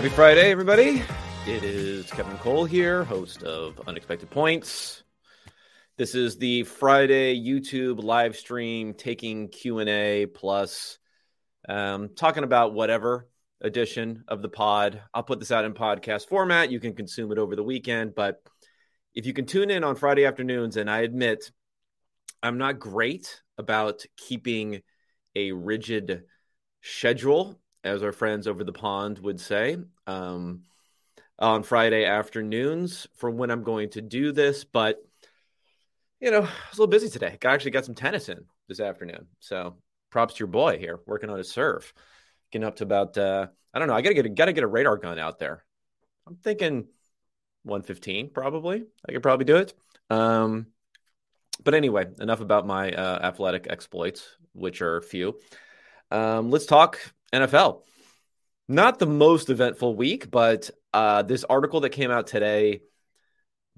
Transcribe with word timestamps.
Happy 0.00 0.14
Friday, 0.14 0.50
everybody. 0.50 1.02
It 1.46 1.62
is 1.62 2.10
Kevin 2.10 2.38
Cole 2.38 2.64
here, 2.64 3.04
host 3.04 3.42
of 3.42 3.78
Unexpected 3.86 4.30
Points. 4.30 5.02
This 5.98 6.14
is 6.14 6.38
the 6.38 6.62
Friday 6.62 7.38
YouTube 7.38 8.02
live 8.02 8.34
stream 8.34 8.94
taking 8.94 9.48
Q&A 9.48 10.24
plus 10.24 10.98
um, 11.68 12.08
talking 12.16 12.44
about 12.44 12.72
whatever 12.72 13.28
edition 13.60 14.24
of 14.26 14.40
the 14.40 14.48
pod. 14.48 15.02
I'll 15.12 15.22
put 15.22 15.38
this 15.38 15.52
out 15.52 15.66
in 15.66 15.74
podcast 15.74 16.28
format. 16.28 16.70
You 16.70 16.80
can 16.80 16.94
consume 16.94 17.30
it 17.30 17.36
over 17.36 17.54
the 17.54 17.62
weekend, 17.62 18.14
but 18.14 18.42
if 19.14 19.26
you 19.26 19.34
can 19.34 19.44
tune 19.44 19.70
in 19.70 19.84
on 19.84 19.96
Friday 19.96 20.24
afternoons, 20.24 20.78
and 20.78 20.90
I 20.90 21.00
admit 21.00 21.52
I'm 22.42 22.56
not 22.56 22.78
great 22.78 23.42
about 23.58 24.06
keeping 24.16 24.80
a 25.36 25.52
rigid 25.52 26.22
schedule 26.80 27.60
as 27.84 28.02
our 28.02 28.12
friends 28.12 28.46
over 28.46 28.64
the 28.64 28.72
pond 28.72 29.18
would 29.20 29.40
say, 29.40 29.76
um, 30.06 30.62
on 31.38 31.62
Friday 31.62 32.04
afternoons 32.04 33.06
for 33.14 33.30
when 33.30 33.50
I'm 33.50 33.62
going 33.62 33.90
to 33.90 34.02
do 34.02 34.32
this. 34.32 34.64
But, 34.64 34.98
you 36.20 36.30
know, 36.30 36.38
I 36.38 36.40
was 36.40 36.78
a 36.78 36.82
little 36.82 36.86
busy 36.88 37.08
today. 37.08 37.38
I 37.42 37.48
actually 37.48 37.70
got 37.70 37.86
some 37.86 37.94
tennis 37.94 38.28
in 38.28 38.44
this 38.68 38.80
afternoon. 38.80 39.26
So 39.40 39.76
props 40.10 40.34
to 40.34 40.40
your 40.40 40.48
boy 40.48 40.78
here 40.78 41.00
working 41.06 41.30
on 41.30 41.38
his 41.38 41.50
serve. 41.50 41.92
Getting 42.52 42.66
up 42.66 42.76
to 42.76 42.84
about, 42.84 43.16
uh, 43.16 43.46
I 43.72 43.78
don't 43.78 43.88
know, 43.88 43.94
I 43.94 44.02
got 44.02 44.10
to 44.10 44.14
get 44.14 44.26
a, 44.26 44.28
got 44.28 44.46
to 44.46 44.52
get 44.52 44.64
a 44.64 44.68
radar 44.68 44.96
gun 44.96 45.18
out 45.18 45.38
there. 45.38 45.64
I'm 46.26 46.36
thinking 46.36 46.88
115 47.62 48.30
probably. 48.30 48.84
I 49.08 49.12
could 49.12 49.22
probably 49.22 49.44
do 49.44 49.56
it. 49.56 49.72
Um, 50.10 50.66
but 51.62 51.74
anyway, 51.74 52.06
enough 52.20 52.40
about 52.40 52.66
my 52.66 52.90
uh, 52.92 53.20
athletic 53.22 53.66
exploits, 53.70 54.36
which 54.52 54.82
are 54.82 55.00
few. 55.00 55.38
Um, 56.10 56.50
let's 56.50 56.66
talk 56.66 56.98
NFL. 57.32 57.82
Not 58.68 58.98
the 58.98 59.06
most 59.06 59.50
eventful 59.50 59.96
week, 59.96 60.30
but 60.30 60.70
uh, 60.92 61.22
this 61.22 61.44
article 61.44 61.80
that 61.80 61.90
came 61.90 62.10
out 62.10 62.26
today 62.26 62.82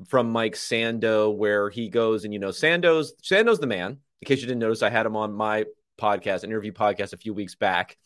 from 0.09 0.31
Mike 0.31 0.55
Sando, 0.55 1.35
where 1.35 1.71
he 1.71 1.89
goes 1.89 2.25
and 2.25 2.33
you 2.33 2.39
know 2.39 2.51
Sando's 2.51 3.15
Sando's 3.23 3.59
the 3.59 3.67
man. 3.67 3.99
In 4.21 4.27
case 4.27 4.41
you 4.41 4.47
didn't 4.47 4.61
notice, 4.61 4.83
I 4.83 4.91
had 4.91 5.07
him 5.07 5.17
on 5.17 5.33
my 5.33 5.65
podcast, 6.01 6.45
interview 6.45 6.73
podcast, 6.73 7.13
a 7.13 7.17
few 7.17 7.35
weeks 7.35 7.55
back. 7.55 7.97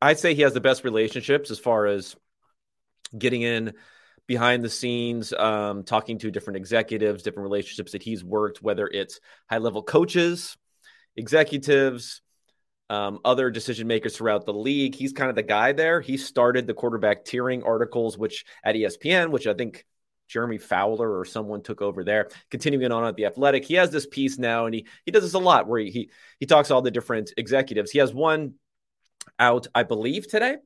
I'd 0.00 0.18
say 0.18 0.34
he 0.34 0.42
has 0.42 0.54
the 0.54 0.60
best 0.60 0.84
relationships 0.84 1.50
as 1.50 1.58
far 1.58 1.86
as 1.86 2.14
getting 3.16 3.42
in 3.42 3.74
behind 4.26 4.64
the 4.64 4.70
scenes, 4.70 5.32
um, 5.32 5.84
talking 5.84 6.18
to 6.18 6.30
different 6.30 6.58
executives, 6.58 7.22
different 7.22 7.44
relationships 7.44 7.92
that 7.92 8.02
he's 8.02 8.24
worked, 8.24 8.62
whether 8.62 8.86
it's 8.86 9.20
high 9.48 9.58
level 9.58 9.82
coaches, 9.82 10.56
executives, 11.16 12.22
um, 12.88 13.18
other 13.24 13.50
decision 13.50 13.86
makers 13.86 14.16
throughout 14.16 14.46
the 14.46 14.54
league. 14.54 14.94
He's 14.94 15.12
kind 15.12 15.30
of 15.30 15.36
the 15.36 15.42
guy 15.42 15.72
there. 15.72 16.00
He 16.00 16.16
started 16.16 16.66
the 16.66 16.74
quarterback 16.74 17.24
tiering 17.24 17.64
articles, 17.64 18.16
which 18.16 18.44
at 18.64 18.76
ESPN, 18.76 19.30
which 19.30 19.46
I 19.46 19.54
think 19.54 19.84
Jeremy 20.28 20.58
Fowler 20.58 21.18
or 21.18 21.24
someone 21.24 21.62
took 21.62 21.82
over 21.82 22.04
there. 22.04 22.28
Continuing 22.50 22.92
on 22.92 23.04
at 23.04 23.16
the 23.16 23.26
Athletic, 23.26 23.64
he 23.64 23.74
has 23.74 23.90
this 23.90 24.06
piece 24.06 24.38
now, 24.38 24.66
and 24.66 24.74
he 24.74 24.86
he 25.04 25.10
does 25.10 25.22
this 25.22 25.34
a 25.34 25.38
lot 25.38 25.66
where 25.66 25.80
he 25.80 25.90
he, 25.90 26.10
he 26.40 26.46
talks 26.46 26.70
all 26.70 26.82
the 26.82 26.90
different 26.90 27.32
executives. 27.36 27.90
He 27.90 27.98
has 27.98 28.14
one 28.14 28.54
out, 29.38 29.66
I 29.74 29.82
believe, 29.82 30.28
today. 30.28 30.56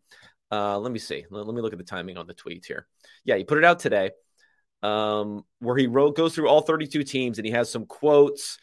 Uh, 0.52 0.78
let 0.78 0.92
me 0.92 0.98
see. 0.98 1.24
Let, 1.30 1.46
let, 1.46 1.54
me 1.54 1.62
look 1.62 1.72
at 1.72 1.78
the 1.78 1.84
timing 1.84 2.16
on 2.16 2.26
the 2.26 2.34
tweet 2.34 2.64
here. 2.66 2.86
Yeah, 3.24 3.36
he 3.36 3.44
put 3.44 3.58
it 3.58 3.64
out 3.64 3.78
today, 3.78 4.10
um, 4.82 5.44
where 5.60 5.76
he 5.76 5.86
wrote 5.86 6.16
goes 6.16 6.34
through 6.34 6.48
all 6.48 6.62
32 6.62 7.04
teams, 7.04 7.38
and 7.38 7.46
he 7.46 7.52
has 7.52 7.70
some 7.70 7.86
quotes 7.86 8.58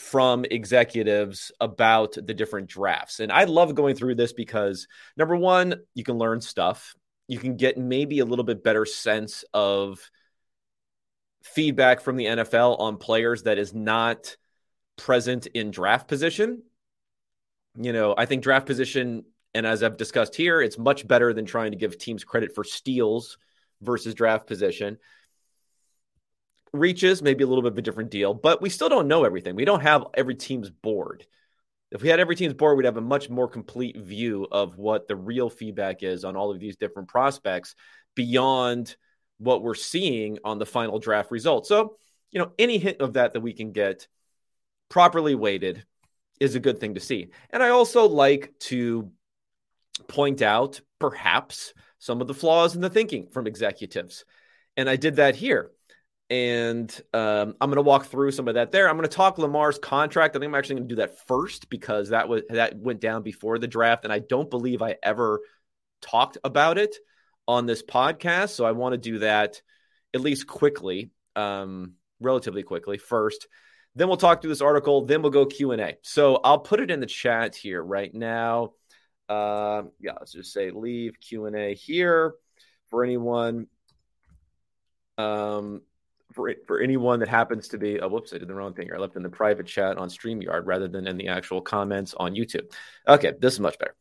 from 0.00 0.46
executives 0.46 1.52
about 1.60 2.14
the 2.14 2.32
different 2.32 2.68
drafts. 2.68 3.20
And 3.20 3.30
I 3.30 3.44
love 3.44 3.74
going 3.74 3.94
through 3.94 4.14
this 4.14 4.32
because 4.32 4.88
number 5.14 5.36
one, 5.36 5.74
you 5.94 6.04
can 6.04 6.16
learn 6.16 6.40
stuff. 6.40 6.94
You 7.28 7.38
can 7.38 7.56
get 7.56 7.76
maybe 7.76 8.20
a 8.20 8.24
little 8.24 8.46
bit 8.46 8.64
better 8.64 8.86
sense 8.86 9.44
of 9.52 10.00
feedback 11.42 12.00
from 12.00 12.16
the 12.16 12.24
NFL 12.24 12.80
on 12.80 12.96
players 12.96 13.42
that 13.42 13.58
is 13.58 13.74
not 13.74 14.36
present 14.96 15.46
in 15.48 15.70
draft 15.70 16.08
position. 16.08 16.62
You 17.76 17.92
know, 17.92 18.14
I 18.16 18.24
think 18.24 18.42
draft 18.42 18.64
position, 18.64 19.24
and 19.54 19.66
as 19.66 19.82
I've 19.82 19.98
discussed 19.98 20.34
here, 20.34 20.62
it's 20.62 20.78
much 20.78 21.06
better 21.06 21.34
than 21.34 21.44
trying 21.44 21.72
to 21.72 21.78
give 21.78 21.98
teams 21.98 22.24
credit 22.24 22.54
for 22.54 22.64
steals 22.64 23.36
versus 23.82 24.14
draft 24.14 24.46
position 24.46 24.96
reaches, 26.72 27.22
maybe 27.22 27.44
a 27.44 27.46
little 27.46 27.62
bit 27.62 27.72
of 27.72 27.78
a 27.78 27.82
different 27.82 28.10
deal, 28.10 28.34
but 28.34 28.62
we 28.62 28.70
still 28.70 28.88
don't 28.88 29.08
know 29.08 29.24
everything. 29.24 29.56
We 29.56 29.64
don't 29.64 29.82
have 29.82 30.04
every 30.14 30.34
team's 30.34 30.70
board. 30.70 31.26
If 31.90 32.02
we 32.02 32.08
had 32.08 32.20
every 32.20 32.36
team's 32.36 32.54
board, 32.54 32.76
we'd 32.76 32.84
have 32.84 32.96
a 32.96 33.02
much 33.02 33.28
more 33.28 33.48
complete 33.48 33.96
view 33.96 34.46
of 34.50 34.78
what 34.78 35.08
the 35.08 35.16
real 35.16 35.50
feedback 35.50 36.02
is 36.02 36.24
on 36.24 36.36
all 36.36 36.50
of 36.50 36.60
these 36.60 36.76
different 36.76 37.08
prospects 37.08 37.74
beyond 38.14 38.96
what 39.38 39.62
we're 39.62 39.74
seeing 39.74 40.38
on 40.44 40.58
the 40.58 40.66
final 40.66 40.98
draft 40.98 41.30
result. 41.30 41.66
So, 41.66 41.96
you 42.30 42.38
know, 42.38 42.52
any 42.58 42.78
hint 42.78 43.00
of 43.00 43.14
that 43.14 43.32
that 43.32 43.40
we 43.40 43.52
can 43.52 43.72
get 43.72 44.06
properly 44.88 45.34
weighted 45.34 45.84
is 46.38 46.54
a 46.54 46.60
good 46.60 46.78
thing 46.78 46.94
to 46.94 47.00
see. 47.00 47.30
And 47.50 47.62
I 47.62 47.70
also 47.70 48.06
like 48.06 48.52
to 48.60 49.10
point 50.08 50.42
out 50.42 50.80
perhaps 50.98 51.74
some 51.98 52.20
of 52.20 52.28
the 52.28 52.34
flaws 52.34 52.74
in 52.74 52.80
the 52.80 52.90
thinking 52.90 53.28
from 53.28 53.46
executives. 53.46 54.24
And 54.76 54.88
I 54.88 54.96
did 54.96 55.16
that 55.16 55.34
here 55.34 55.70
and 56.30 56.88
um, 57.12 57.56
I'm 57.60 57.68
going 57.68 57.76
to 57.76 57.82
walk 57.82 58.06
through 58.06 58.30
some 58.30 58.46
of 58.46 58.54
that 58.54 58.70
there. 58.70 58.88
I'm 58.88 58.96
going 58.96 59.08
to 59.08 59.14
talk 59.14 59.36
Lamar's 59.36 59.80
contract. 59.80 60.36
I 60.36 60.38
think 60.38 60.48
I'm 60.48 60.54
actually 60.54 60.76
going 60.76 60.88
to 60.88 60.94
do 60.94 61.00
that 61.00 61.26
first 61.26 61.68
because 61.68 62.10
that 62.10 62.28
was 62.28 62.42
that 62.50 62.78
went 62.78 63.00
down 63.00 63.22
before 63.22 63.58
the 63.58 63.66
draft, 63.66 64.04
and 64.04 64.12
I 64.12 64.20
don't 64.20 64.48
believe 64.48 64.80
I 64.80 64.96
ever 65.02 65.40
talked 66.00 66.38
about 66.44 66.78
it 66.78 66.94
on 67.48 67.66
this 67.66 67.82
podcast. 67.82 68.50
So 68.50 68.64
I 68.64 68.72
want 68.72 68.92
to 68.92 68.98
do 68.98 69.18
that 69.18 69.60
at 70.14 70.20
least 70.20 70.46
quickly, 70.46 71.10
um, 71.34 71.94
relatively 72.20 72.62
quickly 72.62 72.96
first. 72.96 73.48
Then 73.96 74.06
we'll 74.06 74.16
talk 74.16 74.40
through 74.40 74.50
this 74.50 74.60
article. 74.60 75.04
Then 75.04 75.22
we'll 75.22 75.32
go 75.32 75.46
Q 75.46 75.72
and 75.72 75.80
A. 75.80 75.96
So 76.02 76.36
I'll 76.36 76.60
put 76.60 76.78
it 76.78 76.92
in 76.92 77.00
the 77.00 77.06
chat 77.06 77.56
here 77.56 77.82
right 77.82 78.14
now. 78.14 78.74
Uh, 79.28 79.82
yeah, 79.98 80.12
let's 80.18 80.32
just 80.32 80.52
say 80.52 80.70
leave 80.70 81.14
Q 81.20 81.46
and 81.46 81.56
A 81.56 81.74
here 81.74 82.34
for 82.88 83.02
anyone. 83.02 83.66
Um, 85.18 85.82
for, 86.32 86.52
for 86.66 86.80
anyone 86.80 87.20
that 87.20 87.28
happens 87.28 87.68
to 87.68 87.78
be, 87.78 88.00
oh, 88.00 88.08
whoops, 88.08 88.32
I 88.32 88.38
did 88.38 88.48
the 88.48 88.54
wrong 88.54 88.74
thing. 88.74 88.90
I 88.92 88.98
left 88.98 89.16
in 89.16 89.22
the 89.22 89.28
private 89.28 89.66
chat 89.66 89.98
on 89.98 90.08
StreamYard 90.08 90.62
rather 90.64 90.88
than 90.88 91.06
in 91.06 91.16
the 91.16 91.28
actual 91.28 91.60
comments 91.60 92.14
on 92.16 92.34
YouTube. 92.34 92.72
Okay, 93.06 93.32
this 93.40 93.54
is 93.54 93.60
much 93.60 93.78
better. 93.78 93.94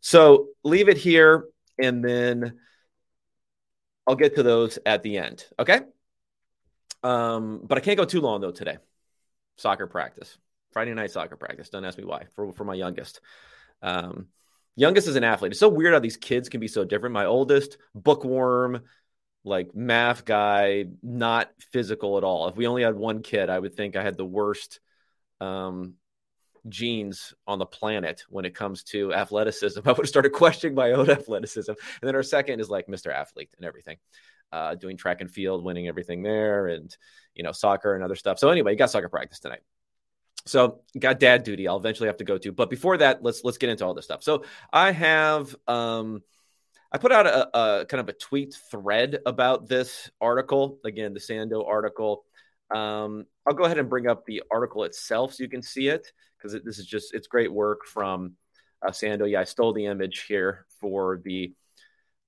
So 0.00 0.48
leave 0.64 0.88
it 0.88 0.96
here 0.96 1.46
and 1.78 2.04
then 2.04 2.58
I'll 4.06 4.16
get 4.16 4.36
to 4.36 4.42
those 4.42 4.78
at 4.84 5.02
the 5.02 5.18
end. 5.18 5.44
Okay. 5.58 5.80
Um, 7.02 7.60
but 7.64 7.78
I 7.78 7.80
can't 7.80 7.96
go 7.96 8.04
too 8.04 8.20
long 8.20 8.40
though 8.40 8.50
today. 8.50 8.78
Soccer 9.56 9.86
practice, 9.86 10.38
Friday 10.72 10.94
night 10.94 11.10
soccer 11.10 11.36
practice. 11.36 11.68
Don't 11.68 11.84
ask 11.84 11.98
me 11.98 12.04
why 12.04 12.26
for, 12.34 12.52
for 12.52 12.64
my 12.64 12.74
youngest. 12.74 13.20
Um, 13.82 14.28
youngest 14.76 15.08
is 15.08 15.16
an 15.16 15.24
athlete. 15.24 15.52
It's 15.52 15.60
so 15.60 15.68
weird 15.68 15.92
how 15.92 16.00
these 16.00 16.16
kids 16.16 16.48
can 16.48 16.60
be 16.60 16.68
so 16.68 16.84
different. 16.84 17.12
My 17.12 17.26
oldest, 17.26 17.78
bookworm, 17.94 18.82
like 19.44 19.74
math 19.74 20.24
guy, 20.24 20.86
not 21.02 21.50
physical 21.72 22.18
at 22.18 22.24
all. 22.24 22.48
If 22.48 22.56
we 22.56 22.66
only 22.66 22.82
had 22.82 22.94
one 22.94 23.22
kid, 23.22 23.50
I 23.50 23.58
would 23.58 23.74
think 23.74 23.96
I 23.96 24.02
had 24.02 24.16
the 24.16 24.24
worst 24.24 24.80
um, 25.40 25.94
genes 26.68 27.34
on 27.46 27.58
the 27.58 27.66
planet 27.66 28.22
when 28.28 28.44
it 28.44 28.54
comes 28.54 28.84
to 28.84 29.12
athleticism. 29.12 29.80
I 29.84 29.90
would 29.90 29.98
have 29.98 30.08
started 30.08 30.32
questioning 30.32 30.74
my 30.74 30.92
own 30.92 31.10
athleticism. 31.10 31.72
And 31.72 32.08
then 32.08 32.14
our 32.14 32.22
second 32.22 32.60
is 32.60 32.70
like 32.70 32.86
Mr. 32.86 33.12
Athlete 33.12 33.50
and 33.56 33.66
everything, 33.66 33.98
uh, 34.52 34.76
doing 34.76 34.96
track 34.96 35.20
and 35.20 35.30
field, 35.30 35.64
winning 35.64 35.88
everything 35.88 36.22
there, 36.22 36.68
and 36.68 36.96
you 37.34 37.42
know 37.42 37.52
soccer 37.52 37.94
and 37.94 38.04
other 38.04 38.16
stuff. 38.16 38.38
So 38.38 38.48
anyway, 38.48 38.72
you 38.72 38.78
got 38.78 38.90
soccer 38.90 39.08
practice 39.08 39.40
tonight. 39.40 39.62
So 40.44 40.80
got 40.98 41.20
dad 41.20 41.44
duty. 41.44 41.68
I'll 41.68 41.76
eventually 41.76 42.08
have 42.08 42.16
to 42.18 42.24
go 42.24 42.38
to. 42.38 42.52
But 42.52 42.70
before 42.70 42.96
that, 42.98 43.22
let's 43.22 43.42
let's 43.44 43.58
get 43.58 43.70
into 43.70 43.84
all 43.84 43.94
this 43.94 44.04
stuff. 44.04 44.22
So 44.22 44.44
I 44.72 44.92
have 44.92 45.54
um 45.66 46.22
I 46.92 46.98
put 46.98 47.10
out 47.10 47.26
a, 47.26 47.58
a, 47.58 47.86
kind 47.86 48.00
of 48.00 48.08
a 48.08 48.12
tweet 48.12 48.54
thread 48.70 49.18
about 49.24 49.66
this 49.66 50.10
article. 50.20 50.78
Again, 50.84 51.14
the 51.14 51.20
Sando 51.20 51.66
article. 51.66 52.24
Um, 52.70 53.24
I'll 53.46 53.54
go 53.54 53.64
ahead 53.64 53.78
and 53.78 53.88
bring 53.88 54.06
up 54.06 54.26
the 54.26 54.42
article 54.50 54.84
itself 54.84 55.34
so 55.34 55.42
you 55.42 55.48
can 55.48 55.62
see 55.62 55.88
it 55.88 56.12
because 56.36 56.60
this 56.64 56.78
is 56.78 56.86
just 56.86 57.14
it's 57.14 57.26
great 57.26 57.52
work 57.52 57.86
from 57.86 58.34
uh, 58.86 58.90
Sando. 58.90 59.30
Yeah, 59.30 59.40
I 59.40 59.44
stole 59.44 59.72
the 59.72 59.86
image 59.86 60.24
here 60.28 60.66
for 60.80 61.20
the 61.24 61.54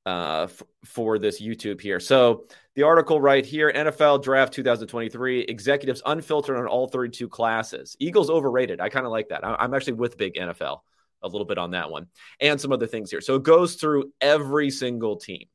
uh, 0.06 0.44
f- 0.44 0.62
for 0.84 1.19
this 1.19 1.40
YouTube 1.40 1.81
here. 1.81 2.00
So 2.00 2.46
the 2.75 2.84
article 2.84 3.20
right 3.20 3.44
here: 3.44 3.70
NFL 3.70 4.22
Draft 4.22 4.55
2023 4.55 5.40
executives 5.40 6.02
unfiltered 6.06 6.56
on 6.56 6.66
all 6.66 6.88
32 6.88 7.28
classes. 7.28 7.96
Eagles 8.00 8.31
overrated. 8.31 8.81
I 8.81 8.88
kind 8.88 9.05
of 9.06 9.12
like 9.12 9.28
that. 9.28 9.44
I- 9.44 9.56
I'm 9.56 9.75
actually 9.75 9.94
with 9.94 10.16
big 10.16 10.34
NFL 10.34 10.81
a 11.25 11.29
little 11.29 11.47
bit 11.47 11.59
on 11.59 11.73
that 11.73 11.91
one 11.91 12.06
and 12.38 12.61
some 12.61 12.71
other 12.71 12.87
things 12.87 13.11
here. 13.11 13.21
So 13.21 13.35
it 13.35 13.43
goes 13.43 13.75
through 13.75 14.12
every 14.21 14.71
single 14.71 15.17
team. 15.17 15.47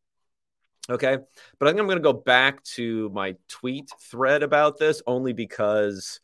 Okay. 0.89 1.17
But 1.59 1.67
I 1.67 1.71
think 1.71 1.79
I'm 1.79 1.85
going 1.85 1.99
to 1.99 2.03
go 2.03 2.13
back 2.13 2.63
to 2.75 3.09
my 3.13 3.35
tweet 3.47 3.89
thread 4.11 4.43
about 4.43 4.77
this 4.77 5.01
only 5.07 5.33
because 5.33 6.19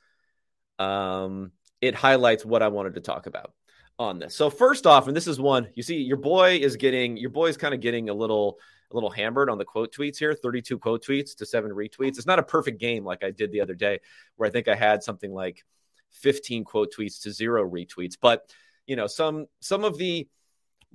um, 0.79 1.51
it 1.81 1.95
highlights 1.95 2.43
what 2.43 2.63
I 2.63 2.67
wanted 2.67 2.95
to 2.95 3.01
talk 3.01 3.27
about. 3.27 3.53
on 3.97 4.19
this. 4.19 4.35
So 4.35 4.49
first 4.49 4.85
off, 4.85 5.07
and 5.07 5.15
this 5.15 5.27
is 5.27 5.39
one 5.39 5.69
you 5.75 5.83
see, 5.83 6.01
your 6.01 6.17
boy 6.17 6.57
is 6.57 6.75
getting 6.75 7.15
your 7.15 7.29
boy 7.29 7.47
is 7.47 7.57
kind 7.57 7.73
of 7.73 7.79
getting 7.79 8.09
a 8.09 8.13
little 8.13 8.59
a 8.91 8.95
little 8.95 9.09
hammered 9.09 9.49
on 9.49 9.57
the 9.57 9.65
quote 9.65 9.93
tweets 9.93 10.17
here 10.17 10.33
32 10.33 10.77
quote 10.79 11.03
tweets 11.03 11.35
to 11.37 11.45
seven 11.45 11.71
retweets. 11.71 12.17
It's 12.17 12.25
not 12.25 12.39
a 12.39 12.43
perfect 12.43 12.79
game 12.79 13.03
like 13.03 13.23
I 13.23 13.31
did 13.31 13.51
the 13.51 13.61
other 13.61 13.75
day, 13.75 13.99
where 14.35 14.47
I 14.47 14.51
think 14.51 14.67
I 14.67 14.75
had 14.75 15.03
something 15.03 15.33
like 15.33 15.63
15 16.11 16.63
quote 16.63 16.93
tweets 16.97 17.21
to 17.23 17.31
zero 17.31 17.67
retweets. 17.69 18.15
But, 18.19 18.49
you 18.87 18.95
know, 18.95 19.07
some 19.07 19.47
some 19.59 19.83
of 19.83 19.97
the 19.97 20.27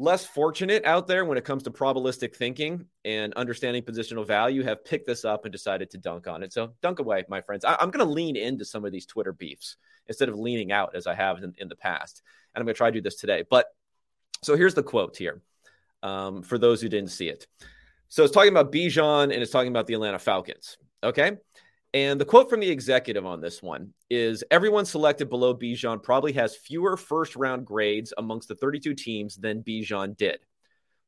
less 0.01 0.25
fortunate 0.25 0.83
out 0.87 1.07
there 1.07 1.27
when 1.27 1.37
it 1.37 1.45
comes 1.45 1.63
to 1.63 1.71
probabilistic 1.71 2.35
thinking 2.35 2.87
and 3.05 3.35
understanding 3.35 3.83
positional 3.83 4.27
value 4.27 4.63
have 4.63 4.83
picked 4.83 5.07
this 5.07 5.27
up 5.27 5.45
and 5.45 5.53
decided 5.53 5.91
to 5.91 5.99
dunk 5.99 6.27
on 6.27 6.43
it. 6.43 6.55
So 6.55 6.73
dunk 6.81 7.01
away, 7.01 7.25
my 7.29 7.43
friends. 7.43 7.67
I, 7.67 7.77
am 7.83 7.91
going 7.91 8.07
to 8.07 8.11
lean 8.11 8.35
into 8.35 8.65
some 8.65 8.87
of 8.87 8.93
these 8.93 9.05
Twitter 9.05 9.35
beefs 9.35 9.77
instead 10.09 10.31
of 10.31 10.39
leaning 10.39 10.73
out 10.73 10.97
as 10.97 11.07
I 11.07 11.15
have 11.15 11.43
in, 11.43 11.53
in 11.59 11.69
the 11.69 11.77
past. 11.77 12.23
And 12.55 12.63
I'm 12.63 12.67
going 12.67 12.75
to 12.75 12.79
try 12.79 12.89
to 12.89 12.95
do 12.95 13.03
this 13.03 13.17
today. 13.17 13.45
But 13.49 13.67
so 14.43 14.57
here's 14.57 14.75
the 14.75 14.83
quote 14.83 15.19
here 15.19 15.43
um, 16.03 16.43
for 16.43 16.57
those 16.57 16.81
who 16.81 16.89
didn't 16.89 17.11
see 17.11 17.29
it. 17.29 17.47
So 18.09 18.25
it's 18.25 18.33
talking 18.33 18.51
about 18.51 18.73
Bijan 18.73 19.25
and 19.25 19.33
it's 19.33 19.53
talking 19.53 19.71
about 19.71 19.87
the 19.87 19.95
Atlanta 19.95 20.19
Falcons. 20.19 20.79
Okay. 21.03 21.37
And 21.93 22.21
the 22.21 22.25
quote 22.25 22.49
from 22.49 22.61
the 22.61 22.71
executive 22.71 23.27
on 23.27 23.41
this 23.41 23.63
one 23.63 23.93
is 24.09 24.45
everyone 24.51 24.85
selected 24.85 25.29
below 25.29 25.57
Bijan 25.57 26.03
probably 26.03 26.33
has 26.35 26.57
fewer 26.57 26.97
first 26.97 27.35
round 27.35 27.67
grades 27.67 28.13
amongst 28.17 28.49
the 28.49 28.55
32 28.55 28.95
teams 28.95 29.37
than 29.37 29.65
Bijan 29.65 30.17
did. 30.17 30.39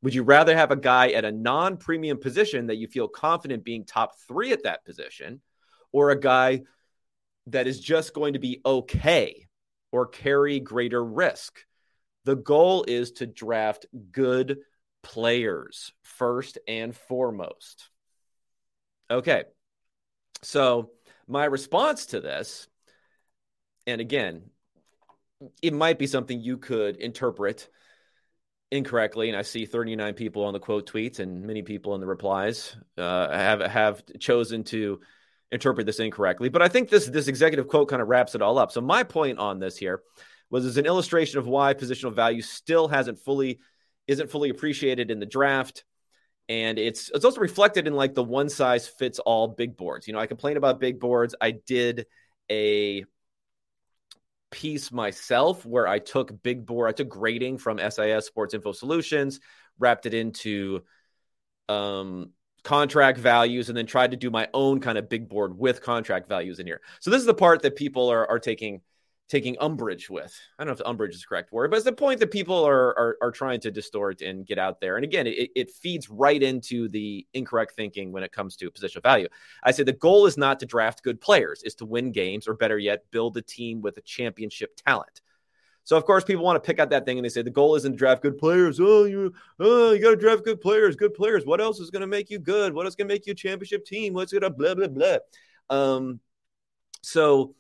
Would 0.03 0.15
you 0.15 0.25
rather 0.25 0.57
have 0.57 0.73
a 0.73 0.77
guy 0.77 1.11
at 1.11 1.25
a 1.25 1.31
non 1.31 1.77
premium 1.77 2.19
position 2.19 2.67
that 2.67 2.79
you 2.79 2.89
feel 2.89 3.07
confident 3.07 3.65
being 3.65 3.85
top 3.85 4.19
three 4.27 4.53
at 4.53 4.65
that 4.65 4.85
position, 4.85 5.41
or 5.93 6.11
a 6.11 6.19
guy 6.19 6.63
that 7.47 7.69
is 7.69 7.79
just 7.79 8.13
going 8.13 8.33
to 8.33 8.41
be 8.41 8.61
okay 8.67 9.47
or 9.93 10.09
carry 10.09 10.59
greater 10.59 11.05
risk? 11.05 11.65
The 12.25 12.35
goal 12.35 12.85
is 12.89 13.13
to 13.13 13.27
draft 13.27 13.87
good 14.11 14.59
players 15.05 15.93
first 16.03 16.59
and 16.67 16.97
foremost. 16.97 17.89
Okay. 19.09 19.45
So, 20.43 20.91
my 21.29 21.45
response 21.45 22.07
to 22.07 22.21
this, 22.21 22.67
and 23.87 24.01
again, 24.01 24.51
it 25.63 25.73
might 25.73 25.99
be 25.99 26.07
something 26.07 26.41
you 26.41 26.59
could 26.59 26.97
interpret 26.97 27.69
incorrectly, 28.71 29.29
and 29.29 29.37
I 29.37 29.43
see 29.43 29.67
39 29.67 30.15
people 30.15 30.45
on 30.45 30.53
the 30.53 30.61
quote 30.61 30.91
tweets 30.91 31.19
and 31.19 31.45
many 31.45 31.63
people 31.63 31.95
in 31.95 32.01
the 32.01 32.07
replies 32.07 32.77
uh, 32.97 33.31
have 33.31 33.61
have 33.61 34.03
chosen 34.19 34.65
to 34.65 35.01
interpret 35.53 35.87
this 35.87 36.01
incorrectly. 36.01 36.49
But 36.49 36.63
I 36.63 36.69
think 36.69 36.89
this 36.89 37.07
this 37.07 37.29
executive 37.29 37.69
quote 37.69 37.89
kind 37.89 38.03
of 38.03 38.09
wraps 38.09 38.35
it 38.35 38.43
all 38.43 38.59
up. 38.59 38.73
So 38.73 38.81
my 38.81 39.03
point 39.03 39.39
on 39.39 39.59
this 39.59 39.77
here 39.77 40.03
was 40.51 40.65
as 40.65 40.77
an 40.77 40.87
illustration 40.87 41.39
of 41.39 41.47
why 41.47 41.75
positional 41.75 42.15
value 42.15 42.43
still 42.43 42.89
hasn't 42.89 43.19
fully 43.19 43.61
isn't 44.09 44.31
fully 44.31 44.51
appreciated 44.51 45.11
in 45.11 45.21
the 45.21 45.27
draft. 45.27 45.85
And 46.49 46.79
it's 46.79 47.11
it's 47.15 47.25
also 47.25 47.41
reflected 47.41 47.87
in 47.87 47.95
like 47.95 48.15
the 48.15 48.25
one 48.25 48.49
size 48.49 48.87
fits 48.87 49.19
all 49.19 49.49
big 49.49 49.77
boards. 49.77 50.07
You 50.07 50.13
know, 50.13 50.19
I 50.19 50.27
complain 50.27 50.57
about 50.57 50.81
big 50.81 51.01
boards. 51.01 51.35
I 51.41 51.53
did 51.53 52.07
a 52.51 53.05
piece 54.53 54.93
myself 54.93 55.67
where 55.67 55.89
I 55.89 55.99
took 55.99 56.43
big 56.43 56.65
board, 56.65 56.89
I 56.89 56.93
took 56.93 57.09
grading 57.09 57.59
from 57.59 57.79
SIS 57.79 58.27
Sports 58.27 58.55
Info 58.55 58.73
Solutions, 58.73 59.41
wrapped 59.79 60.07
it 60.07 60.15
into 60.15 60.83
um, 61.69 62.31
contract 62.63 63.19
values, 63.19 63.69
and 63.69 63.77
then 63.77 63.87
tried 63.87 64.13
to 64.13 64.17
do 64.17 64.31
my 64.31 64.49
own 64.55 64.79
kind 64.79 64.99
of 64.99 65.09
big 65.09 65.29
board 65.29 65.59
with 65.59 65.83
contract 65.83 66.29
values 66.29 66.61
in 66.61 66.67
here. 66.67 66.81
So 67.01 67.11
this 67.11 67.21
is 67.21 67.27
the 67.27 67.35
part 67.35 67.63
that 67.63 67.75
people 67.75 68.11
are 68.11 68.29
are 68.31 68.39
taking 68.39 68.83
taking 69.33 69.57
umbrage 69.61 70.11
with. 70.11 70.39
I 70.59 70.63
don't 70.63 70.69
know 70.69 70.75
if 70.75 70.87
umbrage 70.87 71.15
is 71.15 71.23
the 71.23 71.27
correct 71.27 71.53
word, 71.53 71.71
but 71.71 71.79
it's 71.79 71.87
the 71.87 71.93
point 71.93 72.21
that 72.21 72.31
people 72.31 72.63
are, 72.69 72.89
are, 72.99 73.17
are 73.23 73.31
trying 73.31 73.61
to 73.61 73.71
distort 73.71 74.21
and 74.21 74.47
get 74.47 74.59
out 74.59 74.79
there. 74.79 74.97
And 74.97 75.05
again, 75.05 75.27
it, 75.27 75.49
it 75.57 75.71
feeds 75.71 76.11
right 76.11 76.43
into 76.43 76.87
the 76.91 77.27
incorrect 77.33 77.73
thinking 77.75 78.13
when 78.13 78.23
it 78.23 78.31
comes 78.31 78.57
to 78.57 78.71
positional 78.71 79.03
value. 79.03 79.29
I 79.63 79.71
say 79.71 79.85
the 79.85 79.95
goal 79.95 80.27
is 80.27 80.37
not 80.37 80.61
to 80.61 80.67
draft 80.67 81.03
good 81.03 81.19
players, 81.19 81.63
is 81.63 81.75
to 81.77 81.87
win 81.87 82.13
games, 82.13 82.47
or 82.47 82.53
better 82.53 82.77
yet, 82.77 83.11
build 83.11 83.39
a 83.39 83.43
team 83.43 83.81
with 83.81 83.97
a 83.97 84.03
championship 84.03 84.79
talent. 84.87 85.23
So 85.85 85.97
of 85.97 86.05
course, 86.05 86.25
people 86.25 86.45
want 86.45 86.63
to 86.63 86.67
pick 86.67 86.79
out 86.79 86.91
that 86.91 87.07
thing 87.07 87.17
and 87.17 87.25
they 87.25 87.31
say 87.31 87.41
the 87.41 87.49
goal 87.49 87.75
isn't 87.75 87.93
to 87.93 87.97
draft 87.97 88.21
good 88.21 88.37
players. 88.37 88.81
Oh, 88.81 89.05
you, 89.05 89.33
oh, 89.61 89.93
you 89.93 90.03
got 90.03 90.11
to 90.11 90.17
draft 90.17 90.45
good 90.45 90.61
players, 90.61 90.95
good 90.95 91.15
players. 91.15 91.47
What 91.47 91.63
else 91.63 91.81
is 91.81 91.91
going 91.91 92.03
to 92.03 92.07
make 92.07 92.29
you 92.29 92.39
good? 92.39 92.75
What 92.75 92.87
is 92.87 92.95
going 92.97 93.09
to 93.09 93.15
make 93.15 93.27
you 93.27 93.33
a 93.33 93.35
championship 93.35 93.87
team? 93.87 94.13
What's 94.13 94.31
going 94.31 94.43
to 94.43 94.51
blah 94.51 94.75
blah 94.75 94.89
blah? 94.89 95.17
Um, 95.71 96.21
so 97.01 97.55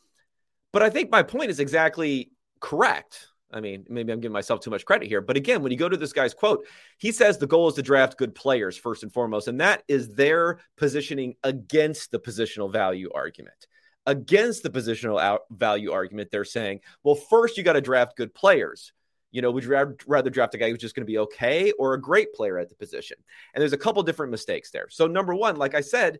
but 0.73 0.83
I 0.83 0.91
think 0.91 1.11
my 1.11 1.23
point 1.23 1.51
is 1.51 1.61
exactly 1.61 2.33
correct. 2.61 3.29
I 3.53 3.61
mean, 3.61 3.85
maybe 3.89 4.13
I'm 4.13 4.21
giving 4.21 4.33
myself 4.33 4.61
too 4.61 4.71
much 4.71 4.87
credit 4.87 5.09
here. 5.09 5.21
But 5.21 5.37
again, 5.37 5.63
when 5.63 5.73
you 5.73 5.79
go 5.79 5.89
to 5.89 5.97
this 5.97 6.15
guy's 6.15 6.33
quote, 6.33 6.67
he 6.97 7.13
says 7.13 7.37
the 7.37 7.47
goal 7.47 7.69
is 7.69 7.75
to 7.75 7.83
draft 7.83 8.17
good 8.17 8.35
players 8.35 8.79
first 8.79 9.03
and 9.03 9.13
foremost. 9.13 9.47
And 9.47 9.61
that 9.61 9.83
is 9.89 10.15
their 10.15 10.59
positioning 10.79 11.35
against 11.45 12.11
the 12.11 12.19
positional 12.19 12.73
value 12.73 13.11
argument. 13.15 13.67
Against 14.07 14.63
the 14.63 14.71
positional 14.71 15.39
value 15.51 15.93
argument, 15.93 16.31
they're 16.31 16.45
saying, 16.45 16.81
well, 17.05 17.15
first 17.15 17.59
you 17.59 17.63
got 17.63 17.75
to 17.75 17.83
draft 17.83 18.17
good 18.17 18.35
players. 18.35 18.93
You 19.31 19.43
know, 19.43 19.51
would 19.51 19.65
you 19.65 19.97
rather 20.07 20.31
draft 20.31 20.55
a 20.55 20.59
guy 20.59 20.71
who's 20.71 20.79
just 20.79 20.95
going 20.95 21.07
to 21.07 21.11
be 21.11 21.19
okay 21.19 21.73
or 21.73 21.95
a 21.95 22.01
great 22.01 22.35
player 22.35 22.59
at 22.59 22.69
the 22.69 22.75
position? 22.75 23.17
And 23.55 23.61
there's 23.61 23.73
a 23.73 23.79
couple 23.79 24.03
different 24.03 24.31
mistakes 24.31 24.71
there. 24.71 24.89
So, 24.91 25.07
number 25.07 25.35
one, 25.35 25.57
like 25.57 25.75
I 25.75 25.81
said, 25.81 26.19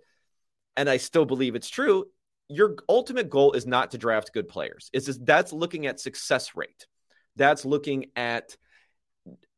and 0.77 0.89
I 0.89 0.97
still 0.97 1.27
believe 1.27 1.55
it's 1.55 1.69
true, 1.69 2.07
your 2.53 2.77
ultimate 2.89 3.31
goal 3.31 3.53
is 3.53 3.67
not 3.67 3.93
to 3.93 3.99
draft 3.99 4.33
good 4.33 4.49
players. 4.49 4.91
It's 4.93 5.07
just, 5.07 5.25
that's 5.25 5.53
looking 5.53 5.87
at 5.87 6.01
success 6.01 6.55
rate. 6.55 6.87
That's 7.37 7.65
looking 7.65 8.07
at 8.15 8.57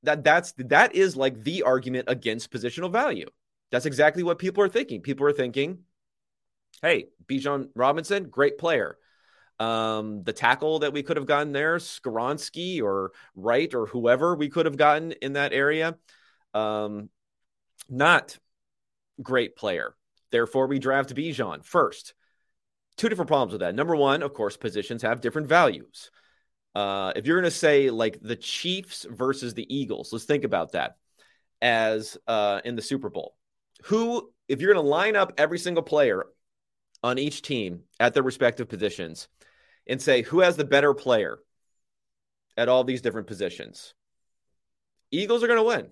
that 0.03 0.23
that's 0.23 0.53
that 0.59 0.95
is 0.95 1.17
like 1.17 1.43
the 1.43 1.63
argument 1.63 2.05
against 2.09 2.53
positional 2.53 2.93
value. 2.93 3.27
That's 3.71 3.87
exactly 3.87 4.23
what 4.23 4.39
people 4.39 4.63
are 4.63 4.69
thinking. 4.69 5.01
People 5.01 5.27
are 5.27 5.33
thinking, 5.33 5.79
hey, 6.83 7.07
Bijan 7.27 7.69
Robinson, 7.75 8.25
great 8.25 8.59
player. 8.59 8.99
Um, 9.59 10.23
the 10.23 10.33
tackle 10.33 10.81
that 10.81 10.93
we 10.93 11.03
could 11.03 11.17
have 11.17 11.27
gotten 11.27 11.53
there, 11.53 11.79
Skoronski 11.79 12.83
or 12.83 13.13
Wright 13.35 13.73
or 13.75 13.87
whoever 13.87 14.37
we 14.37 14.49
could 14.49 14.67
have 14.67 14.77
gotten 14.77 15.13
in 15.13 15.33
that 15.35 15.53
area, 15.53 15.97
um, 16.53 17.09
not 17.89 18.39
great 19.23 19.57
player. 19.57 19.95
Therefore, 20.31 20.67
we 20.67 20.79
draft 20.79 21.15
Bijan 21.15 21.65
first 21.65 22.15
two 22.97 23.09
different 23.09 23.29
problems 23.29 23.53
with 23.53 23.61
that. 23.61 23.75
Number 23.75 23.97
one, 23.97 24.23
of 24.23 24.35
course, 24.35 24.57
positions 24.57 25.03
have 25.03 25.21
different 25.21 25.49
values. 25.49 26.11
Uh, 26.75 27.13
if 27.15 27.27
you're 27.27 27.41
going 27.41 27.51
to 27.51 27.57
say 27.57 27.91
like 27.91 28.19
the 28.21 28.37
Chiefs 28.37 29.07
versus 29.09 29.55
the 29.55 29.75
Eagles, 29.75 30.13
let's 30.13 30.25
think 30.25 30.45
about 30.45 30.73
that 30.73 30.97
as 31.63 32.17
uh, 32.27 32.61
in 32.65 32.77
the 32.77 32.83
Super 32.83 33.09
Bowl. 33.09 33.37
Who, 33.85 34.33
if 34.49 34.61
you're 34.61 34.73
going 34.73 34.85
to 34.85 34.89
line 34.89 35.17
up 35.17 35.35
every 35.39 35.59
single 35.59 35.83
player 35.83 36.27
on 37.03 37.19
each 37.19 37.43
team 37.43 37.83
at 38.01 38.15
their 38.15 38.23
respective 38.23 38.69
positions 38.69 39.29
and 39.87 40.01
say 40.01 40.23
who 40.23 40.41
has 40.41 40.57
the 40.57 40.65
better 40.65 40.95
player 40.95 41.39
at 42.57 42.69
all 42.69 42.85
these 42.85 43.03
different 43.03 43.27
positions, 43.27 43.95
Eagles 45.11 45.45
are 45.45 45.49
going 45.49 45.59
to 45.59 45.65
win, 45.65 45.89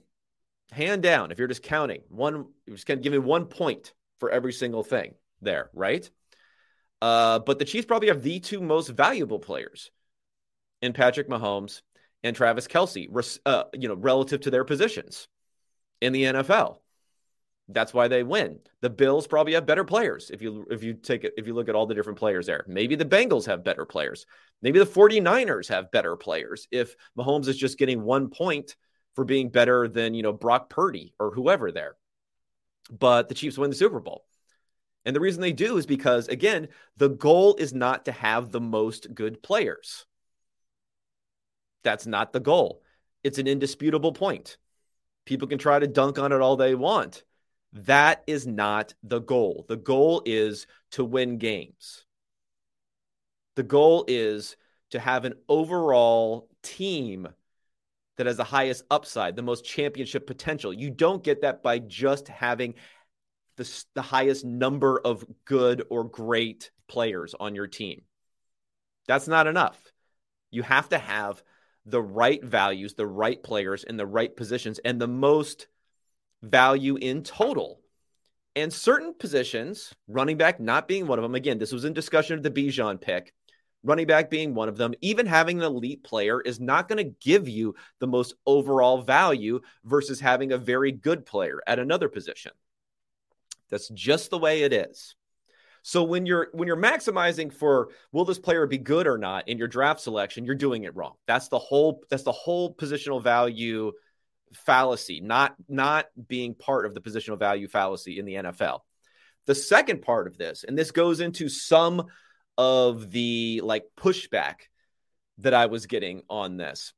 hand 0.72 1.02
down. 1.02 1.30
If 1.30 1.38
you're 1.38 1.48
just 1.48 1.62
counting 1.62 2.02
one, 2.08 2.46
you're 2.66 2.76
just 2.76 2.86
going 2.86 2.98
to 2.98 3.02
give 3.02 3.12
me 3.12 3.18
one 3.18 3.46
point 3.46 3.92
for 4.18 4.30
every 4.30 4.52
single 4.52 4.82
thing 4.82 5.14
there, 5.40 5.70
right? 5.74 6.08
Uh, 7.02 7.40
but 7.40 7.58
the 7.58 7.64
Chiefs 7.64 7.84
probably 7.84 8.06
have 8.06 8.22
the 8.22 8.38
two 8.38 8.60
most 8.60 8.86
valuable 8.86 9.40
players 9.40 9.90
in 10.82 10.92
Patrick 10.92 11.28
Mahomes 11.28 11.82
and 12.22 12.36
Travis 12.36 12.68
Kelce, 12.68 13.38
uh, 13.44 13.64
you 13.74 13.88
know, 13.88 13.94
relative 13.94 14.42
to 14.42 14.52
their 14.52 14.64
positions 14.64 15.26
in 16.00 16.12
the 16.12 16.22
NFL. 16.22 16.78
That's 17.66 17.92
why 17.92 18.06
they 18.06 18.22
win. 18.22 18.60
The 18.82 18.90
Bills 18.90 19.26
probably 19.26 19.54
have 19.54 19.66
better 19.66 19.82
players 19.82 20.30
if 20.30 20.42
you 20.42 20.64
if 20.70 20.84
you 20.84 20.94
take 20.94 21.24
it 21.24 21.34
if 21.36 21.48
you 21.48 21.54
look 21.54 21.68
at 21.68 21.74
all 21.74 21.86
the 21.86 21.94
different 21.94 22.20
players 22.20 22.46
there. 22.46 22.64
Maybe 22.68 22.94
the 22.94 23.04
Bengals 23.04 23.46
have 23.46 23.64
better 23.64 23.84
players. 23.84 24.24
Maybe 24.60 24.78
the 24.78 24.86
49ers 24.86 25.68
have 25.70 25.90
better 25.90 26.14
players 26.16 26.68
if 26.70 26.94
Mahomes 27.18 27.48
is 27.48 27.56
just 27.56 27.78
getting 27.78 28.02
1 28.02 28.28
point 28.28 28.76
for 29.16 29.24
being 29.24 29.48
better 29.48 29.88
than, 29.88 30.14
you 30.14 30.22
know, 30.22 30.32
Brock 30.32 30.70
Purdy 30.70 31.14
or 31.18 31.32
whoever 31.32 31.72
there. 31.72 31.96
But 32.96 33.28
the 33.28 33.34
Chiefs 33.34 33.58
win 33.58 33.70
the 33.70 33.76
Super 33.76 33.98
Bowl. 33.98 34.24
And 35.04 35.16
the 35.16 35.20
reason 35.20 35.40
they 35.40 35.52
do 35.52 35.76
is 35.78 35.86
because, 35.86 36.28
again, 36.28 36.68
the 36.96 37.08
goal 37.08 37.56
is 37.56 37.74
not 37.74 38.04
to 38.04 38.12
have 38.12 38.50
the 38.50 38.60
most 38.60 39.14
good 39.14 39.42
players. 39.42 40.06
That's 41.82 42.06
not 42.06 42.32
the 42.32 42.40
goal. 42.40 42.82
It's 43.24 43.38
an 43.38 43.48
indisputable 43.48 44.12
point. 44.12 44.56
People 45.24 45.48
can 45.48 45.58
try 45.58 45.78
to 45.78 45.86
dunk 45.86 46.18
on 46.18 46.32
it 46.32 46.40
all 46.40 46.56
they 46.56 46.74
want. 46.74 47.24
That 47.72 48.22
is 48.26 48.46
not 48.46 48.94
the 49.02 49.20
goal. 49.20 49.64
The 49.68 49.76
goal 49.76 50.22
is 50.24 50.66
to 50.92 51.04
win 51.04 51.38
games. 51.38 52.04
The 53.56 53.62
goal 53.62 54.04
is 54.08 54.56
to 54.90 55.00
have 55.00 55.24
an 55.24 55.34
overall 55.48 56.48
team 56.62 57.28
that 58.16 58.26
has 58.26 58.36
the 58.36 58.44
highest 58.44 58.84
upside, 58.90 59.36
the 59.36 59.42
most 59.42 59.64
championship 59.64 60.26
potential. 60.26 60.72
You 60.72 60.90
don't 60.90 61.24
get 61.24 61.42
that 61.42 61.62
by 61.62 61.78
just 61.78 62.28
having 62.28 62.74
the, 63.56 63.84
the 63.94 64.02
highest 64.02 64.44
number 64.44 65.00
of 65.04 65.24
good 65.44 65.84
or 65.90 66.04
great 66.04 66.70
players 66.88 67.34
on 67.38 67.54
your 67.54 67.66
team. 67.66 68.02
That's 69.06 69.28
not 69.28 69.46
enough. 69.46 69.78
You 70.50 70.62
have 70.62 70.88
to 70.90 70.98
have 70.98 71.42
the 71.84 72.02
right 72.02 72.42
values, 72.42 72.94
the 72.94 73.06
right 73.06 73.42
players 73.42 73.84
in 73.84 73.96
the 73.96 74.06
right 74.06 74.34
positions, 74.34 74.78
and 74.84 75.00
the 75.00 75.08
most 75.08 75.66
value 76.42 76.96
in 76.96 77.22
total. 77.22 77.80
And 78.54 78.72
certain 78.72 79.14
positions, 79.14 79.94
running 80.06 80.36
back 80.36 80.60
not 80.60 80.86
being 80.86 81.06
one 81.06 81.18
of 81.18 81.22
them. 81.22 81.34
Again, 81.34 81.58
this 81.58 81.72
was 81.72 81.84
in 81.84 81.94
discussion 81.94 82.36
of 82.36 82.42
the 82.42 82.50
Bijan 82.50 83.00
pick 83.00 83.32
running 83.84 84.06
back 84.06 84.30
being 84.30 84.54
one 84.54 84.68
of 84.68 84.76
them, 84.76 84.94
even 85.00 85.26
having 85.26 85.58
an 85.58 85.64
elite 85.64 86.04
player 86.04 86.40
is 86.40 86.60
not 86.60 86.88
going 86.88 87.04
to 87.04 87.16
give 87.20 87.48
you 87.48 87.74
the 87.98 88.06
most 88.06 88.34
overall 88.46 89.02
value 89.02 89.60
versus 89.84 90.20
having 90.20 90.52
a 90.52 90.58
very 90.58 90.92
good 90.92 91.26
player 91.26 91.60
at 91.66 91.78
another 91.78 92.08
position. 92.08 92.52
That's 93.72 93.88
just 93.88 94.30
the 94.30 94.38
way 94.38 94.62
it 94.62 94.72
is. 94.72 95.16
So 95.82 96.04
when 96.04 96.26
you're 96.26 96.48
when 96.52 96.68
you're 96.68 96.76
maximizing 96.76 97.52
for 97.52 97.88
will 98.12 98.24
this 98.24 98.38
player 98.38 98.66
be 98.68 98.78
good 98.78 99.08
or 99.08 99.18
not 99.18 99.48
in 99.48 99.58
your 99.58 99.66
draft 99.66 100.00
selection, 100.00 100.44
you're 100.44 100.54
doing 100.54 100.84
it 100.84 100.94
wrong. 100.94 101.14
That's 101.26 101.48
the 101.48 101.58
whole 101.58 102.04
that's 102.08 102.22
the 102.22 102.30
whole 102.30 102.72
positional 102.72 103.20
value 103.20 103.90
fallacy, 104.52 105.20
not 105.20 105.56
not 105.68 106.06
being 106.28 106.54
part 106.54 106.86
of 106.86 106.94
the 106.94 107.00
positional 107.00 107.38
value 107.38 107.66
fallacy 107.66 108.20
in 108.20 108.26
the 108.26 108.34
NFL. 108.34 108.80
The 109.46 109.56
second 109.56 110.02
part 110.02 110.28
of 110.28 110.38
this, 110.38 110.64
and 110.64 110.78
this 110.78 110.92
goes 110.92 111.18
into 111.18 111.48
some 111.48 112.06
of 112.56 113.10
the 113.10 113.60
like 113.64 113.84
pushback 113.96 114.56
that 115.38 115.54
I 115.54 115.66
was 115.66 115.86
getting 115.86 116.22
on 116.30 116.58
this. 116.58 116.92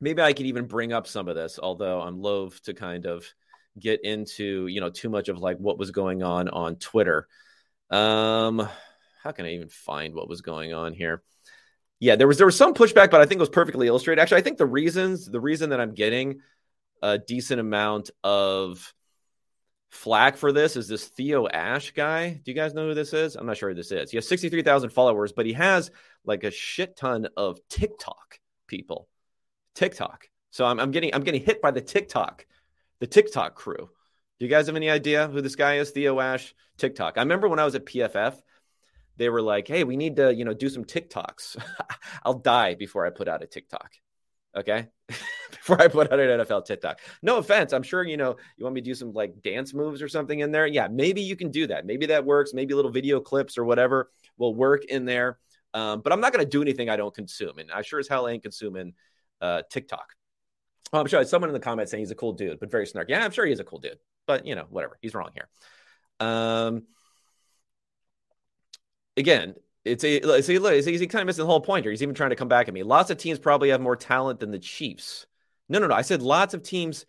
Maybe 0.00 0.22
I 0.22 0.34
could 0.34 0.46
even 0.46 0.66
bring 0.66 0.92
up 0.92 1.08
some 1.08 1.26
of 1.26 1.34
this, 1.34 1.58
although 1.60 2.00
I'm 2.00 2.20
loath 2.20 2.62
to 2.64 2.74
kind 2.74 3.06
of 3.06 3.26
get 3.78 4.04
into, 4.04 4.66
you 4.66 4.80
know, 4.80 4.90
too 4.90 5.08
much 5.08 5.28
of 5.28 5.38
like 5.38 5.58
what 5.58 5.78
was 5.78 5.90
going 5.90 6.22
on 6.22 6.48
on 6.48 6.76
Twitter. 6.76 7.26
Um, 7.90 8.68
how 9.22 9.32
can 9.32 9.46
I 9.46 9.54
even 9.54 9.68
find 9.68 10.14
what 10.14 10.28
was 10.28 10.42
going 10.42 10.72
on 10.72 10.92
here? 10.92 11.22
Yeah, 12.00 12.16
there 12.16 12.26
was 12.26 12.38
there 12.38 12.46
was 12.46 12.56
some 12.56 12.74
pushback, 12.74 13.10
but 13.10 13.20
I 13.20 13.26
think 13.26 13.38
it 13.38 13.40
was 13.40 13.48
perfectly 13.48 13.86
illustrated. 13.86 14.20
Actually, 14.20 14.38
I 14.38 14.42
think 14.42 14.58
the 14.58 14.66
reasons 14.66 15.26
the 15.26 15.40
reason 15.40 15.70
that 15.70 15.80
I'm 15.80 15.94
getting 15.94 16.40
a 17.02 17.18
decent 17.18 17.60
amount 17.60 18.10
of 18.22 18.94
flack 19.90 20.36
for 20.36 20.52
this 20.52 20.76
is 20.76 20.88
this 20.88 21.06
Theo 21.06 21.46
Ash 21.46 21.92
guy. 21.92 22.30
Do 22.30 22.50
you 22.50 22.54
guys 22.54 22.74
know 22.74 22.88
who 22.88 22.94
this 22.94 23.12
is? 23.12 23.36
I'm 23.36 23.46
not 23.46 23.56
sure 23.56 23.70
who 23.70 23.74
this 23.74 23.92
is. 23.92 24.10
He 24.10 24.16
has 24.16 24.28
63,000 24.28 24.90
followers, 24.90 25.32
but 25.32 25.46
he 25.46 25.52
has 25.52 25.90
like 26.24 26.44
a 26.44 26.50
shit 26.50 26.96
ton 26.96 27.28
of 27.36 27.58
TikTok 27.68 28.40
people. 28.66 29.08
TikTok. 29.74 30.28
So 30.50 30.64
I'm, 30.64 30.78
I'm 30.78 30.90
getting 30.90 31.14
I'm 31.14 31.22
getting 31.22 31.42
hit 31.42 31.62
by 31.62 31.70
the 31.70 31.80
TikTok, 31.80 32.46
the 33.00 33.06
TikTok 33.06 33.54
crew. 33.54 33.88
Do 34.38 34.44
you 34.44 34.48
guys 34.48 34.66
have 34.66 34.76
any 34.76 34.90
idea 34.90 35.28
who 35.28 35.40
this 35.40 35.56
guy 35.56 35.76
is? 35.76 35.90
Theo 35.90 36.20
Ash, 36.20 36.54
TikTok. 36.76 37.16
I 37.16 37.20
remember 37.20 37.48
when 37.48 37.58
I 37.58 37.64
was 37.64 37.74
at 37.74 37.86
PFF, 37.86 38.40
they 39.16 39.28
were 39.28 39.42
like, 39.42 39.68
"Hey, 39.68 39.84
we 39.84 39.96
need 39.96 40.16
to, 40.16 40.34
you 40.34 40.44
know, 40.44 40.54
do 40.54 40.68
some 40.68 40.84
TikToks." 40.84 41.56
I'll 42.24 42.38
die 42.38 42.74
before 42.74 43.06
I 43.06 43.10
put 43.10 43.28
out 43.28 43.42
a 43.42 43.46
TikTok. 43.46 43.92
Okay. 44.56 44.88
Before 45.50 45.80
I 45.80 45.88
put 45.88 46.12
out 46.12 46.20
an 46.20 46.40
NFL 46.40 46.66
TikTok. 46.66 47.00
No 47.22 47.38
offense. 47.38 47.72
I'm 47.72 47.82
sure, 47.82 48.02
you 48.04 48.16
know, 48.16 48.36
you 48.56 48.64
want 48.64 48.74
me 48.74 48.82
to 48.82 48.84
do 48.84 48.94
some 48.94 49.12
like 49.12 49.40
dance 49.42 49.72
moves 49.72 50.02
or 50.02 50.08
something 50.08 50.40
in 50.40 50.52
there. 50.52 50.66
Yeah, 50.66 50.88
maybe 50.88 51.22
you 51.22 51.36
can 51.36 51.50
do 51.50 51.66
that. 51.68 51.86
Maybe 51.86 52.06
that 52.06 52.24
works. 52.24 52.52
Maybe 52.52 52.74
little 52.74 52.90
video 52.90 53.18
clips 53.20 53.56
or 53.56 53.64
whatever 53.64 54.10
will 54.36 54.54
work 54.54 54.84
in 54.84 55.06
there. 55.06 55.38
Um, 55.72 56.02
but 56.02 56.12
I'm 56.12 56.20
not 56.20 56.32
going 56.32 56.44
to 56.44 56.50
do 56.50 56.60
anything 56.60 56.90
I 56.90 56.96
don't 56.96 57.14
consume. 57.14 57.58
And 57.58 57.70
I 57.72 57.82
sure 57.82 57.98
as 57.98 58.08
hell 58.08 58.28
ain't 58.28 58.42
consuming 58.42 58.94
uh, 59.40 59.62
TikTok. 59.70 60.14
Well, 60.92 61.00
I'm 61.02 61.08
sure 61.08 61.24
someone 61.24 61.50
in 61.50 61.54
the 61.54 61.60
comments 61.60 61.90
saying 61.90 62.02
he's 62.02 62.10
a 62.10 62.16
cool 62.16 62.32
dude, 62.32 62.60
but 62.60 62.70
very 62.70 62.86
snarky. 62.86 63.08
Yeah, 63.08 63.24
I'm 63.24 63.32
sure 63.32 63.46
he 63.46 63.52
is 63.52 63.60
a 63.60 63.64
cool 63.64 63.80
dude, 63.80 63.98
but 64.26 64.46
you 64.46 64.54
know, 64.54 64.66
whatever. 64.70 64.98
He's 65.02 65.14
wrong 65.14 65.30
here. 65.34 65.48
Um, 66.20 66.84
again, 69.16 69.54
it's 69.84 70.04
a 70.04 70.42
see, 70.42 70.54
he's, 70.54 71.00
kind 71.00 71.16
of 71.16 71.26
missing 71.26 71.42
the 71.42 71.46
whole 71.46 71.60
point 71.60 71.84
here. 71.84 71.90
He's 71.90 72.02
even 72.02 72.14
trying 72.14 72.30
to 72.30 72.36
come 72.36 72.48
back 72.48 72.68
at 72.68 72.74
me. 72.74 72.82
Lots 72.82 73.10
of 73.10 73.18
teams 73.18 73.38
probably 73.38 73.70
have 73.70 73.80
more 73.80 73.96
talent 73.96 74.40
than 74.40 74.50
the 74.50 74.58
Chiefs. 74.58 75.26
No, 75.68 75.78
no, 75.78 75.88
no. 75.88 75.94
I 75.94 76.02
said 76.02 76.22
lots 76.22 76.54
of 76.54 76.62
teams 76.62 77.06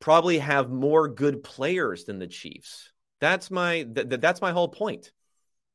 probably 0.00 0.38
have 0.38 0.70
more 0.70 1.08
good 1.08 1.42
players 1.42 2.04
than 2.04 2.18
the 2.18 2.26
Chiefs. 2.26 2.92
That's 3.20 3.50
my 3.50 3.82
th- 3.82 4.20
that's 4.20 4.40
my 4.40 4.52
whole 4.52 4.68
point. 4.68 5.12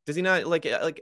Does 0.06 0.16
he 0.16 0.22
not 0.22 0.46
like 0.46 0.66
uh, 0.66 0.80
like? 0.82 1.02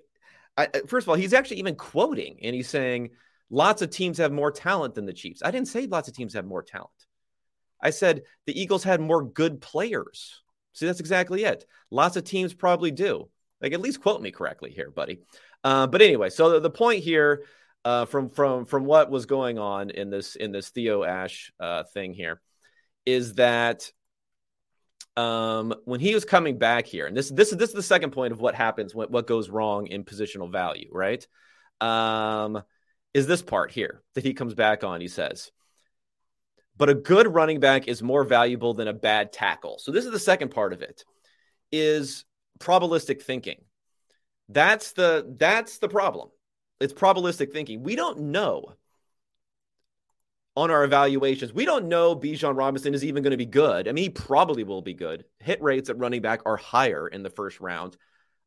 I, 0.58 0.68
first 0.88 1.06
of 1.06 1.10
all, 1.10 1.16
he's 1.16 1.34
actually 1.34 1.60
even 1.60 1.76
quoting 1.76 2.40
and 2.42 2.54
he's 2.56 2.70
saying 2.70 3.12
lots 3.52 3.84
of 3.84 3.92
teams 3.92 4.18
have 4.18 4.32
more 4.32 4.52
talent 4.52 4.96
than 4.96 5.06
the 5.06 5.14
Chiefs. 5.14 5.44
I 5.44 5.52
didn't 5.52 5.68
say 5.68 5.86
lots 5.86 6.08
of 6.08 6.16
teams 6.16 6.34
have 6.34 6.46
more 6.46 6.64
talent. 6.64 6.90
I 7.80 7.92
said 7.92 8.24
the 8.46 8.60
Eagles 8.60 8.84
had 8.84 9.02
more 9.02 9.24
good 9.24 9.62
players. 9.62 10.42
See, 10.74 10.86
that's 10.86 11.02
exactly 11.02 11.44
it. 11.44 11.66
Lots 11.92 12.16
of 12.16 12.24
teams 12.24 12.54
probably 12.54 12.92
do. 12.92 13.30
Like, 13.62 13.74
at 13.74 13.82
least 13.82 14.02
quote 14.02 14.22
me 14.22 14.32
correctly 14.32 14.72
here, 14.72 14.90
buddy. 14.90 15.20
Uh, 15.64 15.86
but 15.86 16.02
anyway, 16.02 16.30
so 16.30 16.52
the, 16.52 16.60
the 16.62 16.70
point 16.70 17.04
here 17.04 17.44
uh, 17.84 18.06
from 18.06 18.30
from 18.30 18.66
from 18.66 18.86
what 18.86 19.12
was 19.12 19.26
going 19.26 19.60
on 19.60 19.90
in 19.90 20.10
this 20.10 20.36
in 20.36 20.52
this 20.52 20.70
Theo 20.70 21.04
Ash 21.04 21.52
uh, 21.60 21.84
thing 21.94 22.14
here 22.14 22.42
is 23.06 23.36
that 23.36 23.92
um, 25.18 25.74
when 25.86 26.00
he 26.00 26.14
was 26.14 26.26
coming 26.26 26.58
back 26.58 26.86
here, 26.86 27.06
and 27.06 27.16
this 27.16 27.30
this 27.30 27.52
is 27.52 27.58
this 27.58 27.70
is 27.70 27.76
the 27.76 27.84
second 27.84 28.12
point 28.12 28.34
of 28.34 28.40
what 28.40 28.56
happens 28.56 28.96
when 28.96 29.10
what 29.10 29.28
goes 29.28 29.50
wrong 29.50 29.88
in 29.88 30.04
positional 30.04 30.52
value, 30.52 30.90
right? 30.92 31.26
Um, 31.80 32.64
is 33.14 33.28
this 33.28 33.42
part 33.42 33.72
here 33.72 34.02
that 34.16 34.24
he 34.24 34.34
comes 34.34 34.54
back 34.54 34.84
on? 34.84 35.02
He 35.02 35.08
says, 35.08 35.52
but 36.78 36.90
a 36.90 36.96
good 36.96 37.34
running 37.34 37.60
back 37.60 37.88
is 37.88 38.02
more 38.02 38.24
valuable 38.24 38.74
than 38.74 38.88
a 38.88 38.94
bad 38.94 39.32
tackle. 39.32 39.78
So 39.80 39.92
this 39.92 40.06
is 40.06 40.12
the 40.12 40.20
second 40.20 40.50
part 40.50 40.74
of 40.74 40.82
it. 40.82 41.06
Is 41.72 42.26
probabilistic 42.60 43.22
thinking. 43.22 43.62
That's 44.50 44.94
the 44.94 45.36
that's 45.38 45.78
the 45.78 45.88
problem. 45.88 46.30
It's 46.80 46.94
probabilistic 46.94 47.54
thinking. 47.54 47.84
We 47.84 47.96
don't 47.96 48.20
know 48.32 48.74
on 50.56 50.72
our 50.72 50.84
evaluations. 50.84 51.54
We 51.54 51.66
don't 51.66 51.88
know 51.88 52.16
Bijan 52.16 52.58
Robinson 52.58 52.94
is 52.94 53.06
even 53.06 53.24
going 53.24 53.32
to 53.32 53.38
be 53.38 53.46
good. 53.46 53.88
I 53.88 53.92
mean, 53.92 54.04
he 54.04 54.10
probably 54.10 54.64
will 54.64 54.82
be 54.82 54.94
good. 54.94 55.24
Hit 55.40 55.62
rates 55.62 55.90
at 55.90 55.98
running 55.98 56.22
back 56.22 56.42
are 56.46 56.58
higher 56.58 57.08
in 57.08 57.24
the 57.24 57.30
first 57.30 57.62
round, 57.62 57.96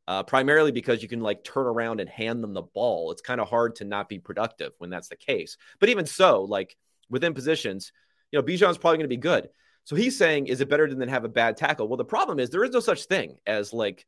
uh, 0.07 0.23
primarily 0.23 0.73
because 0.73 1.03
you 1.03 1.09
can 1.09 1.21
like 1.21 1.45
turn 1.45 1.67
around 1.67 2.01
and 2.01 2.09
hand 2.09 2.43
them 2.43 2.53
the 2.53 2.63
ball. 2.63 3.11
It's 3.11 3.23
kind 3.23 3.41
of 3.41 3.49
hard 3.49 3.77
to 3.77 3.85
not 3.85 4.09
be 4.09 4.19
productive 4.19 4.73
when 4.79 4.91
that's 4.91 5.09
the 5.09 5.17
case. 5.17 5.57
But 5.81 5.89
even 5.89 6.07
so, 6.07 6.43
like 6.43 6.77
within 7.09 7.35
positions, 7.35 7.93
you 8.31 8.39
know, 8.39 8.43
Bijan's 8.43 8.79
probably 8.79 8.99
going 8.99 9.05
to 9.05 9.09
be 9.09 9.17
good. 9.17 9.49
So 9.85 9.97
he's 9.97 10.17
saying, 10.17 10.47
is 10.47 10.61
it 10.61 10.69
better 10.69 10.93
than 10.93 11.09
have 11.09 11.25
a 11.25 11.29
bad 11.29 11.57
tackle? 11.57 11.89
Well, 11.89 11.99
the 11.99 12.05
problem 12.05 12.39
is 12.39 12.51
there 12.51 12.65
is 12.65 12.73
no 12.73 12.81
such 12.81 13.05
thing 13.05 13.37
as 13.47 13.73
like 13.73 14.07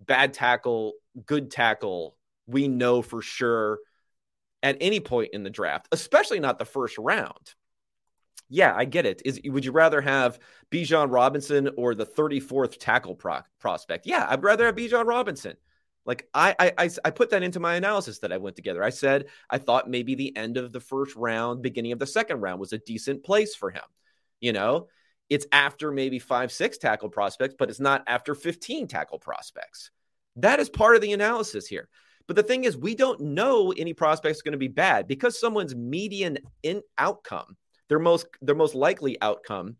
bad 0.00 0.32
tackle, 0.32 0.94
good 1.26 1.50
tackle. 1.50 2.16
We 2.46 2.68
know 2.68 3.02
for 3.02 3.22
sure 3.22 3.78
at 4.62 4.78
any 4.80 5.00
point 5.00 5.30
in 5.32 5.44
the 5.44 5.50
draft, 5.50 5.88
especially 5.92 6.40
not 6.40 6.58
the 6.58 6.64
first 6.64 6.98
round. 6.98 7.54
Yeah, 8.52 8.74
I 8.76 8.84
get 8.84 9.06
it. 9.06 9.22
Is 9.24 9.40
would 9.46 9.64
you 9.64 9.72
rather 9.72 10.02
have 10.02 10.38
Bijan 10.70 11.10
Robinson 11.10 11.70
or 11.78 11.94
the 11.94 12.04
34th 12.04 12.76
tackle 12.78 13.14
pro- 13.14 13.40
prospect? 13.58 14.06
Yeah, 14.06 14.26
I'd 14.28 14.42
rather 14.42 14.66
have 14.66 14.74
Bijan 14.74 15.06
Robinson. 15.06 15.56
Like 16.04 16.28
I, 16.34 16.72
I, 16.76 16.90
I 17.02 17.10
put 17.10 17.30
that 17.30 17.42
into 17.42 17.60
my 17.60 17.76
analysis 17.76 18.18
that 18.18 18.30
I 18.30 18.36
went 18.36 18.56
together. 18.56 18.82
I 18.84 18.90
said 18.90 19.26
I 19.48 19.56
thought 19.56 19.88
maybe 19.88 20.14
the 20.16 20.36
end 20.36 20.58
of 20.58 20.70
the 20.70 20.80
first 20.80 21.16
round, 21.16 21.62
beginning 21.62 21.92
of 21.92 21.98
the 21.98 22.06
second 22.06 22.40
round 22.42 22.60
was 22.60 22.74
a 22.74 22.78
decent 22.78 23.24
place 23.24 23.54
for 23.54 23.70
him. 23.70 23.84
You 24.38 24.52
know, 24.52 24.88
it's 25.30 25.46
after 25.50 25.90
maybe 25.90 26.18
five, 26.18 26.52
six 26.52 26.76
tackle 26.76 27.08
prospects, 27.08 27.54
but 27.58 27.70
it's 27.70 27.80
not 27.80 28.04
after 28.06 28.34
15 28.34 28.86
tackle 28.86 29.18
prospects. 29.18 29.90
That 30.36 30.60
is 30.60 30.68
part 30.68 30.94
of 30.94 31.00
the 31.00 31.14
analysis 31.14 31.66
here. 31.66 31.88
But 32.26 32.36
the 32.36 32.42
thing 32.42 32.64
is, 32.64 32.76
we 32.76 32.94
don't 32.94 33.20
know 33.20 33.72
any 33.72 33.94
prospects 33.94 34.42
going 34.42 34.52
to 34.52 34.58
be 34.58 34.68
bad 34.68 35.08
because 35.08 35.40
someone's 35.40 35.74
median 35.74 36.36
in 36.62 36.82
outcome, 36.98 37.56
their 37.92 37.98
most 37.98 38.26
their 38.40 38.54
most 38.54 38.74
likely 38.74 39.20
outcome 39.20 39.76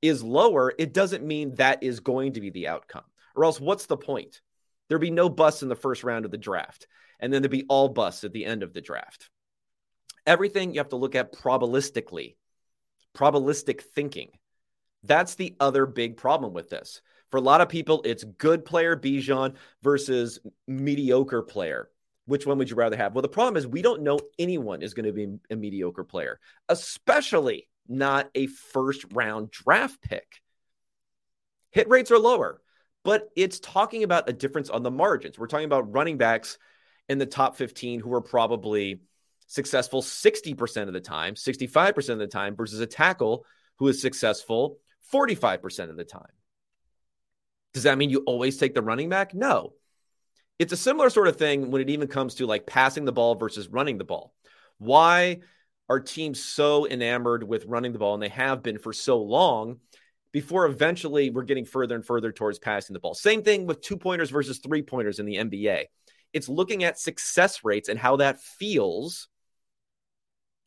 is 0.00 0.22
lower. 0.22 0.72
It 0.78 0.94
doesn't 0.94 1.22
mean 1.22 1.54
that 1.56 1.82
is 1.82 2.00
going 2.00 2.32
to 2.32 2.40
be 2.40 2.48
the 2.48 2.68
outcome. 2.68 3.04
Or 3.34 3.44
else, 3.44 3.60
what's 3.60 3.84
the 3.84 3.98
point? 3.98 4.40
There'd 4.88 5.02
be 5.02 5.10
no 5.10 5.28
busts 5.28 5.62
in 5.62 5.68
the 5.68 5.76
first 5.76 6.02
round 6.02 6.24
of 6.24 6.30
the 6.30 6.38
draft, 6.38 6.86
and 7.20 7.30
then 7.30 7.42
there'd 7.42 7.50
be 7.50 7.66
all 7.68 7.90
busts 7.90 8.24
at 8.24 8.32
the 8.32 8.46
end 8.46 8.62
of 8.62 8.72
the 8.72 8.80
draft. 8.80 9.28
Everything 10.26 10.72
you 10.72 10.80
have 10.80 10.88
to 10.88 10.96
look 10.96 11.14
at 11.14 11.34
probabilistically, 11.34 12.36
probabilistic 13.14 13.82
thinking. 13.82 14.30
That's 15.02 15.34
the 15.34 15.56
other 15.60 15.84
big 15.84 16.16
problem 16.16 16.54
with 16.54 16.70
this. 16.70 17.02
For 17.30 17.36
a 17.36 17.42
lot 17.42 17.60
of 17.60 17.68
people, 17.68 18.00
it's 18.06 18.24
good 18.24 18.64
player 18.64 18.96
Bijan 18.96 19.56
versus 19.82 20.38
mediocre 20.66 21.42
player. 21.42 21.90
Which 22.26 22.46
one 22.46 22.58
would 22.58 22.70
you 22.70 22.76
rather 22.76 22.96
have? 22.96 23.14
Well, 23.14 23.22
the 23.22 23.28
problem 23.28 23.56
is 23.56 23.66
we 23.66 23.82
don't 23.82 24.02
know 24.02 24.18
anyone 24.38 24.82
is 24.82 24.94
going 24.94 25.06
to 25.06 25.12
be 25.12 25.38
a 25.48 25.56
mediocre 25.56 26.04
player, 26.04 26.40
especially 26.68 27.68
not 27.88 28.30
a 28.34 28.46
first 28.46 29.06
round 29.12 29.50
draft 29.50 30.00
pick. 30.02 30.42
Hit 31.70 31.88
rates 31.88 32.10
are 32.10 32.18
lower, 32.18 32.60
but 33.04 33.28
it's 33.36 33.60
talking 33.60 34.02
about 34.02 34.28
a 34.28 34.32
difference 34.32 34.70
on 34.70 34.82
the 34.82 34.90
margins. 34.90 35.38
We're 35.38 35.46
talking 35.46 35.66
about 35.66 35.92
running 35.92 36.16
backs 36.16 36.58
in 37.08 37.18
the 37.18 37.26
top 37.26 37.56
15 37.56 38.00
who 38.00 38.12
are 38.12 38.20
probably 38.20 39.00
successful 39.46 40.02
60% 40.02 40.88
of 40.88 40.92
the 40.92 41.00
time, 41.00 41.34
65% 41.34 42.08
of 42.08 42.18
the 42.18 42.26
time, 42.26 42.56
versus 42.56 42.80
a 42.80 42.86
tackle 42.86 43.46
who 43.76 43.86
is 43.88 44.00
successful 44.00 44.78
45% 45.12 45.90
of 45.90 45.96
the 45.96 46.04
time. 46.04 46.22
Does 47.72 47.84
that 47.84 47.98
mean 47.98 48.10
you 48.10 48.22
always 48.26 48.56
take 48.56 48.74
the 48.74 48.82
running 48.82 49.08
back? 49.08 49.34
No. 49.34 49.74
It's 50.58 50.72
a 50.72 50.76
similar 50.76 51.10
sort 51.10 51.28
of 51.28 51.36
thing 51.36 51.70
when 51.70 51.82
it 51.82 51.90
even 51.90 52.08
comes 52.08 52.36
to 52.36 52.46
like 52.46 52.66
passing 52.66 53.04
the 53.04 53.12
ball 53.12 53.34
versus 53.34 53.68
running 53.68 53.98
the 53.98 54.04
ball. 54.04 54.34
Why 54.78 55.40
are 55.88 56.00
teams 56.00 56.42
so 56.42 56.86
enamored 56.86 57.42
with 57.42 57.66
running 57.66 57.92
the 57.92 57.98
ball, 57.98 58.14
and 58.14 58.22
they 58.22 58.28
have 58.28 58.62
been 58.62 58.78
for 58.78 58.92
so 58.92 59.22
long, 59.22 59.78
before 60.32 60.66
eventually 60.66 61.30
we're 61.30 61.44
getting 61.44 61.64
further 61.64 61.94
and 61.94 62.04
further 62.04 62.32
towards 62.32 62.58
passing 62.58 62.94
the 62.94 63.00
ball. 63.00 63.14
Same 63.14 63.42
thing 63.42 63.66
with 63.66 63.80
two 63.80 63.96
pointers 63.96 64.30
versus 64.30 64.58
three 64.58 64.82
pointers 64.82 65.18
in 65.18 65.26
the 65.26 65.36
NBA. 65.36 65.84
It's 66.32 66.48
looking 66.48 66.84
at 66.84 66.98
success 66.98 67.64
rates 67.64 67.88
and 67.88 67.98
how 67.98 68.16
that 68.16 68.40
feels, 68.40 69.28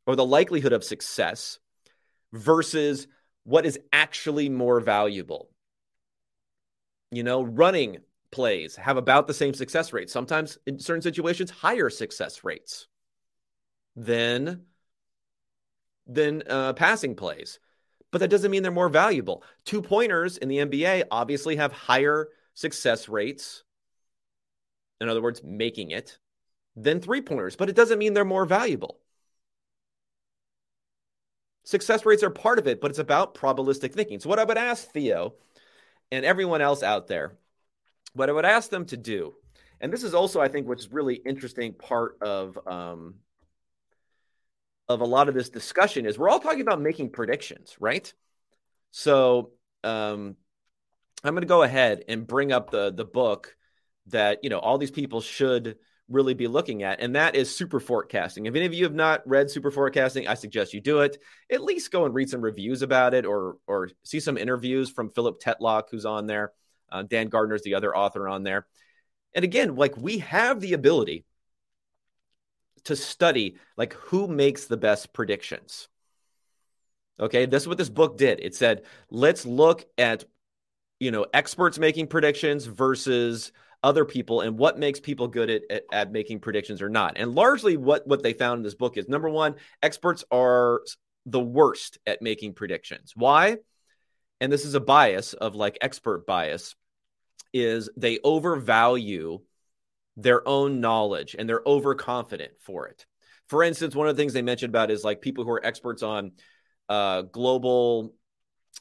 or 0.08 0.15
the 0.15 0.25
likelihood 0.25 0.74
of 0.74 0.84
success, 0.84 1.60
versus 2.31 3.08
what 3.43 3.65
is 3.65 3.79
actually 3.91 4.50
more 4.50 4.79
valuable. 4.79 5.50
You 7.12 7.24
know, 7.24 7.43
running 7.43 7.98
plays 8.31 8.75
have 8.75 8.98
about 8.98 9.27
the 9.27 9.33
same 9.33 9.53
success 9.53 9.93
rate. 9.93 10.09
Sometimes 10.09 10.57
in 10.65 10.79
certain 10.79 11.01
situations, 11.01 11.50
higher 11.50 11.89
success 11.89 12.43
rates 12.43 12.88
than 13.95 14.65
than 16.07 16.43
uh, 16.50 16.74
passing 16.74 17.15
plays. 17.15 17.59
But 18.12 18.19
that 18.19 18.29
doesn't 18.29 18.50
mean 18.50 18.63
they're 18.63 18.71
more 18.71 18.89
valuable. 18.89 19.43
Two 19.65 19.81
pointers 19.81 20.38
in 20.38 20.50
the 20.50 20.57
NBA 20.57 21.03
obviously 21.12 21.57
have 21.57 21.71
higher 21.71 22.29
success 22.55 23.07
rates. 23.07 23.63
In 25.00 25.09
other 25.09 25.21
words, 25.21 25.43
making 25.43 25.91
it 25.91 26.17
than 26.75 27.00
three 27.00 27.21
pointers, 27.21 27.55
but 27.55 27.69
it 27.69 27.75
doesn't 27.75 28.00
mean 28.00 28.13
they're 28.13 28.25
more 28.25 28.45
valuable. 28.45 29.00
Success 31.63 32.05
rates 32.05 32.24
are 32.24 32.31
part 32.31 32.57
of 32.57 32.67
it, 32.67 32.81
but 32.81 32.89
it's 32.89 33.00
about 33.00 33.36
probabilistic 33.36 33.93
thinking. 33.93 34.19
So, 34.19 34.29
what 34.29 34.39
I 34.39 34.43
would 34.43 34.57
ask 34.57 34.89
Theo 34.89 35.36
and 36.12 36.25
everyone 36.25 36.62
else 36.62 36.81
out 36.81 37.07
there 37.07 37.38
what 38.13 38.29
I 38.29 38.33
would 38.33 38.45
ask 38.45 38.69
them 38.69 38.85
to 38.85 38.97
do, 38.97 39.33
and 39.81 39.93
this 39.93 40.03
is 40.03 40.13
also, 40.13 40.41
I 40.41 40.47
think, 40.47 40.67
what's 40.67 40.91
really 40.91 41.15
interesting 41.15 41.73
part 41.73 42.17
of 42.21 42.57
um, 42.67 43.15
of 44.87 45.01
a 45.01 45.05
lot 45.05 45.29
of 45.29 45.35
this 45.35 45.49
discussion 45.49 46.05
is 46.05 46.17
we're 46.17 46.29
all 46.29 46.39
talking 46.39 46.61
about 46.61 46.81
making 46.81 47.11
predictions, 47.11 47.75
right? 47.79 48.11
So 48.91 49.51
um, 49.83 50.35
I'm 51.23 51.33
going 51.33 51.41
to 51.41 51.47
go 51.47 51.63
ahead 51.63 52.03
and 52.07 52.25
bring 52.27 52.51
up 52.51 52.71
the 52.71 52.91
the 52.91 53.05
book 53.05 53.55
that 54.07 54.39
you 54.43 54.49
know 54.49 54.59
all 54.59 54.77
these 54.77 54.91
people 54.91 55.21
should 55.21 55.77
really 56.09 56.33
be 56.33 56.47
looking 56.47 56.81
at, 56.81 57.01
and 57.01 57.15
that 57.15 57.35
is 57.35 57.55
super 57.55 57.79
forecasting. 57.79 58.47
If 58.47 58.55
any 58.55 58.65
of 58.65 58.73
you 58.73 58.85
have 58.85 58.95
not 58.95 59.21
read 59.27 59.51
super 59.51 59.69
forecasting, 59.69 60.27
I 60.27 60.33
suggest 60.33 60.73
you 60.73 60.81
do 60.81 61.01
it. 61.01 61.17
At 61.51 61.63
least 61.63 61.91
go 61.91 62.05
and 62.05 62.13
read 62.15 62.29
some 62.29 62.41
reviews 62.41 62.81
about 62.81 63.13
it, 63.13 63.25
or 63.25 63.57
or 63.67 63.89
see 64.03 64.19
some 64.19 64.37
interviews 64.37 64.89
from 64.89 65.11
Philip 65.11 65.39
Tetlock, 65.39 65.83
who's 65.91 66.05
on 66.05 66.25
there. 66.25 66.51
Uh, 66.91 67.03
Dan 67.03 67.27
Gardner 67.27 67.55
is 67.55 67.63
the 67.63 67.75
other 67.75 67.96
author 67.96 68.27
on 68.27 68.43
there. 68.43 68.67
And 69.34 69.46
again, 69.46 69.75
like 69.75 69.96
we 69.98 70.19
have 70.19 70.60
the 70.60 70.74
ability 70.74 71.25
to 72.86 72.96
study 72.96 73.58
like 73.77 73.93
who 73.93 74.27
makes 74.27 74.65
the 74.65 74.77
best 74.77 75.13
predictions. 75.13 75.88
Okay, 77.19 77.46
this 77.46 77.63
is 77.63 77.67
what 77.67 77.77
this 77.77 77.89
book 77.89 78.17
did. 78.17 78.39
It 78.41 78.55
said, 78.55 78.84
let's 79.10 79.46
look 79.46 79.86
at 79.98 80.24
you 81.00 81.12
know 81.12 81.25
experts 81.34 81.77
making 81.77 82.08
predictions 82.08 82.65
versus 82.65 83.51
other 83.84 84.03
people 84.05 84.41
and 84.41 84.58
what 84.58 84.77
makes 84.77 85.00
people 85.00 85.27
good 85.27 85.50
at, 85.50 85.62
at, 85.69 85.84
at, 85.91 86.12
making 86.12 86.39
predictions 86.39 86.81
or 86.81 86.89
not. 86.89 87.13
And 87.17 87.34
largely 87.34 87.77
what 87.77 88.05
what 88.08 88.24
they 88.24 88.34
found 88.34 88.60
in 88.60 88.63
this 88.63 88.75
book 88.75 88.98
is 88.98 89.07
number 89.07 89.29
one, 89.29 89.55
experts 89.81 90.24
are 90.31 90.81
the 91.25 91.40
worst 91.40 91.98
at 92.05 92.22
making 92.22 92.53
predictions. 92.53 93.13
Why? 93.16 93.57
And 94.42 94.51
this 94.51 94.66
is 94.66 94.74
a 94.74 94.79
bias 94.79 95.33
of 95.33 95.55
like 95.55 95.77
expert 95.81 96.25
bias 96.25 96.75
is 97.53 97.90
they 97.98 98.20
overvalue 98.24 99.40
their 100.18 100.48
own 100.48 100.81
knowledge 100.81 101.35
and 101.38 101.48
they're 101.48 101.64
overconfident 101.66 102.51
for 102.59 102.88
it. 102.88 103.05
For 103.48 103.64
instance, 103.64 103.96
one 103.96 104.07
of 104.07 104.16
the 104.16 104.22
things 104.22 104.33
they 104.33 104.42
mentioned 104.42 104.70
about 104.70 104.92
is 104.92 105.03
like 105.03 105.22
people 105.22 105.44
who 105.44 105.51
are 105.51 105.66
experts 105.66 106.03
on 106.03 106.33
uh, 106.88 107.24
global, 107.24 108.14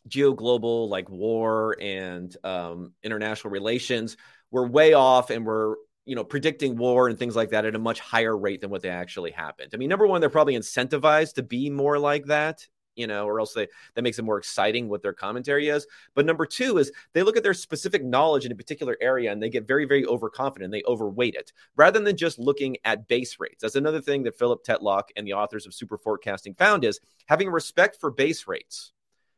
geo-global, 0.06 0.88
like 0.88 1.08
war 1.08 1.76
and 1.80 2.34
um, 2.44 2.92
international 3.02 3.50
relations, 3.50 4.16
were 4.50 4.66
way 4.66 4.94
off 4.94 5.30
and 5.30 5.46
were 5.46 5.78
you 6.04 6.14
know 6.16 6.24
predicting 6.24 6.76
war 6.76 7.08
and 7.08 7.18
things 7.18 7.36
like 7.36 7.50
that 7.50 7.66
at 7.66 7.74
a 7.74 7.78
much 7.78 8.00
higher 8.00 8.36
rate 8.36 8.60
than 8.60 8.70
what 8.70 8.82
they 8.82 8.88
actually 8.88 9.30
happened. 9.30 9.70
I 9.74 9.76
mean, 9.76 9.88
number 9.88 10.06
one, 10.06 10.20
they're 10.20 10.30
probably 10.30 10.56
incentivized 10.56 11.34
to 11.34 11.42
be 11.42 11.70
more 11.70 11.98
like 11.98 12.26
that 12.26 12.66
you 12.98 13.06
know, 13.06 13.26
or 13.26 13.40
else 13.40 13.54
they 13.54 13.68
that 13.94 14.02
makes 14.02 14.18
it 14.18 14.24
more 14.24 14.38
exciting 14.38 14.88
what 14.88 15.02
their 15.02 15.12
commentary 15.12 15.68
is. 15.68 15.86
But 16.14 16.26
number 16.26 16.44
two 16.44 16.78
is 16.78 16.92
they 17.12 17.22
look 17.22 17.36
at 17.36 17.42
their 17.42 17.54
specific 17.54 18.04
knowledge 18.04 18.44
in 18.44 18.52
a 18.52 18.56
particular 18.56 18.96
area 19.00 19.32
and 19.32 19.42
they 19.42 19.48
get 19.48 19.66
very, 19.68 19.84
very 19.84 20.04
overconfident. 20.04 20.72
They 20.72 20.82
overweight 20.86 21.34
it 21.34 21.52
rather 21.76 22.00
than 22.00 22.16
just 22.16 22.38
looking 22.38 22.76
at 22.84 23.08
base 23.08 23.38
rates. 23.38 23.62
That's 23.62 23.76
another 23.76 24.00
thing 24.00 24.24
that 24.24 24.38
Philip 24.38 24.64
Tetlock 24.64 25.04
and 25.16 25.26
the 25.26 25.34
authors 25.34 25.66
of 25.66 25.74
Super 25.74 25.96
Forecasting 25.96 26.54
found 26.54 26.84
is 26.84 27.00
having 27.26 27.48
respect 27.48 27.96
for 28.00 28.10
base 28.10 28.46
rates. 28.46 28.92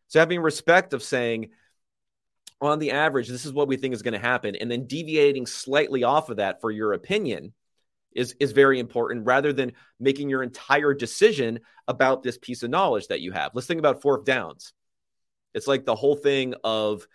So 0.08 0.18
having 0.18 0.40
respect 0.40 0.92
of 0.92 1.02
saying, 1.02 1.50
on 2.62 2.78
the 2.78 2.90
average, 2.90 3.28
this 3.28 3.46
is 3.46 3.52
what 3.52 3.68
we 3.68 3.76
think 3.76 3.94
is 3.94 4.02
going 4.02 4.12
to 4.12 4.20
happen, 4.20 4.54
and 4.54 4.70
then 4.70 4.86
deviating 4.86 5.46
slightly 5.46 6.04
off 6.04 6.28
of 6.28 6.36
that 6.36 6.60
for 6.60 6.70
your 6.70 6.92
opinion 6.92 7.54
is 8.12 8.34
is 8.40 8.52
very 8.52 8.78
important 8.78 9.26
rather 9.26 9.52
than 9.52 9.72
making 9.98 10.28
your 10.28 10.42
entire 10.42 10.94
decision 10.94 11.60
about 11.88 12.22
this 12.22 12.38
piece 12.38 12.62
of 12.62 12.70
knowledge 12.70 13.08
that 13.08 13.20
you 13.20 13.32
have. 13.32 13.52
Let's 13.54 13.66
think 13.66 13.78
about 13.78 14.02
fourth 14.02 14.24
downs. 14.24 14.72
It's 15.54 15.66
like 15.66 15.84
the 15.84 15.96
whole 15.96 16.16
thing 16.16 16.54
of 16.64 17.06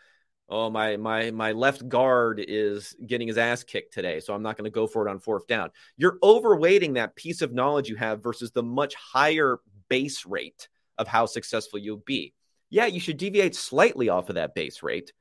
oh 0.50 0.70
my 0.70 0.98
my 0.98 1.32
my 1.32 1.52
left 1.52 1.88
guard 1.90 2.44
is 2.46 2.96
getting 3.06 3.28
his 3.28 3.38
ass 3.38 3.64
kicked 3.64 3.94
today 3.94 4.20
so 4.20 4.34
i'm 4.34 4.44
not 4.44 4.56
going 4.56 4.66
to 4.66 4.74
go 4.74 4.86
for 4.86 5.08
it 5.08 5.10
on 5.10 5.20
fourth 5.20 5.48
down 5.48 5.72
you're 5.98 6.20
overweighting 6.20 6.94
that 6.94 7.16
piece 7.16 7.42
of 7.42 7.54
knowledge 7.54 7.90
you 7.90 7.96
have 7.96 8.22
versus 8.22 8.52
the 8.52 8.62
much 8.62 8.94
higher 8.96 9.60
base 9.90 10.26
rate 10.26 10.68
of 10.98 11.08
how 11.08 11.26
successful 11.26 11.80
you'll 11.80 11.98
be 11.98 12.34
yeah 12.70 12.86
you 12.86 13.00
should 13.00 13.18
deviate 13.18 13.56
slightly 13.56 14.10
off 14.10 14.30
of 14.30 14.36
that 14.36 14.54
base 14.54 14.84
rate 14.84 15.14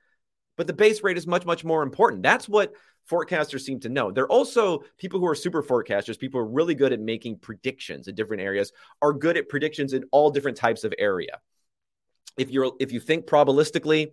but 0.57 0.67
the 0.67 0.73
base 0.73 1.03
rate 1.03 1.17
is 1.17 1.27
much 1.27 1.47
much 1.47 1.65
more 1.65 1.83
important 1.83 2.23
that's 2.23 2.49
what 2.49 2.75
forecasters 3.11 3.61
seem 3.61 3.81
to 3.81 3.89
know. 3.89 4.11
They're 4.11 4.29
also 4.29 4.85
people 4.99 5.21
who 5.21 5.27
are 5.27 5.35
super 5.35 5.63
forecasters, 5.63 6.19
people 6.19 6.41
who 6.41 6.47
are 6.47 6.51
really 6.51 6.75
good 6.75 6.93
at 6.93 7.01
making 7.01 7.39
predictions 7.39 8.09
in 8.09 8.15
different 8.15 8.43
areas, 8.43 8.73
are 9.03 9.13
good 9.13 9.37
at 9.37 9.49
predictions 9.49 9.93
in 9.93 10.05
all 10.11 10.31
different 10.31 10.57
types 10.57 10.85
of 10.85 10.95
area. 10.99 11.41
If 12.37 12.51
you're 12.51 12.73
if 12.81 12.93
you 12.93 13.01
think 13.01 13.27
probabilistically, 13.27 14.13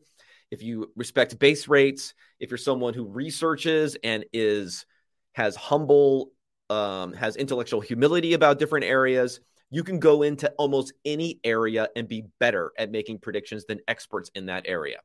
if 0.51 0.62
you 0.62 0.91
respect 0.95 1.39
base 1.39 1.67
rates, 1.67 2.13
if 2.39 2.51
you're 2.51 2.58
someone 2.58 2.93
who 2.93 3.06
researches 3.06 3.97
and 4.04 4.25
is 4.34 4.86
has 5.34 5.56
humble 5.56 6.32
um, 6.69 7.13
has 7.13 7.36
intellectual 7.36 7.82
humility 7.82 8.34
about 8.34 8.60
different 8.60 8.86
areas, 8.86 9.39
you 9.69 9.84
can 9.84 9.99
go 9.99 10.21
into 10.21 10.49
almost 10.58 10.93
any 11.06 11.39
area 11.43 11.88
and 11.95 12.08
be 12.08 12.25
better 12.39 12.71
at 12.77 12.91
making 12.91 13.19
predictions 13.19 13.65
than 13.65 13.80
experts 13.88 14.30
in 14.36 14.45
that 14.47 14.65
area. 14.67 14.99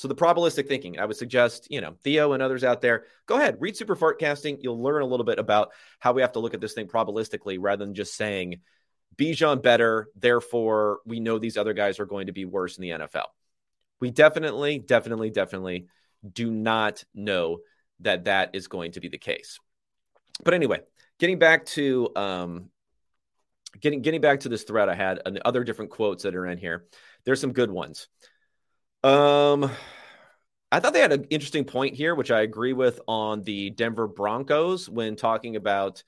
So 0.00 0.08
the 0.08 0.14
probabilistic 0.14 0.66
thinking, 0.66 0.98
I 0.98 1.04
would 1.04 1.18
suggest, 1.18 1.66
you 1.70 1.82
know, 1.82 1.94
Theo 2.02 2.32
and 2.32 2.42
others 2.42 2.64
out 2.64 2.80
there, 2.80 3.04
go 3.26 3.36
ahead, 3.36 3.58
read 3.60 3.76
super 3.76 3.94
forecasting. 3.94 4.56
You'll 4.62 4.82
learn 4.82 5.02
a 5.02 5.06
little 5.06 5.26
bit 5.26 5.38
about 5.38 5.72
how 5.98 6.14
we 6.14 6.22
have 6.22 6.32
to 6.32 6.38
look 6.38 6.54
at 6.54 6.60
this 6.62 6.72
thing 6.72 6.86
probabilistically 6.86 7.58
rather 7.60 7.84
than 7.84 7.94
just 7.94 8.16
saying 8.16 8.62
Bijan 9.18 9.62
better, 9.62 10.08
therefore 10.16 11.00
we 11.04 11.20
know 11.20 11.38
these 11.38 11.58
other 11.58 11.74
guys 11.74 12.00
are 12.00 12.06
going 12.06 12.28
to 12.28 12.32
be 12.32 12.46
worse 12.46 12.78
in 12.78 12.82
the 12.82 12.90
NFL. 12.92 13.26
We 14.00 14.10
definitely, 14.10 14.78
definitely, 14.78 15.28
definitely 15.28 15.88
do 16.32 16.50
not 16.50 17.04
know 17.14 17.58
that 18.00 18.24
that 18.24 18.54
is 18.54 18.68
going 18.68 18.92
to 18.92 19.00
be 19.00 19.08
the 19.08 19.18
case. 19.18 19.58
But 20.42 20.54
anyway, 20.54 20.80
getting 21.18 21.38
back 21.38 21.66
to 21.66 22.08
um, 22.16 22.70
getting 23.78 24.00
getting 24.00 24.22
back 24.22 24.40
to 24.40 24.48
this 24.48 24.62
thread 24.62 24.88
I 24.88 24.94
had 24.94 25.20
and 25.26 25.36
the 25.36 25.46
other 25.46 25.62
different 25.62 25.90
quotes 25.90 26.22
that 26.22 26.34
are 26.34 26.46
in 26.46 26.56
here. 26.56 26.86
There's 27.26 27.42
some 27.42 27.52
good 27.52 27.70
ones. 27.70 28.08
Um, 29.02 29.70
I 30.70 30.78
thought 30.78 30.92
they 30.92 31.00
had 31.00 31.12
an 31.12 31.24
interesting 31.30 31.64
point 31.64 31.94
here, 31.94 32.14
which 32.14 32.30
I 32.30 32.42
agree 32.42 32.72
with 32.72 33.00
on 33.08 33.42
the 33.42 33.70
Denver 33.70 34.06
Broncos 34.06 34.88
when 34.88 35.16
talking 35.16 35.56
about 35.56 36.02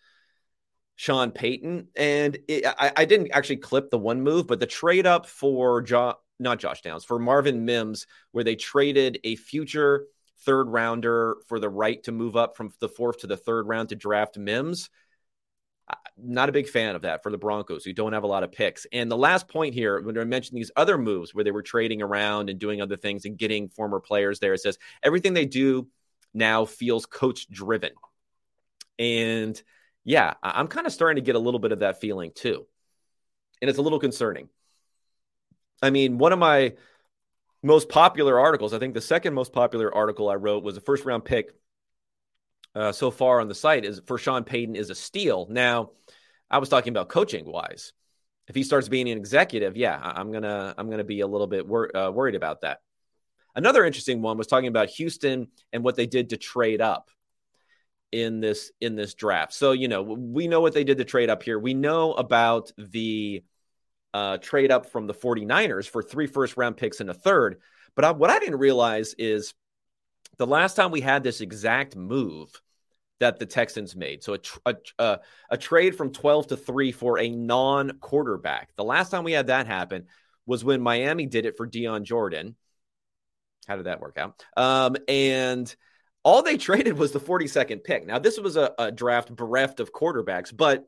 Sean 0.97 1.31
Payton. 1.31 1.89
And 1.97 2.39
it, 2.49 2.67
I, 2.67 2.93
I, 2.97 3.05
didn't 3.07 3.31
actually 3.33 3.57
clip 3.57 3.91
the 3.91 3.99
one 3.99 4.21
move, 4.21 4.47
but 4.47 4.61
the 4.61 4.67
trade 4.67 5.07
up 5.07 5.27
for 5.27 5.81
jo- 5.81 6.19
not 6.39 6.59
Josh 6.59 6.83
Downs 6.83 7.05
for 7.05 7.19
Marvin 7.19 7.65
Mims, 7.65 8.07
where 8.33 8.45
they 8.45 8.57
traded 8.57 9.19
a 9.25 9.37
future 9.37 10.07
third 10.41 10.69
rounder 10.69 11.39
for 11.49 11.59
the 11.59 11.71
right 11.71 12.03
to 12.05 12.13
move 12.13 12.37
up 12.37 12.57
from 12.57 12.73
the 12.81 12.89
fourth 12.89 13.21
to 13.21 13.27
the 13.27 13.37
third 13.37 13.67
round 13.67 13.89
to 13.89 13.97
draft 13.97 14.37
Mims 14.37 14.91
not 16.16 16.48
a 16.48 16.53
big 16.53 16.68
fan 16.68 16.94
of 16.94 17.03
that 17.03 17.22
for 17.22 17.31
the 17.31 17.38
Broncos, 17.38 17.85
who 17.85 17.92
don't 17.92 18.12
have 18.12 18.22
a 18.22 18.29
lot 18.29 18.42
of 18.42 18.53
picks. 18.53 18.87
And 18.92 19.11
the 19.11 19.16
last 19.16 19.48
point 19.48 19.75
here, 19.75 20.01
when 20.01 20.18
I 20.18 20.25
mentioned 20.25 20.59
these 20.59 20.70
other 20.77 20.98
moves 20.98 21.35
where 21.35 21.44
they 21.44 21.51
were 21.51 21.62
trading 21.62 22.03
around 22.03 22.51
and 22.51 22.59
doing 22.59 22.81
other 22.81 22.96
things 22.96 23.25
and 23.25 23.37
getting 23.37 23.68
former 23.68 24.01
players 24.01 24.38
there, 24.38 24.55
it 24.55 24.61
says 24.61 24.79
everything 25.03 25.35
they 25.35 25.46
do 25.46 25.88
now 26.35 26.64
feels 26.64 27.07
coach 27.07 27.48
driven. 27.51 27.92
And 28.98 29.61
yeah, 30.05 30.35
I'm 30.42 30.68
kind 30.68 30.87
of 30.87 30.92
starting 30.92 31.22
to 31.22 31.27
get 31.27 31.37
a 31.37 31.40
little 31.40 31.61
bit 31.61 31.72
of 31.72 31.81
that 31.81 32.01
feeling 32.01 32.33
too. 32.35 32.66
And 33.61 33.68
it's 33.68 33.79
a 33.79 33.83
little 33.83 34.01
concerning. 34.01 34.48
I 35.83 35.90
mean, 35.90 36.18
one 36.18 36.33
of 36.33 36.38
my 36.38 36.75
most 37.62 37.88
popular 37.88 38.38
articles, 38.38 38.72
I 38.72 38.79
think 38.79 38.94
the 38.94 39.01
second 39.01 39.35
most 39.35 39.53
popular 39.53 39.92
article 39.94 40.29
I 40.29 40.35
wrote 40.35 40.62
was 40.62 40.77
a 40.77 40.81
first 40.81 41.05
round 41.05 41.25
pick 41.25 41.53
uh, 42.75 42.93
so 42.93 43.11
far 43.11 43.41
on 43.41 43.49
the 43.49 43.55
site 43.55 43.85
is 43.85 44.01
for 44.07 44.19
Sean 44.19 44.45
Payton 44.45 44.77
is 44.77 44.91
a 44.91 44.95
steal. 44.95 45.47
Now, 45.51 45.91
I 46.51 46.59
was 46.59 46.69
talking 46.69 46.93
about 46.93 47.09
coaching 47.09 47.51
wise. 47.51 47.93
if 48.49 48.55
he 48.55 48.63
starts 48.63 48.89
being 48.89 49.09
an 49.09 49.19
executive, 49.19 49.77
yeah, 49.77 49.99
I'm 50.03 50.33
gonna 50.33 50.75
I'm 50.77 50.91
gonna 50.91 51.05
be 51.05 51.21
a 51.21 51.27
little 51.27 51.47
bit 51.47 51.67
wor- 51.67 51.97
uh, 51.97 52.11
worried 52.11 52.35
about 52.35 52.63
that. 52.63 52.81
Another 53.55 53.85
interesting 53.85 54.23
one 54.23 54.39
was 54.39 54.47
talking 54.47 54.69
about 54.69 54.89
Houston 54.91 55.49
and 55.73 55.85
what 55.85 55.97
they 55.97 56.07
did 56.07 56.31
to 56.31 56.37
trade 56.37 56.81
up 56.81 57.11
in 58.11 58.41
this 58.41 58.73
in 58.81 58.97
this 58.97 59.15
draft. 59.15 59.53
So 59.55 59.73
you 59.73 59.89
know 59.89 60.03
we 60.03 60.49
know 60.49 60.61
what 60.61 60.75
they 60.75 60.85
did 60.85 60.99
to 60.99 61.05
trade 61.05 61.31
up 61.31 61.43
here. 61.43 61.59
We 61.59 61.75
know 61.75 62.13
about 62.13 62.73
the 62.77 63.45
uh, 64.15 64.39
trade 64.39 64.71
up 64.71 64.87
from 64.91 65.07
the 65.07 65.15
49ers 65.15 65.89
for 65.89 66.03
three 66.03 66.27
first 66.27 66.57
round 66.57 66.77
picks 66.77 67.01
and 67.01 67.11
a 67.11 67.15
third. 67.15 67.61
But 67.95 68.05
I, 68.05 68.11
what 68.13 68.31
I 68.31 68.39
didn't 68.39 68.59
realize 68.59 69.15
is 69.19 69.55
the 70.38 70.47
last 70.47 70.75
time 70.75 70.90
we 70.90 71.01
had 71.01 71.23
this 71.23 71.40
exact 71.40 71.97
move 71.97 72.51
that 73.21 73.38
the 73.38 73.47
Texans 73.47 73.95
made. 73.95 74.25
So 74.25 74.37
a, 74.66 74.75
a, 74.99 75.21
a, 75.51 75.57
trade 75.57 75.97
from 75.97 76.11
12 76.11 76.49
to 76.49 76.57
3 76.57 76.90
for 76.90 77.21
a 77.21 77.31
non 77.31 77.99
quarterback. 78.01 78.71
The 78.75 78.83
last 78.83 79.11
time 79.11 79.23
we 79.23 79.33
had 79.33 79.47
that 79.47 79.68
happen 79.68 80.07
was 80.45 80.64
when 80.64 80.83
Miami 80.83 81.27
did 81.27 81.47
it 81.47 81.57
for 81.57 81.66
Dion 81.66 82.05
Jordan. 82.05 82.57
How 83.68 83.77
did 83.77 83.87
that 83.87 84.01
work 84.01 84.18
out? 84.18 84.45
Um, 84.57 84.97
and 85.07 85.73
all 86.25 86.42
they 86.42 86.57
traded 86.59 86.99
was 86.99 87.12
the 87.12 87.21
42nd 87.21 87.85
pick. 87.85 88.07
Now, 88.07 88.18
this 88.18 88.40
was 88.40 88.57
a, 88.57 88.73
a 88.77 88.90
draft 88.90 89.35
bereft 89.35 89.79
of 89.79 89.92
quarterbacks, 89.92 90.55
but 90.55 90.85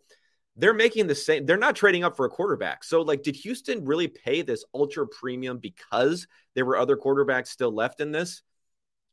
they're 0.57 0.75
making 0.75 1.07
the 1.07 1.15
same. 1.15 1.47
They're 1.47 1.57
not 1.57 1.77
trading 1.77 2.05
up 2.05 2.17
for 2.17 2.27
a 2.27 2.31
quarterback. 2.31 2.85
So, 2.85 3.03
like, 3.03 3.23
did 3.23 3.37
Houston 3.37 3.85
really 3.85 4.09
pay 4.09 4.43
this 4.43 4.65
ultra 4.75 5.07
premium 5.07 5.59
because 5.59 6.27
there 6.55 6.65
were 6.65 6.79
other 6.79 6.97
quarterbacks 6.97 7.49
still 7.49 7.73
left 7.73 8.01
in 8.01 8.13
this? 8.13 8.43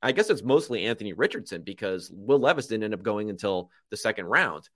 I 0.02 0.12
guess 0.12 0.30
it's 0.30 0.44
mostly 0.44 0.86
Anthony 0.86 1.14
Richardson 1.14 1.62
because 1.62 2.12
Will 2.14 2.40
Levis 2.40 2.68
didn't 2.68 2.86
end 2.86 2.94
up 2.94 3.04
going 3.04 3.30
until 3.30 3.70
the 3.90 3.98
second 3.98 4.26
round. 4.26 4.68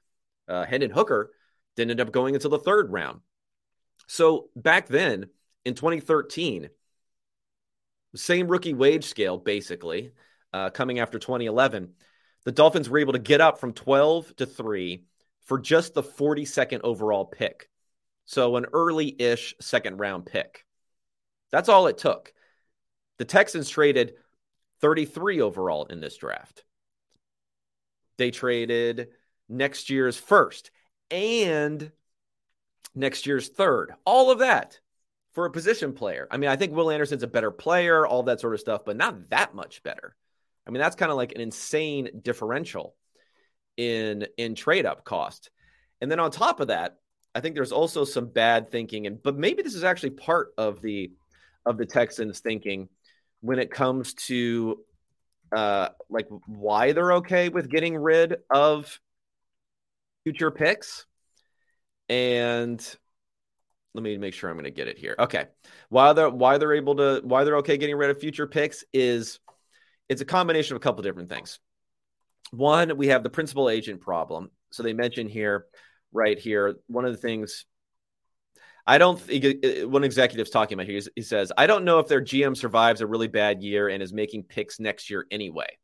Uh, 0.48 0.66
Hendon 0.66 0.92
Hooker 0.92 1.32
didn't 1.76 1.92
end 1.92 2.02
up 2.02 2.12
going 2.12 2.36
until 2.36 2.52
the 2.52 2.60
third 2.60 2.92
round. 2.92 3.22
So 4.08 4.50
back 4.56 4.88
then 4.88 5.28
in 5.64 5.74
2013, 5.74 6.70
same 8.16 8.48
rookie 8.48 8.74
wage 8.74 9.06
scale, 9.06 9.38
basically, 9.38 10.12
uh, 10.54 10.70
coming 10.70 11.00
after 11.00 11.20
2011, 11.20 11.94
the 12.46 12.52
Dolphins 12.52 12.90
were 12.90 13.00
able 13.00 13.14
to 13.14 13.20
get 13.20 13.42
up 13.42 13.60
from 13.60 13.74
12 13.74 14.36
to 14.38 14.46
3 14.46 15.04
for 15.46 15.60
just 15.60 15.94
the 15.94 16.04
42nd 16.04 16.82
overall 16.84 17.26
pick. 17.26 17.70
So 18.26 18.56
an 18.56 18.68
early 18.74 19.16
ish 19.20 19.56
second 19.60 19.98
round 19.98 20.26
pick. 20.26 20.66
That's 21.52 21.70
all 21.70 21.88
it 21.88 21.98
took. 21.98 22.34
The 23.18 23.26
Texans 23.26 23.70
traded 23.70 24.16
33 24.82 25.42
overall 25.42 25.86
in 25.86 26.00
this 26.00 26.18
draft. 26.18 26.64
They 28.18 28.32
traded 28.32 29.10
next 29.50 29.90
year's 29.90 30.18
first 30.18 30.72
and 31.12 31.92
next 32.94 33.26
year's 33.26 33.50
third. 33.50 33.94
All 34.06 34.32
of 34.32 34.40
that 34.40 34.80
for 35.34 35.46
a 35.46 35.52
position 35.52 35.94
player. 35.94 36.28
I 36.32 36.38
mean, 36.38 36.50
I 36.50 36.56
think 36.56 36.74
Will 36.74 36.90
Anderson's 36.90 37.24
a 37.24 37.28
better 37.28 37.52
player, 37.52 38.08
all 38.08 38.24
that 38.24 38.40
sort 38.40 38.54
of 38.54 38.60
stuff, 38.62 38.86
but 38.86 38.98
not 38.98 39.30
that 39.30 39.54
much 39.54 39.84
better. 39.84 40.16
I 40.66 40.72
mean, 40.72 40.80
that's 40.80 40.96
kind 40.96 41.12
of 41.12 41.18
like 41.18 41.34
an 41.34 41.42
insane 41.42 42.22
differential 42.24 42.96
in 43.78 44.26
in 44.38 44.56
trade 44.56 44.86
up 44.86 45.04
cost. 45.04 45.52
And 46.02 46.10
then 46.10 46.20
on 46.20 46.32
top 46.32 46.60
of 46.60 46.68
that, 46.68 46.98
I 47.36 47.42
think 47.42 47.56
there's 47.56 47.74
also 47.74 48.06
some 48.06 48.28
bad 48.28 48.72
thinking 48.72 49.08
and 49.08 49.22
but 49.22 49.38
maybe 49.38 49.62
this 49.62 49.76
is 49.76 49.84
actually 49.84 50.12
part 50.12 50.54
of 50.58 50.82
the 50.82 51.12
of 51.66 51.78
the 51.78 51.86
Texans 51.86 52.40
thinking 52.40 52.88
when 53.42 53.60
it 53.60 53.72
comes 53.72 54.14
to 54.14 54.80
uh 55.56 55.90
like 56.10 56.28
why 56.48 56.92
they're 56.92 57.14
okay 57.14 57.50
with 57.50 57.70
getting 57.70 57.96
rid 57.96 58.38
of 58.50 59.00
future 60.24 60.52
picks 60.52 61.06
and 62.10 62.98
let 63.96 64.04
me 64.04 64.18
make 64.18 64.34
sure 64.34 64.50
I'm 64.50 64.58
going 64.58 64.66
to 64.66 64.72
get 64.72 64.90
it 64.90 64.98
here. 64.98 65.16
Okay. 65.18 65.46
Why 65.88 66.12
they're 66.12 66.30
why 66.30 66.58
they're 66.58 66.74
able 66.74 66.96
to 66.96 67.22
why 67.24 67.46
they're 67.46 67.58
okay 67.58 67.78
getting 67.78 67.96
rid 67.96 68.10
of 68.10 68.20
future 68.20 68.46
picks 68.46 68.84
is 68.94 69.40
it's 70.10 70.22
a 70.22 70.26
combination 70.26 70.76
of 70.76 70.82
a 70.82 70.84
couple 70.84 71.02
different 71.02 71.30
things. 71.30 71.60
One, 72.52 72.98
we 72.98 73.08
have 73.08 73.24
the 73.24 73.30
principal 73.30 73.70
agent 73.70 74.02
problem. 74.02 74.52
So 74.72 74.84
they 74.84 74.94
mention 74.94 75.30
here, 75.30 75.66
right 76.12 76.38
here, 76.38 76.76
one 76.88 77.06
of 77.06 77.12
the 77.12 77.18
things 77.18 77.66
I 78.88 78.98
don't 79.00 79.20
one 79.90 80.04
executive's 80.04 80.52
talking 80.52 80.76
about 80.76 80.86
here. 80.88 81.02
He 81.16 81.24
says, 81.24 81.52
I 81.58 81.66
don't 81.66 81.86
know 81.86 82.00
if 82.00 82.08
their 82.08 82.22
GM 82.22 82.56
survives 82.56 83.02
a 83.02 83.08
really 83.08 83.28
bad 83.28 83.64
year 83.64 83.90
and 83.90 84.02
is 84.04 84.14
making 84.14 84.44
picks 84.44 84.80
next 84.80 85.10
year 85.10 85.26
anyway. 85.32 85.78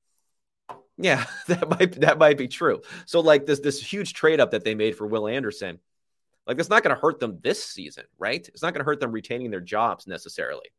Yeah, 0.98 1.26
that 1.48 1.68
might 1.70 2.00
that 2.02 2.18
might 2.20 2.38
be 2.38 2.48
true. 2.48 2.82
So 3.06 3.20
like 3.22 3.46
this 3.46 3.60
this 3.60 3.82
huge 3.82 4.14
trade 4.14 4.40
up 4.40 4.52
that 4.52 4.64
they 4.64 4.76
made 4.76 4.96
for 4.96 5.08
Will 5.08 5.28
Anderson, 5.28 5.80
like 6.46 6.58
that's 6.58 6.70
not 6.70 6.84
going 6.84 6.96
to 6.96 7.02
hurt 7.02 7.20
them 7.20 7.40
this 7.42 7.64
season, 7.64 8.06
right? 8.20 8.48
It's 8.48 8.62
not 8.62 8.74
going 8.74 8.82
to 8.82 8.86
hurt 8.86 9.00
them 9.00 9.12
retaining 9.12 9.50
their 9.50 9.62
jobs 9.62 10.06
necessarily. 10.06 10.70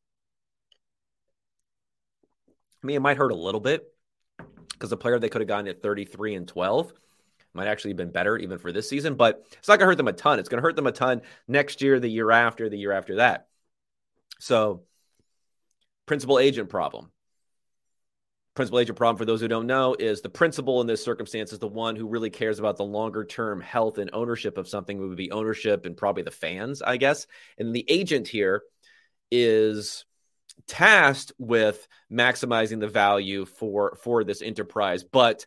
I 2.49 2.87
mean, 2.87 2.97
it 2.97 3.01
might 3.01 3.17
hurt 3.17 3.33
a 3.33 3.37
little 3.37 3.61
bit 3.61 3.85
because 4.73 4.91
the 4.91 4.97
player 4.97 5.19
they 5.19 5.29
could 5.29 5.41
have 5.41 5.49
gotten 5.49 5.69
at 5.69 5.83
33 5.83 6.35
and 6.35 6.49
12 6.49 6.93
might 7.55 7.69
actually 7.69 7.91
have 7.91 7.99
been 7.99 8.11
better 8.11 8.37
even 8.37 8.59
for 8.59 8.73
this 8.73 8.89
season, 8.89 9.15
but 9.15 9.45
it's 9.53 9.69
not 9.69 9.79
going 9.79 9.87
to 9.87 9.91
hurt 9.93 9.97
them 9.97 10.09
a 10.09 10.13
ton. 10.13 10.39
It's 10.39 10.49
going 10.49 10.61
to 10.61 10.67
hurt 10.67 10.77
them 10.77 10.87
a 10.87 10.93
ton 10.93 11.23
next 11.47 11.83
year, 11.83 12.01
the 12.01 12.09
year 12.09 12.31
after, 12.31 12.69
the 12.69 12.79
year 12.79 12.93
after 12.93 13.17
that. 13.17 13.49
So, 14.39 14.83
principal 16.07 16.39
agent 16.39 16.69
problem. 16.69 17.11
Principal 18.55 18.81
agent 18.81 18.99
problem, 18.99 19.17
for 19.17 19.25
those 19.25 19.41
who 19.41 19.49
don't 19.49 19.67
know, 19.67 19.97
is 19.99 20.21
the 20.21 20.29
principal 20.29 20.81
in 20.83 20.87
this 20.87 21.03
circumstance 21.03 21.53
is 21.53 21.59
the 21.59 21.69
one 21.69 21.97
who 21.97 22.07
really 22.07 22.29
cares 22.29 22.59
about 22.59 22.77
the 22.77 22.85
longer 22.85 23.25
term 23.25 23.61
health 23.61 23.97
and 23.99 24.11
ownership 24.13 24.59
of 24.59 24.69
something, 24.69 24.99
it 24.99 25.07
would 25.07 25.17
be 25.17 25.31
ownership 25.31 25.87
and 25.87 25.97
probably 25.97 26.23
the 26.23 26.31
fans, 26.31 26.83
I 26.83 26.99
guess. 26.99 27.27
And 27.57 27.75
the 27.75 27.87
agent 27.89 28.29
here 28.29 28.63
is 29.31 30.05
tasked 30.67 31.33
with 31.39 31.87
maximizing 32.11 32.81
the 32.81 32.89
value 32.89 33.45
for 33.45 33.97
for 34.03 34.25
this 34.25 34.43
enterprise 34.43 35.03
but 35.03 35.47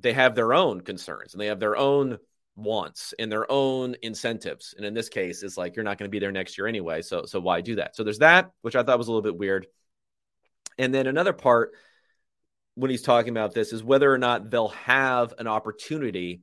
they 0.00 0.12
have 0.12 0.34
their 0.34 0.52
own 0.52 0.80
concerns 0.80 1.34
and 1.34 1.40
they 1.40 1.46
have 1.46 1.60
their 1.60 1.76
own 1.76 2.18
wants 2.56 3.14
and 3.18 3.30
their 3.30 3.50
own 3.50 3.96
incentives. 4.02 4.74
And 4.76 4.84
in 4.84 4.94
this 4.94 5.08
case 5.08 5.42
it's 5.42 5.56
like 5.56 5.76
you're 5.76 5.84
not 5.84 5.98
going 5.98 6.08
to 6.08 6.12
be 6.12 6.18
there 6.18 6.32
next 6.32 6.58
year 6.58 6.66
anyway 6.66 7.02
so 7.02 7.24
so 7.26 7.40
why 7.40 7.60
do 7.60 7.76
that? 7.76 7.96
So 7.96 8.04
there's 8.04 8.18
that 8.18 8.50
which 8.62 8.76
i 8.76 8.82
thought 8.82 8.98
was 8.98 9.08
a 9.08 9.10
little 9.10 9.22
bit 9.22 9.36
weird. 9.36 9.66
And 10.78 10.94
then 10.94 11.06
another 11.06 11.32
part 11.32 11.72
when 12.74 12.90
he's 12.90 13.02
talking 13.02 13.30
about 13.30 13.54
this 13.54 13.72
is 13.72 13.82
whether 13.82 14.12
or 14.12 14.18
not 14.18 14.50
they'll 14.50 14.68
have 14.68 15.34
an 15.38 15.48
opportunity 15.48 16.42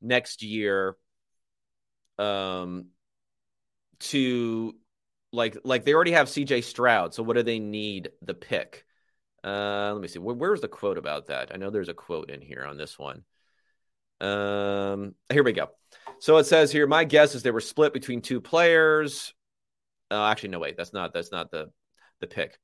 next 0.00 0.42
year 0.42 0.96
um 2.18 2.86
to 3.98 4.74
like 5.32 5.56
like 5.64 5.84
they 5.84 5.94
already 5.94 6.12
have 6.12 6.28
CJ 6.28 6.64
Stroud, 6.64 7.14
so 7.14 7.22
what 7.22 7.36
do 7.36 7.42
they 7.42 7.58
need 7.58 8.10
the 8.22 8.34
pick? 8.34 8.84
Uh, 9.44 9.92
let 9.92 10.00
me 10.00 10.08
see. 10.08 10.18
Where, 10.18 10.34
where's 10.34 10.60
the 10.60 10.68
quote 10.68 10.98
about 10.98 11.26
that? 11.26 11.50
I 11.52 11.56
know 11.56 11.70
there's 11.70 11.88
a 11.88 11.94
quote 11.94 12.30
in 12.30 12.40
here 12.40 12.64
on 12.64 12.76
this 12.76 12.98
one. 12.98 13.24
Um, 14.20 15.14
here 15.30 15.44
we 15.44 15.52
go. 15.52 15.70
So 16.18 16.38
it 16.38 16.44
says 16.44 16.72
here, 16.72 16.86
my 16.86 17.04
guess 17.04 17.34
is 17.34 17.42
they 17.42 17.50
were 17.50 17.60
split 17.60 17.92
between 17.92 18.20
two 18.20 18.40
players. 18.40 19.32
Uh, 20.10 20.24
actually, 20.24 20.50
no, 20.50 20.58
wait, 20.58 20.76
that's 20.76 20.92
not 20.92 21.12
that's 21.12 21.30
not 21.30 21.50
the 21.50 21.70
the 22.20 22.26
pick. 22.26 22.58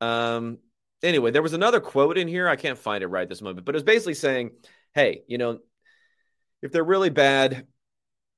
Um, 0.00 0.58
anyway, 1.02 1.30
there 1.32 1.42
was 1.42 1.52
another 1.52 1.80
quote 1.80 2.16
in 2.16 2.28
here. 2.28 2.48
I 2.48 2.56
can't 2.56 2.78
find 2.78 3.02
it 3.02 3.08
right 3.08 3.28
this 3.28 3.42
moment, 3.42 3.66
but 3.66 3.74
it 3.74 3.76
was 3.76 3.82
basically 3.82 4.14
saying, 4.14 4.52
"Hey, 4.94 5.22
you 5.26 5.36
know, 5.36 5.58
if 6.62 6.72
they're 6.72 6.84
really 6.84 7.10
bad, 7.10 7.66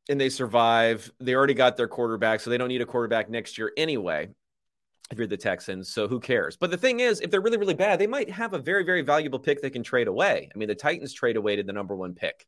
and 0.09 0.21
they 0.21 0.29
survive. 0.29 1.11
They 1.21 1.35
already 1.35 1.55
got 1.55 1.77
their 1.77 1.89
quarterback, 1.89 2.41
so 2.41 2.51
they 2.51 2.59
don't 2.59 2.69
need 2.69 2.83
a 2.83 2.87
quarterback 2.87 3.31
next 3.31 3.59
year 3.59 3.73
anyway. 3.77 4.31
If 5.13 5.19
you're 5.19 5.27
the 5.27 5.37
Texans, 5.37 5.91
so 5.91 6.09
who 6.09 6.19
cares? 6.19 6.57
But 6.57 6.71
the 6.71 6.79
thing 6.79 7.01
is, 7.01 7.21
if 7.21 7.31
they're 7.31 7.43
really, 7.43 7.59
really 7.59 7.75
bad, 7.75 7.99
they 7.99 8.07
might 8.07 8.31
have 8.31 8.55
a 8.55 8.59
very, 8.59 8.83
very 8.83 9.03
valuable 9.03 9.39
pick 9.39 9.61
they 9.61 9.69
can 9.69 9.83
trade 9.83 10.09
away. 10.09 10.49
I 10.53 10.59
mean, 10.59 10.69
the 10.69 10.75
Titans 10.75 11.13
trade 11.13 11.37
away 11.37 11.57
to 11.57 11.63
the 11.63 11.75
number 11.75 11.95
one 11.95 12.15
pick 12.15 12.47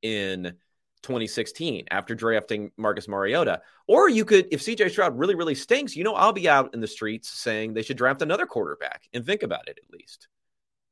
in 0.00 0.54
2016 1.02 1.86
after 1.90 2.14
drafting 2.14 2.70
Marcus 2.76 3.08
Mariota. 3.08 3.62
Or 3.88 4.08
you 4.08 4.24
could, 4.24 4.46
if 4.52 4.60
CJ 4.62 4.92
Stroud 4.92 5.18
really, 5.18 5.34
really 5.34 5.56
stinks, 5.56 5.96
you 5.96 6.04
know, 6.04 6.14
I'll 6.14 6.32
be 6.32 6.48
out 6.48 6.72
in 6.72 6.80
the 6.80 6.86
streets 6.86 7.28
saying 7.28 7.74
they 7.74 7.82
should 7.82 7.96
draft 7.96 8.22
another 8.22 8.46
quarterback 8.46 9.02
and 9.12 9.26
think 9.26 9.42
about 9.42 9.66
it 9.66 9.80
at 9.84 9.92
least. 9.92 10.28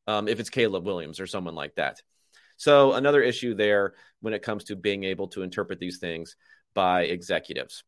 Um, 0.08 0.26
if 0.26 0.40
it's 0.40 0.50
Caleb 0.50 0.84
Williams 0.84 1.20
or 1.20 1.28
someone 1.28 1.54
like 1.54 1.76
that. 1.76 2.02
So, 2.56 2.94
another 2.94 3.22
issue 3.22 3.54
there 3.54 3.94
when 4.22 4.34
it 4.34 4.42
comes 4.42 4.64
to 4.64 4.76
being 4.76 5.04
able 5.04 5.28
to 5.28 5.42
interpret 5.42 5.78
these 5.78 5.98
things 5.98 6.34
by 6.74 7.02
executives. 7.02 7.84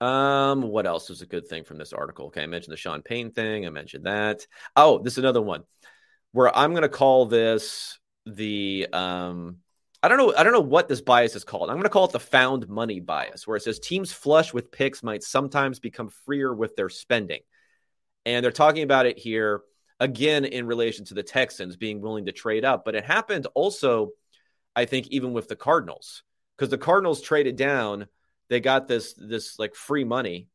Um, 0.00 0.62
what 0.62 0.86
else 0.86 1.08
was 1.08 1.22
a 1.22 1.26
good 1.26 1.48
thing 1.48 1.64
from 1.64 1.78
this 1.78 1.92
article? 1.92 2.26
Okay, 2.26 2.42
I 2.42 2.46
mentioned 2.46 2.72
the 2.72 2.76
Sean 2.76 3.02
Payton 3.02 3.32
thing. 3.32 3.66
I 3.66 3.70
mentioned 3.70 4.06
that. 4.06 4.46
Oh, 4.76 4.98
this 4.98 5.14
is 5.14 5.18
another 5.18 5.42
one 5.42 5.64
where 6.32 6.56
I'm 6.56 6.70
going 6.70 6.82
to 6.82 6.88
call 6.88 7.26
this 7.26 7.98
the 8.26 8.88
um, 8.92 9.56
I 10.02 10.08
don't 10.08 10.18
know. 10.18 10.34
I 10.36 10.44
don't 10.44 10.52
know 10.52 10.60
what 10.60 10.88
this 10.88 11.00
bias 11.00 11.34
is 11.34 11.44
called. 11.44 11.70
I'm 11.70 11.76
going 11.76 11.82
to 11.84 11.88
call 11.88 12.04
it 12.04 12.12
the 12.12 12.20
found 12.20 12.68
money 12.68 13.00
bias, 13.00 13.46
where 13.46 13.56
it 13.56 13.62
says 13.62 13.80
teams 13.80 14.12
flush 14.12 14.54
with 14.54 14.70
picks 14.70 15.02
might 15.02 15.22
sometimes 15.22 15.80
become 15.80 16.10
freer 16.24 16.54
with 16.54 16.76
their 16.76 16.88
spending, 16.88 17.40
and 18.24 18.44
they're 18.44 18.52
talking 18.52 18.84
about 18.84 19.06
it 19.06 19.18
here 19.18 19.62
again 19.98 20.44
in 20.44 20.66
relation 20.66 21.04
to 21.06 21.14
the 21.14 21.24
Texans 21.24 21.76
being 21.76 22.00
willing 22.00 22.26
to 22.26 22.32
trade 22.32 22.64
up. 22.64 22.84
But 22.84 22.94
it 22.94 23.04
happened 23.04 23.48
also, 23.54 24.10
I 24.76 24.84
think, 24.84 25.08
even 25.08 25.32
with 25.32 25.48
the 25.48 25.56
Cardinals, 25.56 26.22
because 26.56 26.70
the 26.70 26.78
Cardinals 26.78 27.20
traded 27.20 27.56
down 27.56 28.06
they 28.48 28.60
got 28.60 28.88
this 28.88 29.14
this 29.14 29.58
like 29.58 29.74
free 29.74 30.04
money, 30.04 30.48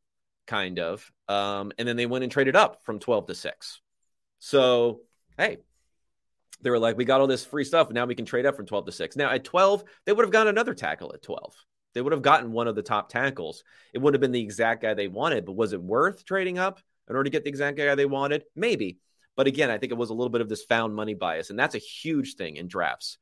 kind 0.47 0.79
of, 0.79 1.11
um, 1.27 1.71
and 1.77 1.87
then 1.87 1.95
they 1.95 2.05
went 2.05 2.23
and 2.23 2.31
traded 2.31 2.55
up 2.55 2.83
from 2.83 2.99
twelve 2.99 3.27
to 3.27 3.35
six. 3.35 3.81
So 4.39 5.01
hey, 5.37 5.57
they 6.61 6.69
were 6.69 6.79
like, 6.79 6.97
we 6.97 7.05
got 7.05 7.21
all 7.21 7.27
this 7.27 7.45
free 7.45 7.63
stuff, 7.63 7.91
now 7.91 8.05
we 8.05 8.15
can 8.15 8.25
trade 8.25 8.45
up 8.45 8.55
from 8.55 8.65
twelve 8.65 8.85
to 8.85 8.91
six. 8.91 9.15
Now 9.15 9.29
at 9.29 9.43
twelve, 9.43 9.83
they 10.05 10.13
would 10.13 10.25
have 10.25 10.31
gotten 10.31 10.49
another 10.49 10.73
tackle 10.73 11.11
at 11.13 11.21
twelve. 11.21 11.55
They 11.93 12.01
would 12.01 12.13
have 12.13 12.23
gotten 12.23 12.51
one 12.51 12.67
of 12.67 12.75
the 12.75 12.81
top 12.81 13.09
tackles. 13.09 13.63
It 13.93 13.99
would 13.99 14.15
have 14.15 14.21
been 14.21 14.31
the 14.31 14.41
exact 14.41 14.81
guy 14.81 14.95
they 14.95 15.07
wanted, 15.07 15.45
but 15.45 15.55
was 15.55 15.73
it 15.73 15.81
worth 15.81 16.25
trading 16.25 16.57
up 16.57 16.79
in 17.07 17.15
order 17.15 17.25
to 17.25 17.29
get 17.29 17.43
the 17.43 17.49
exact 17.49 17.77
guy 17.77 17.93
they 17.93 18.05
wanted? 18.05 18.45
Maybe. 18.55 18.97
But 19.35 19.47
again, 19.47 19.69
I 19.69 19.77
think 19.77 19.91
it 19.91 19.97
was 19.97 20.09
a 20.09 20.13
little 20.13 20.31
bit 20.31 20.41
of 20.41 20.49
this 20.49 20.63
found 20.63 20.95
money 20.95 21.13
bias, 21.13 21.51
and 21.51 21.59
that's 21.59 21.75
a 21.75 21.79
huge 21.79 22.35
thing 22.35 22.55
in 22.55 22.67
drafts. 22.67 23.19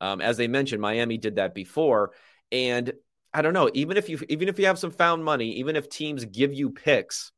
Um, 0.00 0.20
as 0.20 0.36
they 0.36 0.48
mentioned, 0.48 0.80
Miami 0.80 1.18
did 1.18 1.36
that 1.36 1.54
before, 1.54 2.12
and 2.50 2.92
I 3.36 3.42
don't 3.42 3.52
know. 3.52 3.70
Even 3.74 3.98
if 3.98 4.08
you 4.08 4.18
even 4.30 4.48
if 4.48 4.58
you 4.58 4.64
have 4.64 4.78
some 4.78 4.90
found 4.90 5.22
money, 5.22 5.50
even 5.56 5.76
if 5.76 5.90
teams 5.90 6.24
give 6.24 6.54
you 6.54 6.70
picks, 6.70 7.32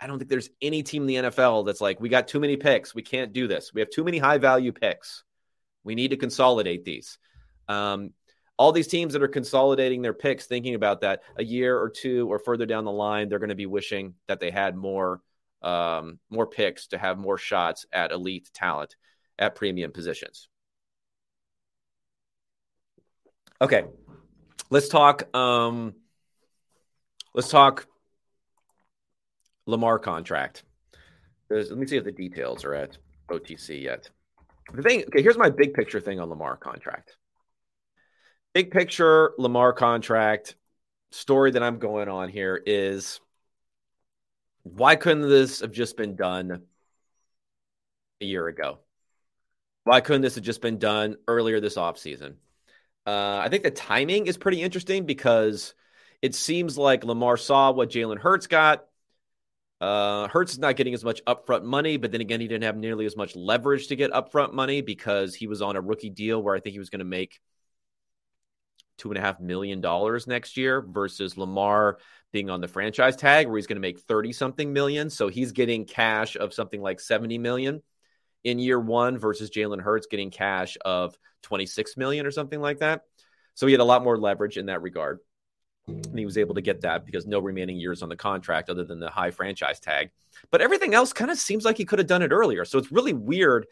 I 0.00 0.06
don't 0.06 0.18
think 0.18 0.30
there's 0.30 0.48
any 0.62 0.82
team 0.82 1.02
in 1.02 1.08
the 1.08 1.30
NFL 1.30 1.66
that's 1.66 1.82
like, 1.82 2.00
we 2.00 2.08
got 2.08 2.26
too 2.26 2.40
many 2.40 2.56
picks, 2.56 2.94
we 2.94 3.02
can't 3.02 3.34
do 3.34 3.46
this. 3.46 3.74
We 3.74 3.82
have 3.82 3.90
too 3.90 4.02
many 4.02 4.16
high 4.16 4.38
value 4.38 4.72
picks. 4.72 5.24
We 5.84 5.94
need 5.94 6.08
to 6.12 6.16
consolidate 6.16 6.86
these. 6.86 7.18
Um, 7.68 8.14
all 8.56 8.72
these 8.72 8.88
teams 8.88 9.12
that 9.12 9.22
are 9.22 9.28
consolidating 9.28 10.00
their 10.00 10.14
picks, 10.14 10.46
thinking 10.46 10.74
about 10.74 11.02
that 11.02 11.20
a 11.36 11.44
year 11.44 11.78
or 11.78 11.90
two 11.90 12.32
or 12.32 12.38
further 12.38 12.64
down 12.64 12.86
the 12.86 12.92
line, 12.92 13.28
they're 13.28 13.38
going 13.38 13.50
to 13.50 13.54
be 13.54 13.66
wishing 13.66 14.14
that 14.26 14.40
they 14.40 14.50
had 14.50 14.74
more 14.74 15.20
um, 15.60 16.18
more 16.30 16.46
picks 16.46 16.86
to 16.88 16.98
have 16.98 17.18
more 17.18 17.36
shots 17.36 17.84
at 17.92 18.10
elite 18.10 18.50
talent 18.54 18.96
at 19.38 19.54
premium 19.54 19.92
positions. 19.92 20.48
Okay, 23.60 23.84
let's 24.72 24.88
talk. 24.88 25.34
Um, 25.36 25.94
let's 27.34 27.50
talk 27.50 27.86
Lamar 29.66 29.98
contract. 29.98 30.64
There's, 31.48 31.68
let 31.68 31.78
me 31.78 31.86
see 31.86 31.98
if 31.98 32.04
the 32.04 32.12
details 32.12 32.64
are 32.64 32.74
at 32.74 32.96
OTC 33.30 33.82
yet. 33.82 34.08
The 34.72 34.82
thing, 34.82 35.04
okay, 35.08 35.22
here's 35.22 35.36
my 35.36 35.50
big 35.50 35.74
picture 35.74 36.00
thing 36.00 36.18
on 36.18 36.30
Lamar 36.30 36.56
contract. 36.56 37.16
Big 38.54 38.70
picture 38.70 39.32
Lamar 39.38 39.74
contract 39.74 40.56
story 41.10 41.50
that 41.50 41.62
I'm 41.62 41.78
going 41.78 42.08
on 42.08 42.30
here 42.30 42.60
is 42.64 43.20
why 44.62 44.96
couldn't 44.96 45.28
this 45.28 45.60
have 45.60 45.72
just 45.72 45.98
been 45.98 46.16
done 46.16 46.62
a 48.22 48.24
year 48.24 48.48
ago? 48.48 48.78
Why 49.84 50.00
couldn't 50.00 50.22
this 50.22 50.36
have 50.36 50.44
just 50.44 50.62
been 50.62 50.78
done 50.78 51.16
earlier 51.28 51.60
this 51.60 51.76
offseason? 51.76 52.36
Uh, 53.06 53.38
I 53.42 53.48
think 53.48 53.62
the 53.64 53.70
timing 53.70 54.26
is 54.26 54.36
pretty 54.36 54.62
interesting 54.62 55.06
because 55.06 55.74
it 56.20 56.34
seems 56.34 56.78
like 56.78 57.04
Lamar 57.04 57.36
saw 57.36 57.72
what 57.72 57.90
Jalen 57.90 58.18
Hurts 58.18 58.46
got. 58.46 58.84
Uh, 59.80 60.28
Hurts 60.28 60.52
is 60.52 60.60
not 60.60 60.76
getting 60.76 60.94
as 60.94 61.02
much 61.02 61.24
upfront 61.24 61.64
money, 61.64 61.96
but 61.96 62.12
then 62.12 62.20
again, 62.20 62.40
he 62.40 62.46
didn't 62.46 62.62
have 62.62 62.76
nearly 62.76 63.04
as 63.04 63.16
much 63.16 63.34
leverage 63.34 63.88
to 63.88 63.96
get 63.96 64.12
upfront 64.12 64.52
money 64.52 64.80
because 64.80 65.34
he 65.34 65.48
was 65.48 65.60
on 65.60 65.74
a 65.74 65.80
rookie 65.80 66.10
deal 66.10 66.40
where 66.40 66.54
I 66.54 66.60
think 66.60 66.74
he 66.74 66.78
was 66.78 66.90
going 66.90 67.00
to 67.00 67.04
make 67.04 67.40
two 68.98 69.10
and 69.10 69.18
a 69.18 69.20
half 69.20 69.40
million 69.40 69.80
dollars 69.80 70.28
next 70.28 70.56
year 70.56 70.80
versus 70.80 71.36
Lamar 71.36 71.98
being 72.32 72.50
on 72.50 72.60
the 72.60 72.68
franchise 72.68 73.16
tag 73.16 73.48
where 73.48 73.56
he's 73.56 73.66
going 73.66 73.76
to 73.76 73.80
make 73.80 73.98
30 73.98 74.32
something 74.32 74.72
million. 74.72 75.10
So 75.10 75.26
he's 75.26 75.50
getting 75.50 75.84
cash 75.84 76.36
of 76.36 76.54
something 76.54 76.80
like 76.80 77.00
70 77.00 77.38
million 77.38 77.82
in 78.44 78.58
year 78.58 78.78
one 78.78 79.18
versus 79.18 79.50
Jalen 79.50 79.80
Hurts 79.80 80.06
getting 80.10 80.30
cash 80.30 80.76
of 80.84 81.16
26 81.42 81.96
million 81.96 82.26
or 82.26 82.30
something 82.30 82.60
like 82.60 82.78
that. 82.78 83.02
So 83.54 83.66
he 83.66 83.72
had 83.72 83.80
a 83.80 83.84
lot 83.84 84.04
more 84.04 84.18
leverage 84.18 84.56
in 84.56 84.66
that 84.66 84.82
regard. 84.82 85.18
And 85.86 86.18
he 86.18 86.24
was 86.24 86.38
able 86.38 86.54
to 86.54 86.60
get 86.60 86.82
that 86.82 87.04
because 87.04 87.26
no 87.26 87.40
remaining 87.40 87.76
years 87.76 88.02
on 88.02 88.08
the 88.08 88.16
contract 88.16 88.70
other 88.70 88.84
than 88.84 89.00
the 89.00 89.10
high 89.10 89.32
franchise 89.32 89.80
tag. 89.80 90.10
But 90.50 90.62
everything 90.62 90.94
else 90.94 91.12
kind 91.12 91.30
of 91.30 91.38
seems 91.38 91.64
like 91.64 91.76
he 91.76 91.84
could 91.84 91.98
have 91.98 92.08
done 92.08 92.22
it 92.22 92.30
earlier. 92.30 92.64
So 92.64 92.78
it's 92.78 92.92
really 92.92 93.12
weird 93.12 93.66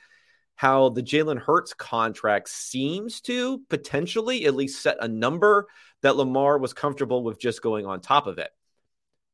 how 0.57 0.91
the 0.91 1.03
Jalen 1.03 1.39
Hurts 1.39 1.73
contract 1.73 2.49
seems 2.49 3.21
to 3.23 3.63
potentially 3.69 4.45
at 4.45 4.55
least 4.55 4.83
set 4.83 4.99
a 5.01 5.09
number 5.09 5.69
that 6.03 6.17
Lamar 6.17 6.59
was 6.59 6.75
comfortable 6.75 7.23
with 7.23 7.41
just 7.41 7.63
going 7.63 7.87
on 7.87 8.01
top 8.01 8.27
of 8.27 8.39
it. 8.39 8.51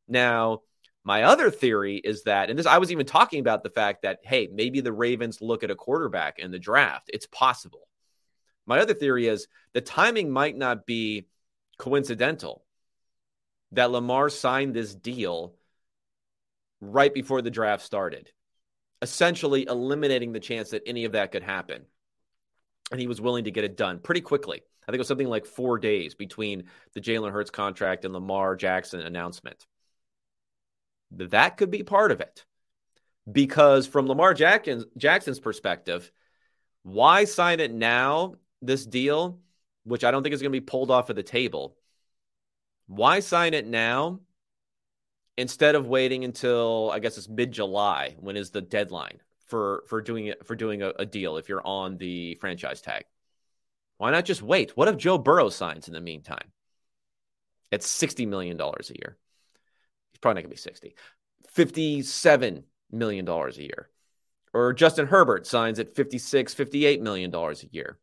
Now, 0.06 0.60
my 1.06 1.22
other 1.22 1.52
theory 1.52 1.98
is 1.98 2.24
that, 2.24 2.50
and 2.50 2.58
this 2.58 2.66
I 2.66 2.78
was 2.78 2.90
even 2.90 3.06
talking 3.06 3.38
about 3.38 3.62
the 3.62 3.70
fact 3.70 4.02
that, 4.02 4.18
hey, 4.24 4.48
maybe 4.52 4.80
the 4.80 4.92
Ravens 4.92 5.40
look 5.40 5.62
at 5.62 5.70
a 5.70 5.76
quarterback 5.76 6.40
in 6.40 6.50
the 6.50 6.58
draft. 6.58 7.08
It's 7.14 7.28
possible. 7.28 7.86
My 8.66 8.80
other 8.80 8.92
theory 8.92 9.28
is 9.28 9.46
the 9.72 9.80
timing 9.80 10.32
might 10.32 10.56
not 10.56 10.84
be 10.84 11.28
coincidental 11.78 12.64
that 13.70 13.92
Lamar 13.92 14.28
signed 14.28 14.74
this 14.74 14.96
deal 14.96 15.54
right 16.80 17.14
before 17.14 17.40
the 17.40 17.52
draft 17.52 17.84
started 17.84 18.32
essentially 19.00 19.64
eliminating 19.68 20.32
the 20.32 20.40
chance 20.40 20.70
that 20.70 20.82
any 20.86 21.04
of 21.04 21.12
that 21.12 21.30
could 21.30 21.44
happen. 21.44 21.82
And 22.90 22.98
he 22.98 23.06
was 23.06 23.20
willing 23.20 23.44
to 23.44 23.52
get 23.52 23.62
it 23.62 23.76
done 23.76 24.00
pretty 24.00 24.22
quickly. 24.22 24.62
I 24.82 24.86
think 24.86 24.96
it 24.96 24.98
was 24.98 25.08
something 25.08 25.28
like 25.28 25.46
four 25.46 25.78
days 25.78 26.16
between 26.16 26.64
the 26.94 27.00
Jalen 27.00 27.30
Hurts 27.30 27.50
contract 27.50 28.04
and 28.04 28.12
Lamar 28.12 28.56
Jackson 28.56 29.00
announcement. 29.00 29.66
That 31.12 31.56
could 31.56 31.70
be 31.70 31.82
part 31.82 32.12
of 32.12 32.20
it. 32.20 32.44
Because 33.30 33.86
from 33.86 34.06
Lamar 34.06 34.34
Jackson's, 34.34 34.84
Jackson's 34.96 35.40
perspective, 35.40 36.10
why 36.82 37.24
sign 37.24 37.60
it 37.60 37.72
now, 37.72 38.34
this 38.62 38.86
deal, 38.86 39.40
which 39.84 40.04
I 40.04 40.10
don't 40.10 40.22
think 40.22 40.34
is 40.34 40.42
going 40.42 40.52
to 40.52 40.60
be 40.60 40.64
pulled 40.64 40.90
off 40.90 41.10
of 41.10 41.16
the 41.16 41.22
table? 41.22 41.76
Why 42.86 43.20
sign 43.20 43.54
it 43.54 43.66
now 43.66 44.20
instead 45.36 45.74
of 45.74 45.86
waiting 45.86 46.24
until 46.24 46.90
I 46.92 46.98
guess 46.98 47.18
it's 47.18 47.28
mid 47.28 47.52
July 47.52 48.16
when 48.20 48.36
is 48.36 48.50
the 48.50 48.62
deadline 48.62 49.20
for 49.46 49.84
for 49.86 50.00
doing 50.00 50.26
it 50.26 50.46
for 50.46 50.56
doing 50.56 50.82
a, 50.82 50.90
a, 50.98 51.06
deal 51.06 51.36
if 51.36 51.48
you're 51.48 51.66
on 51.66 51.96
the 51.98 52.36
franchise 52.36 52.80
tag. 52.80 53.04
Why 53.98 54.10
not 54.10 54.24
just 54.24 54.42
wait? 54.42 54.76
What 54.76 54.88
if 54.88 54.96
Joe 54.96 55.18
Burrow 55.18 55.48
signs 55.48 55.88
in 55.88 55.94
the 55.94 56.00
meantime? 56.00 56.52
It's 57.70 57.88
sixty 57.88 58.26
million 58.26 58.56
dollars 58.56 58.90
a 58.90 58.98
year. 58.98 59.16
He's 60.16 60.20
probably 60.20 60.36
not 60.36 60.44
gonna 60.44 60.54
be 60.54 60.56
sixty. 60.56 60.94
Fifty-seven 61.50 62.64
million 62.90 63.26
dollars 63.26 63.58
a 63.58 63.64
year. 63.64 63.90
Or 64.54 64.72
Justin 64.72 65.06
Herbert 65.06 65.46
signs 65.46 65.78
at 65.78 65.94
56, 65.94 66.54
58 66.54 67.02
million 67.02 67.30
dollars 67.30 67.62
a 67.62 67.66
year. 67.70 67.98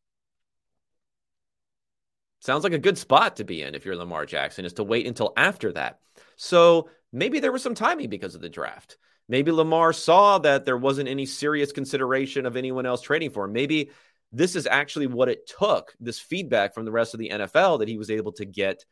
Sounds 2.40 2.64
like 2.64 2.74
a 2.74 2.78
good 2.78 3.00
spot 3.00 3.38
to 3.38 3.44
be 3.44 3.64
in 3.64 3.74
if 3.74 3.84
you're 3.84 3.96
Lamar 3.96 4.28
Jackson 4.28 4.64
is 4.64 4.74
to 4.74 4.84
wait 4.84 5.08
until 5.08 5.34
after 5.36 5.72
that. 5.72 6.02
So 6.36 6.92
maybe 7.12 7.40
there 7.40 7.52
was 7.52 7.64
some 7.64 7.74
timing 7.74 8.12
because 8.12 8.36
of 8.36 8.42
the 8.42 8.50
draft. 8.50 8.98
Maybe 9.28 9.52
Lamar 9.52 9.92
saw 9.92 10.38
that 10.40 10.66
there 10.66 10.78
wasn't 10.78 11.10
any 11.10 11.26
serious 11.26 11.72
consideration 11.72 12.46
of 12.46 12.56
anyone 12.56 12.86
else 12.86 13.02
trading 13.02 13.32
for 13.32 13.46
him. 13.46 13.54
Maybe 13.54 13.90
this 14.32 14.56
is 14.56 14.68
actually 14.68 15.08
what 15.08 15.30
it 15.30 15.50
took 15.58 15.96
this 16.00 16.20
feedback 16.20 16.76
from 16.76 16.86
the 16.86 16.92
rest 16.92 17.16
of 17.16 17.20
the 17.20 17.30
NFL 17.30 17.80
that 17.80 17.88
he 17.88 17.98
was 17.98 18.12
able 18.12 18.34
to 18.34 18.46
get 18.46 18.86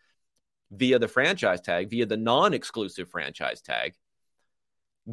via 0.72 1.00
the 1.00 1.08
franchise 1.08 1.62
tag, 1.62 1.90
via 1.90 2.06
the 2.06 2.18
non 2.18 2.54
exclusive 2.54 3.10
franchise 3.10 3.62
tag. 3.62 3.94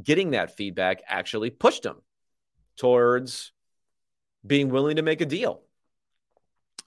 Getting 0.03 0.31
that 0.31 0.57
feedback 0.57 1.03
actually 1.07 1.51
pushed 1.51 1.85
him 1.85 1.97
towards 2.77 3.53
being 4.47 4.68
willing 4.68 4.97
to 4.97 5.03
make 5.03 5.21
a 5.21 5.27
deal. 5.27 5.62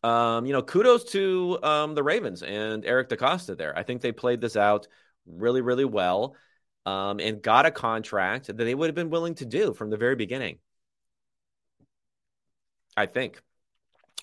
Um, 0.04 0.46
you 0.46 0.54
know, 0.54 0.64
kudos 0.64 1.04
to 1.12 1.60
um, 1.62 1.94
the 1.94 2.04
Ravens 2.04 2.42
and 2.42 2.86
Eric 2.86 3.10
DeCosta 3.10 3.58
there. 3.58 3.78
I 3.78 3.84
think 3.84 4.02
they 4.02 4.12
played 4.12 4.42
this 4.42 4.56
out 4.56 4.88
really, 5.26 5.62
really 5.62 5.86
well 5.86 6.36
um, 6.86 7.20
and 7.20 7.42
got 7.42 7.66
a 7.66 7.72
contract 7.72 8.48
that 8.48 8.58
they 8.58 8.74
would 8.74 8.88
have 8.88 8.96
been 8.96 9.12
willing 9.12 9.36
to 9.36 9.46
do 9.46 9.74
from 9.74 9.90
the 9.90 9.98
very 9.98 10.16
beginning. 10.16 10.58
I 12.98 13.06
think, 13.06 13.42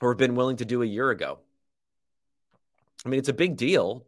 or 0.01 0.15
been 0.15 0.35
willing 0.35 0.57
to 0.57 0.65
do 0.65 0.83
a 0.83 0.87
year 0.87 1.11
ago. 1.11 1.39
I 3.05 3.09
mean, 3.09 3.19
it's 3.19 3.29
a 3.29 3.35
big 3.35 3.57
deal. 3.57 4.05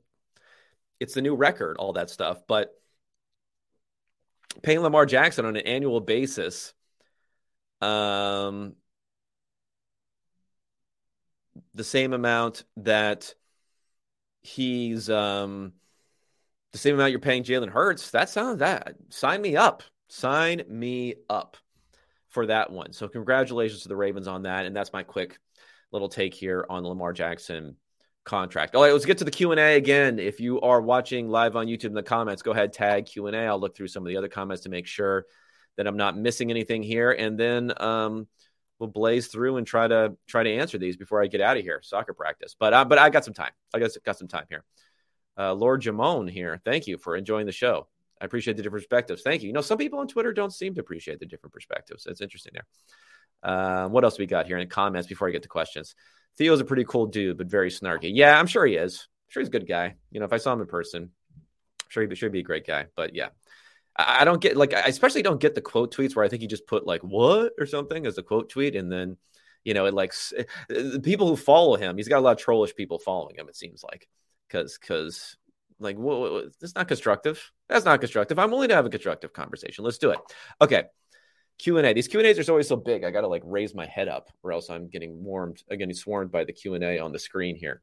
It's 1.01 1.15
the 1.15 1.23
new 1.23 1.35
record, 1.35 1.79
all 1.79 1.95
that 1.95 2.11
stuff. 2.11 2.43
But 2.47 2.73
paying 4.63 4.81
Lamar 4.81 5.07
Jackson 5.07 5.47
on 5.47 5.57
an 5.57 5.67
annual 5.67 6.01
basis, 6.01 6.73
um, 7.81 8.75
the 11.75 11.85
same 11.85 12.13
amount 12.13 12.65
that 12.77 13.35
he's 14.43 15.11
um, 15.11 15.73
the 16.73 16.79
same 16.79 16.95
amount 16.95 17.11
you're 17.11 17.21
paying 17.21 17.43
Jalen 17.43 17.71
Hurts, 17.71 18.11
that 18.11 18.29
sounds 18.29 18.59
that 18.61 18.95
sign 19.09 19.41
me 19.41 19.57
up. 19.57 19.83
Sign 20.09 20.63
me 20.69 21.15
up 21.29 21.57
for 22.29 22.47
that 22.47 22.71
one. 22.71 22.93
So 22.93 23.09
congratulations 23.09 23.83
to 23.83 23.89
the 23.89 23.97
Ravens 23.97 24.29
on 24.29 24.43
that. 24.43 24.67
And 24.67 24.75
that's 24.75 24.93
my 24.93 25.03
quick 25.03 25.39
little 25.93 26.09
take 26.09 26.35
here 26.35 26.65
on 26.69 26.85
Lamar 26.85 27.13
Jackson 27.13 27.77
contract. 28.25 28.75
All 28.75 28.83
right, 28.83 28.93
let's 28.93 29.05
get 29.05 29.19
to 29.19 29.25
the 29.25 29.31
Q&A 29.31 29.77
again. 29.77 30.19
If 30.19 30.41
you 30.41 30.61
are 30.61 30.81
watching 30.81 31.29
live 31.29 31.57
on 31.57 31.67
YouTube 31.67 31.87
in 31.87 31.95
the 31.95 32.03
comments, 32.03 32.43
go 32.43 32.53
ahead, 32.53 32.73
tag 32.73 33.07
Q&A. 33.07 33.47
I'll 33.47 33.59
look 33.59 33.77
through 33.77 33.89
some 33.89 34.03
of 34.03 34.09
the 34.09 34.17
other 34.17 34.29
comments 34.29 34.65
to 34.65 34.69
make 34.69 34.87
sure 34.87 35.27
that 35.77 35.87
I'm 35.87 35.97
not 35.97 36.17
missing 36.17 36.51
anything 36.51 36.83
here. 36.83 37.11
And 37.11 37.39
then 37.39 37.73
um, 37.83 38.27
we'll 38.79 38.89
blaze 38.89 39.29
through 39.29 39.57
and 39.57 39.67
try 39.67 39.87
to 39.87 40.17
try 40.27 40.43
to 40.43 40.53
answer 40.53 40.79
these 40.79 40.97
before 40.97 41.23
I 41.23 41.27
get 41.27 41.41
out 41.41 41.57
of 41.57 41.63
here. 41.63 41.81
Soccer 41.83 42.15
practice. 42.15 42.57
But 42.59 42.75
uh, 42.75 42.85
but 42.85 42.99
I 42.99 43.11
got 43.11 43.25
some 43.25 43.35
time. 43.35 43.53
I 43.73 43.79
guess 43.79 43.97
got 43.99 44.19
some 44.19 44.29
time 44.29 44.47
here. 44.49 44.65
Uh, 45.39 45.55
Lord 45.55 45.83
Jamone 45.83 46.29
here. 46.29 46.61
Thank 46.65 46.87
you 46.87 46.99
for 46.99 47.17
enjoying 47.17 47.47
the 47.47 47.53
show. 47.53 47.87
I 48.21 48.25
appreciate 48.27 48.57
the 48.57 48.63
different 48.63 48.83
perspectives. 48.83 49.23
Thank 49.23 49.43
you. 49.43 49.47
You 49.47 49.55
know, 49.55 49.63
some 49.63 49.79
people 49.79 49.99
on 50.01 50.09
Twitter 50.09 50.33
don't 50.33 50.53
seem 50.53 50.75
to 50.75 50.81
appreciate 50.81 51.21
the 51.21 51.27
different 51.27 51.55
perspectives. 51.55 52.05
That's 52.05 52.21
interesting 52.21 52.53
there. 52.55 52.67
Uh, 53.43 53.89
what 53.89 54.05
else 54.05 54.19
we 54.19 54.27
got 54.27 54.47
here 54.47 54.59
in 54.59 54.69
comments 54.69 55.09
before 55.09 55.29
I 55.29 55.31
get 55.31 55.43
to 55.45 55.49
questions? 55.49 55.95
Theo's 56.39 56.61
a 56.61 56.65
pretty 56.65 56.85
cool 56.85 57.07
dude, 57.07 57.39
but 57.39 57.49
very 57.49 57.71
snarky. 57.71 58.11
Yeah, 58.15 58.39
I'm 58.39 58.47
sure 58.47 58.67
he 58.67 58.77
is. 58.77 59.09
I'm 59.27 59.33
sure 59.33 59.41
he's 59.41 59.49
a 59.49 59.53
good 59.53 59.69
guy. 59.69 59.97
You 60.11 60.21
know, 60.21 60.27
if 60.27 60.33
I 60.33 60.39
saw 60.39 60.53
him 60.53 60.61
in 60.61 60.67
person, 60.67 61.03
I'm 61.05 61.87
sure 61.89 62.03
he'd, 62.03 62.17
sure 62.17 62.31
be 62.31 62.41
a 62.41 62.45
great 62.45 62.67
guy. 62.67 62.87
But 62.97 63.15
yeah, 63.15 63.29
I, 63.97 64.23
I 64.23 64.25
don't 64.25 64.41
get 64.41 64.57
like 64.57 64.75
I 64.75 64.81
especially 64.81 65.23
don't 65.23 65.41
get 65.41 65.55
the 65.55 65.61
quote 65.61 65.95
tweets 65.95 66.17
where 66.17 66.25
I 66.25 66.29
think 66.29 66.43
he 66.43 66.49
just 66.49 66.67
put 66.67 66.87
like 66.87 67.03
what 67.03 67.53
or 67.59 67.67
something 67.67 68.07
as 68.07 68.19
a 68.19 68.23
quote 68.23 68.49
tweet, 68.49 68.77
and 68.77 68.91
then 68.91 69.17
you 69.65 69.75
know 69.75 69.87
it 69.87 69.95
like 69.95 70.15
eh, 70.37 70.45
the 70.69 71.01
people 71.03 71.29
who 71.29 71.37
follow 71.37 71.77
him. 71.77 71.97
He's 71.97 72.09
got 72.09 72.19
a 72.19 72.21
lot 72.21 72.33
of 72.33 72.39
trollish 72.39 72.75
people 72.75 72.99
following 72.99 73.37
him. 73.37 73.49
It 73.49 73.57
seems 73.57 73.83
like 73.85 74.09
because 74.49 74.79
because 74.79 75.37
like 75.79 75.97
whoa, 75.97 76.49
it's 76.61 76.75
not 76.75 76.89
constructive. 76.89 77.51
That's 77.69 77.85
not 77.85 78.01
constructive. 78.01 78.39
I'm 78.39 78.51
willing 78.51 78.69
to 78.69 78.75
have 78.75 78.87
a 78.87 78.91
constructive 78.91 79.33
conversation. 79.33 79.85
Let's 79.85 79.99
do 79.99 80.11
it. 80.11 80.19
Okay. 80.61 80.85
Q 81.61 81.79
and 81.79 81.87
A. 81.87 81.93
These 81.93 82.09
Q 82.09 82.21
and 82.21 82.27
A's 82.27 82.39
are 82.39 82.53
always 82.53 82.69
so 82.69 82.77
big. 82.77 83.05
I 83.05 83.11
got 83.11 83.21
to 83.21 83.29
like 83.29 83.43
raise 83.45 83.75
my 83.75 83.87
head 83.87 84.09
up, 84.09 84.31
or 84.43 84.53
else 84.53 84.71
I'm 84.71 84.89
getting 84.89 85.23
warmed, 85.23 85.63
uh, 85.71 85.77
getting 85.77 85.95
swarmed 85.95 86.33
by 86.33 86.45
the 86.45 86.53
Q 86.53 86.75
and 86.75 86.85
A 86.85 86.99
on 86.99 87.13
the 87.13 87.19
screen 87.19 87.57
here 87.57 87.83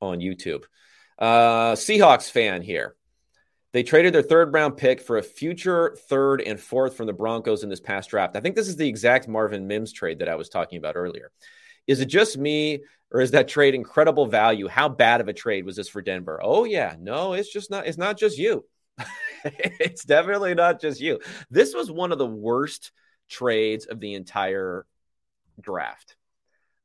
on 0.00 0.20
YouTube. 0.20 0.64
Uh, 1.18 1.72
Seahawks 1.72 2.30
fan 2.30 2.62
here. 2.62 2.94
They 3.72 3.82
traded 3.82 4.14
their 4.14 4.22
third 4.22 4.52
round 4.52 4.76
pick 4.76 5.00
for 5.00 5.18
a 5.18 5.22
future 5.22 5.96
third 6.08 6.40
and 6.40 6.58
fourth 6.58 6.96
from 6.96 7.06
the 7.06 7.12
Broncos 7.12 7.62
in 7.62 7.68
this 7.68 7.80
past 7.80 8.10
draft. 8.10 8.36
I 8.36 8.40
think 8.40 8.56
this 8.56 8.68
is 8.68 8.76
the 8.76 8.88
exact 8.88 9.28
Marvin 9.28 9.66
Mims 9.66 9.92
trade 9.92 10.20
that 10.20 10.28
I 10.28 10.36
was 10.36 10.48
talking 10.48 10.78
about 10.78 10.96
earlier. 10.96 11.30
Is 11.86 12.00
it 12.00 12.06
just 12.06 12.38
me, 12.38 12.80
or 13.10 13.20
is 13.20 13.32
that 13.32 13.48
trade 13.48 13.74
incredible 13.74 14.26
value? 14.26 14.68
How 14.68 14.88
bad 14.88 15.20
of 15.20 15.28
a 15.28 15.32
trade 15.32 15.66
was 15.66 15.76
this 15.76 15.88
for 15.88 16.00
Denver? 16.00 16.40
Oh 16.42 16.64
yeah, 16.64 16.96
no, 16.98 17.34
it's 17.34 17.52
just 17.52 17.70
not. 17.70 17.86
It's 17.86 17.98
not 17.98 18.16
just 18.18 18.38
you. 18.38 18.64
it's 19.80 20.04
definitely 20.04 20.54
not 20.54 20.80
just 20.80 21.00
you. 21.00 21.20
This 21.50 21.74
was 21.74 21.90
one 21.90 22.12
of 22.12 22.18
the 22.18 22.26
worst 22.26 22.92
trades 23.28 23.86
of 23.86 24.00
the 24.00 24.14
entire 24.14 24.86
draft. 25.60 26.16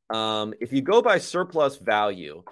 Um, 0.09 0.53
if 0.59 0.73
you 0.73 0.81
go 0.81 1.01
by 1.01 1.17
surplus 1.17 1.77
value, 1.77 2.43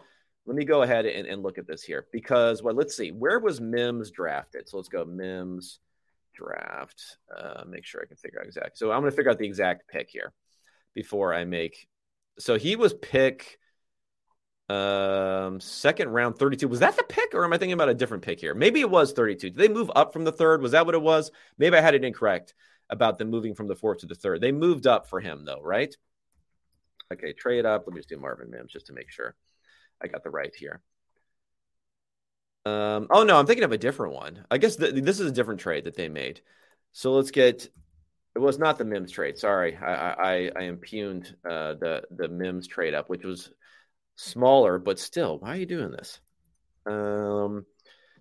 let 0.45 0.55
me 0.55 0.65
go 0.65 0.81
ahead 0.81 1.05
and, 1.05 1.27
and 1.27 1.43
look 1.43 1.57
at 1.57 1.67
this 1.67 1.83
here 1.83 2.07
because, 2.11 2.63
well, 2.63 2.73
let's 2.73 2.95
see. 2.95 3.11
Where 3.11 3.39
was 3.39 3.61
Mims 3.61 4.11
drafted? 4.11 4.67
So 4.67 4.77
let's 4.77 4.89
go 4.89 5.05
Mims 5.05 5.79
draft. 6.33 7.17
Uh, 7.35 7.63
make 7.67 7.85
sure 7.85 8.01
I 8.01 8.07
can 8.07 8.17
figure 8.17 8.39
out 8.39 8.47
exactly. 8.47 8.73
So 8.75 8.91
I'm 8.91 9.01
going 9.01 9.11
to 9.11 9.15
figure 9.15 9.31
out 9.31 9.37
the 9.37 9.45
exact 9.45 9.87
pick 9.87 10.09
here 10.09 10.33
before 10.93 11.33
I 11.33 11.45
make. 11.45 11.87
So 12.39 12.57
he 12.57 12.75
was 12.75 12.93
pick 12.93 13.59
um, 14.71 15.60
second 15.60 16.10
round, 16.10 16.38
32. 16.38 16.67
Was 16.67 16.79
that 16.79 16.95
the 16.95 17.03
pick, 17.03 17.34
or 17.34 17.43
am 17.43 17.53
I 17.53 17.57
thinking 17.57 17.73
about 17.73 17.89
a 17.89 17.93
different 17.93 18.23
pick 18.23 18.39
here? 18.39 18.53
Maybe 18.53 18.79
it 18.79 18.89
was 18.89 19.12
32. 19.12 19.49
Did 19.49 19.57
they 19.57 19.67
move 19.67 19.91
up 19.95 20.13
from 20.13 20.23
the 20.23 20.31
third? 20.31 20.62
Was 20.62 20.71
that 20.71 20.86
what 20.86 20.95
it 20.95 21.01
was? 21.01 21.31
Maybe 21.57 21.77
I 21.77 21.81
had 21.81 21.95
it 21.95 22.03
incorrect 22.03 22.53
about 22.89 23.17
them 23.17 23.29
moving 23.29 23.55
from 23.55 23.67
the 23.67 23.75
fourth 23.75 23.99
to 23.99 24.05
the 24.05 24.15
third. 24.15 24.41
They 24.41 24.51
moved 24.51 24.88
up 24.88 25.07
for 25.07 25.19
him, 25.19 25.45
though, 25.45 25.62
right? 25.62 25.95
Okay, 27.12 27.34
trade 27.34 27.65
up. 27.65 27.84
Let 27.86 27.93
me 27.93 27.99
just 27.99 28.10
do 28.10 28.17
Marvin 28.17 28.49
Mims 28.49 28.71
just 28.71 28.88
to 28.88 28.93
make 28.93 29.12
sure 29.12 29.36
I 30.01 30.07
got 30.07 30.23
the 30.23 30.29
right 30.29 30.53
here. 30.55 30.81
Um, 32.65 33.07
oh 33.10 33.23
no, 33.23 33.38
I'm 33.38 33.47
thinking 33.47 33.63
of 33.63 33.71
a 33.71 33.77
different 33.77 34.13
one. 34.13 34.45
I 34.51 34.57
guess 34.57 34.75
th- 34.75 34.93
this 35.03 35.19
is 35.19 35.31
a 35.31 35.34
different 35.34 35.60
trade 35.60 35.86
that 35.86 35.95
they 35.95 36.10
made. 36.10 36.41
So 36.91 37.13
let's 37.13 37.31
get. 37.31 37.67
It 38.34 38.39
was 38.39 38.60
not 38.60 38.77
the 38.77 38.86
Mims 38.86 39.12
trade. 39.12 39.38
Sorry, 39.38 39.75
I 39.75 40.12
I, 40.13 40.51
I 40.55 40.62
impugned 40.63 41.36
uh, 41.43 41.73
the 41.73 42.03
the 42.12 42.27
Mims 42.27 42.67
trade 42.67 42.93
up, 42.93 43.10
which 43.10 43.25
was 43.25 43.49
smaller, 44.21 44.77
but 44.77 44.99
still, 44.99 45.39
why 45.39 45.49
are 45.49 45.60
you 45.60 45.65
doing 45.65 45.91
this? 45.91 46.19
Um, 46.86 47.65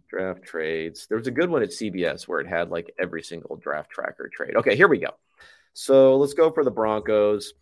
draft 0.08 0.42
trades. 0.42 1.06
There 1.06 1.18
was 1.18 1.26
a 1.26 1.32
good 1.32 1.50
one 1.50 1.62
at 1.62 1.70
CBS 1.70 2.26
where 2.26 2.40
it 2.40 2.48
had 2.48 2.70
like 2.70 2.92
every 2.98 3.22
single 3.22 3.56
draft 3.56 3.90
tracker 3.90 4.30
trade. 4.32 4.56
Okay, 4.56 4.76
here 4.76 4.88
we 4.88 4.98
go. 4.98 5.10
So 5.72 6.16
let's 6.16 6.34
go 6.34 6.50
for 6.50 6.64
the 6.64 6.70
Broncos. 6.70 7.52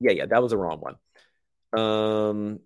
Yeah, 0.00 0.12
yeah, 0.12 0.26
that 0.26 0.42
was 0.42 0.50
the 0.50 0.58
wrong 0.58 0.80
one. 0.80 1.80
Um, 1.80 2.60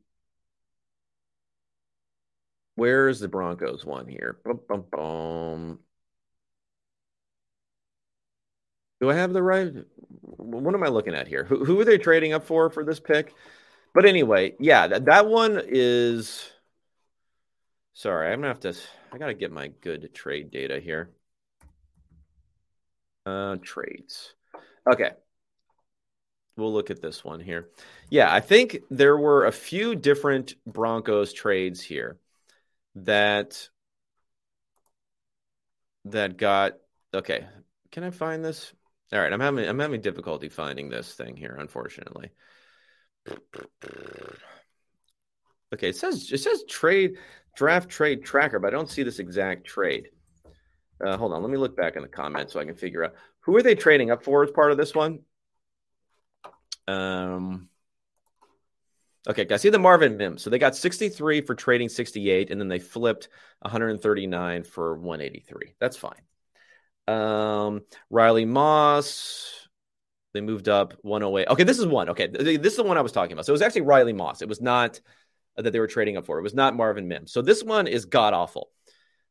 where's 2.74 3.20
the 3.20 3.28
Broncos 3.28 3.84
one 3.84 4.08
here? 4.08 4.38
Bum, 4.44 4.60
bum, 4.68 4.84
bum. 4.90 5.78
Do 9.00 9.10
I 9.10 9.14
have 9.14 9.34
the 9.34 9.42
right? 9.42 9.72
What 10.22 10.74
am 10.74 10.82
I 10.82 10.88
looking 10.88 11.14
at 11.14 11.28
here? 11.28 11.44
Who, 11.44 11.64
who 11.64 11.78
are 11.80 11.84
they 11.84 11.98
trading 11.98 12.32
up 12.32 12.46
for 12.46 12.70
for 12.70 12.82
this 12.82 12.98
pick? 12.98 13.34
But 13.96 14.04
anyway, 14.04 14.52
yeah, 14.60 14.88
that, 14.88 15.06
that 15.06 15.26
one 15.26 15.58
is. 15.66 16.52
Sorry, 17.94 18.30
I'm 18.30 18.40
gonna 18.40 18.48
have 18.48 18.60
to. 18.60 18.74
I 19.10 19.16
gotta 19.16 19.32
get 19.32 19.50
my 19.50 19.68
good 19.68 20.12
trade 20.12 20.50
data 20.50 20.78
here. 20.78 21.12
Uh, 23.24 23.56
trades. 23.62 24.34
Okay. 24.86 25.12
We'll 26.58 26.74
look 26.74 26.90
at 26.90 27.00
this 27.00 27.24
one 27.24 27.40
here. 27.40 27.70
Yeah, 28.10 28.30
I 28.30 28.40
think 28.40 28.80
there 28.90 29.16
were 29.16 29.46
a 29.46 29.52
few 29.52 29.94
different 29.94 30.56
Broncos 30.66 31.32
trades 31.32 31.80
here 31.80 32.18
that 32.96 33.66
that 36.04 36.36
got 36.36 36.74
okay. 37.14 37.46
Can 37.92 38.04
I 38.04 38.10
find 38.10 38.44
this? 38.44 38.74
All 39.10 39.20
right, 39.20 39.32
I'm 39.32 39.40
having 39.40 39.66
I'm 39.66 39.78
having 39.78 40.02
difficulty 40.02 40.50
finding 40.50 40.90
this 40.90 41.14
thing 41.14 41.34
here, 41.34 41.56
unfortunately. 41.58 42.30
Okay, 45.74 45.88
it 45.88 45.96
says 45.96 46.30
it 46.32 46.38
says 46.38 46.64
trade 46.68 47.16
draft 47.56 47.88
trade 47.88 48.24
tracker, 48.24 48.58
but 48.58 48.68
I 48.68 48.76
don't 48.76 48.90
see 48.90 49.02
this 49.02 49.18
exact 49.18 49.66
trade. 49.66 50.10
Uh, 51.04 51.16
hold 51.16 51.32
on, 51.32 51.42
let 51.42 51.50
me 51.50 51.58
look 51.58 51.76
back 51.76 51.96
in 51.96 52.02
the 52.02 52.08
comments 52.08 52.52
so 52.52 52.60
I 52.60 52.64
can 52.64 52.76
figure 52.76 53.04
out 53.04 53.14
who 53.40 53.56
are 53.56 53.62
they 53.62 53.74
trading 53.74 54.10
up 54.10 54.22
for 54.22 54.42
as 54.42 54.50
part 54.50 54.70
of 54.70 54.78
this 54.78 54.94
one. 54.94 55.20
Um. 56.86 57.68
Okay, 59.28 59.44
I 59.50 59.56
see 59.56 59.70
the 59.70 59.78
Marvin 59.78 60.16
Mims. 60.16 60.42
So 60.42 60.50
they 60.50 60.58
got 60.58 60.76
63 60.76 61.40
for 61.40 61.56
trading 61.56 61.88
68, 61.88 62.50
and 62.52 62.60
then 62.60 62.68
they 62.68 62.78
flipped 62.78 63.28
139 63.62 64.62
for 64.62 64.96
183. 64.96 65.74
That's 65.80 65.96
fine. 65.96 66.20
Um, 67.08 67.82
Riley 68.08 68.44
Moss, 68.44 69.65
they 70.36 70.40
moved 70.40 70.68
up 70.68 70.94
108. 71.02 71.48
Okay, 71.48 71.64
this 71.64 71.78
is 71.78 71.86
one. 71.86 72.10
Okay, 72.10 72.26
this 72.26 72.72
is 72.72 72.76
the 72.76 72.82
one 72.82 72.98
I 72.98 73.02
was 73.02 73.12
talking 73.12 73.32
about. 73.32 73.46
So 73.46 73.52
it 73.52 73.54
was 73.54 73.62
actually 73.62 73.82
Riley 73.82 74.12
Moss. 74.12 74.42
It 74.42 74.48
was 74.48 74.60
not 74.60 75.00
uh, 75.56 75.62
that 75.62 75.72
they 75.72 75.80
were 75.80 75.86
trading 75.86 76.16
up 76.16 76.26
for. 76.26 76.38
It 76.38 76.42
was 76.42 76.54
not 76.54 76.76
Marvin 76.76 77.08
Mims. 77.08 77.32
So 77.32 77.42
this 77.42 77.62
one 77.62 77.86
is 77.86 78.04
god 78.04 78.34
awful. 78.34 78.70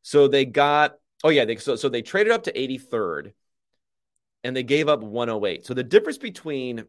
So 0.02 0.28
they 0.28 0.46
got 0.46 0.96
oh 1.24 1.30
yeah, 1.30 1.46
they 1.46 1.56
so 1.58 1.76
so 1.76 1.90
they 1.90 2.02
traded 2.02 2.34
up 2.34 2.44
to 2.44 2.52
83rd 2.52 3.34
and 4.44 4.56
they 4.56 4.64
gave 4.64 4.90
up 4.90 5.02
108. 5.02 5.66
So 5.66 5.74
the 5.74 5.84
difference 5.84 6.18
between 6.18 6.86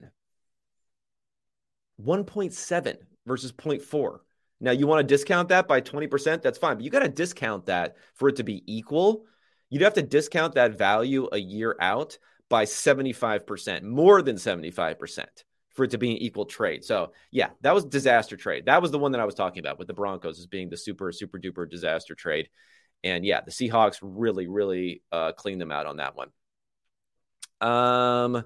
1.7 2.03 2.97
versus 3.26 3.52
0.4. 3.52 4.18
Now, 4.60 4.70
you 4.70 4.86
want 4.86 5.06
to 5.06 5.14
discount 5.14 5.48
that 5.48 5.66
by 5.66 5.80
20%, 5.80 6.42
that's 6.42 6.58
fine, 6.58 6.76
but 6.76 6.84
you 6.84 6.90
got 6.90 7.00
to 7.00 7.08
discount 7.08 7.66
that 7.66 7.96
for 8.14 8.28
it 8.28 8.36
to 8.36 8.44
be 8.44 8.62
equal. 8.66 9.26
you'd 9.70 9.82
have 9.82 9.94
to 9.94 10.02
discount 10.02 10.54
that 10.54 10.78
value 10.78 11.28
a 11.32 11.38
year 11.38 11.76
out 11.80 12.18
by 12.48 12.64
75%, 12.64 13.82
more 13.82 14.22
than 14.22 14.36
75% 14.36 15.24
for 15.70 15.84
it 15.84 15.90
to 15.90 15.98
be 15.98 16.10
an 16.10 16.18
equal 16.18 16.44
trade. 16.44 16.84
So, 16.84 17.12
yeah, 17.30 17.48
that 17.62 17.74
was 17.74 17.84
disaster 17.86 18.36
trade. 18.36 18.66
That 18.66 18.82
was 18.82 18.90
the 18.90 18.98
one 18.98 19.12
that 19.12 19.20
I 19.20 19.24
was 19.24 19.34
talking 19.34 19.60
about 19.60 19.78
with 19.78 19.88
the 19.88 19.94
Broncos 19.94 20.38
as 20.38 20.46
being 20.46 20.68
the 20.68 20.76
super, 20.76 21.10
super 21.12 21.38
duper 21.38 21.68
disaster 21.68 22.14
trade. 22.14 22.48
And 23.02 23.24
yeah, 23.24 23.40
the 23.40 23.50
Seahawks 23.50 23.98
really, 24.02 24.46
really 24.46 25.02
uh, 25.10 25.32
cleaned 25.32 25.60
them 25.60 25.72
out 25.72 25.86
on 25.86 25.96
that 25.96 26.14
one. 26.14 26.28
Um, 27.60 28.44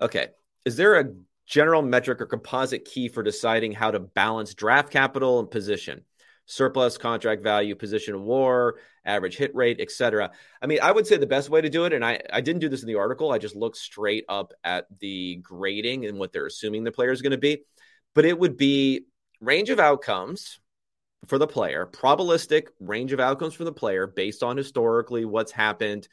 okay. 0.00 0.28
Is 0.64 0.76
there 0.76 1.00
a 1.00 1.12
general 1.46 1.82
metric 1.82 2.20
or 2.20 2.26
composite 2.26 2.84
key 2.84 3.08
for 3.08 3.22
deciding 3.22 3.72
how 3.72 3.90
to 3.90 4.00
balance 4.00 4.54
draft 4.54 4.90
capital 4.90 5.38
and 5.40 5.50
position? 5.50 6.02
surplus 6.46 6.96
contract 6.96 7.42
value, 7.42 7.74
position 7.74 8.22
war, 8.22 8.76
average 9.04 9.36
hit 9.36 9.54
rate, 9.54 9.80
etc. 9.80 10.30
I 10.62 10.66
mean, 10.66 10.78
I 10.82 10.92
would 10.92 11.06
say 11.06 11.16
the 11.16 11.26
best 11.26 11.50
way 11.50 11.60
to 11.60 11.68
do 11.68 11.84
it, 11.84 11.92
and 11.92 12.04
I, 12.04 12.20
I 12.32 12.40
didn't 12.40 12.60
do 12.60 12.68
this 12.68 12.82
in 12.82 12.88
the 12.88 12.94
article, 12.94 13.32
I 13.32 13.38
just 13.38 13.56
looked 13.56 13.76
straight 13.76 14.24
up 14.28 14.52
at 14.64 14.86
the 15.00 15.36
grading 15.36 16.06
and 16.06 16.18
what 16.18 16.32
they're 16.32 16.46
assuming 16.46 16.84
the 16.84 16.92
player 16.92 17.10
is 17.10 17.22
going 17.22 17.32
to 17.32 17.38
be. 17.38 17.64
But 18.14 18.24
it 18.24 18.38
would 18.38 18.56
be 18.56 19.06
range 19.40 19.70
of 19.70 19.78
outcomes 19.78 20.58
for 21.26 21.38
the 21.38 21.46
player, 21.46 21.88
probabilistic 21.92 22.68
range 22.80 23.12
of 23.12 23.20
outcomes 23.20 23.54
for 23.54 23.64
the 23.64 23.72
player 23.72 24.06
based 24.06 24.42
on 24.42 24.56
historically 24.56 25.24
what's 25.24 25.52
happened, 25.52 26.08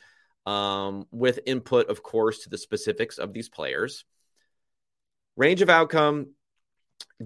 um, 0.45 1.05
with 1.11 1.39
input, 1.45 1.89
of 1.89 2.03
course, 2.03 2.39
to 2.39 2.49
the 2.49 2.57
specifics 2.57 3.17
of 3.17 3.31
these 3.31 3.47
players. 3.47 4.03
Range 5.35 5.61
of 5.61 5.69
outcome, 5.69 6.27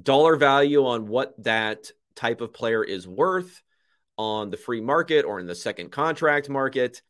dollar 0.02 0.36
value 0.36 0.86
on 0.86 1.08
what 1.08 1.34
that 1.44 1.92
type 2.16 2.42
of 2.42 2.54
player 2.54 2.84
is 2.84 3.08
worth 3.08 3.62
on 4.18 4.50
the 4.50 4.58
free 4.58 4.82
market 4.82 5.26
or 5.26 5.40
in 5.40 5.46
the 5.46 5.56
second 5.56 5.92
contract 5.92 6.50
market. 6.50 7.02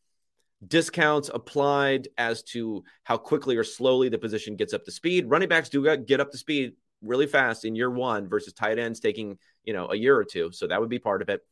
Discounts 0.66 1.30
applied 1.32 2.08
as 2.18 2.42
to 2.42 2.82
how 3.04 3.16
quickly 3.16 3.56
or 3.56 3.64
slowly 3.64 4.08
the 4.08 4.18
position 4.18 4.56
gets 4.56 4.74
up 4.74 4.84
to 4.84 4.90
speed. 4.90 5.30
Running 5.30 5.48
backs 5.48 5.68
do 5.68 5.96
get 5.98 6.20
up 6.20 6.32
to 6.32 6.38
speed 6.38 6.72
really 7.00 7.26
fast 7.26 7.64
in 7.64 7.76
year 7.76 7.90
one 7.90 8.28
versus 8.28 8.52
tight 8.52 8.78
ends 8.78 8.98
taking, 8.98 9.38
you 9.62 9.72
know, 9.72 9.88
a 9.88 9.96
year 9.96 10.16
or 10.16 10.24
two. 10.24 10.50
So 10.52 10.66
that 10.66 10.80
would 10.80 10.88
be 10.88 10.98
part 10.98 11.22
of 11.22 11.28
it. 11.28 11.42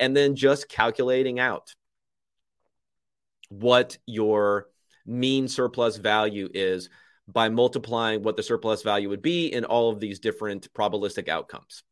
And 0.00 0.16
then 0.16 0.34
just 0.34 0.68
calculating 0.68 1.38
out 1.38 1.74
what 3.48 3.96
your 4.06 4.66
mean 5.06 5.48
surplus 5.48 5.96
value 5.96 6.48
is 6.52 6.90
by 7.30 7.50
multiplying 7.50 8.22
what 8.22 8.36
the 8.36 8.42
surplus 8.42 8.82
value 8.82 9.10
would 9.10 9.22
be 9.22 9.52
in 9.52 9.64
all 9.64 9.90
of 9.90 10.00
these 10.00 10.18
different 10.18 10.72
probabilistic 10.72 11.28
outcomes. 11.28 11.82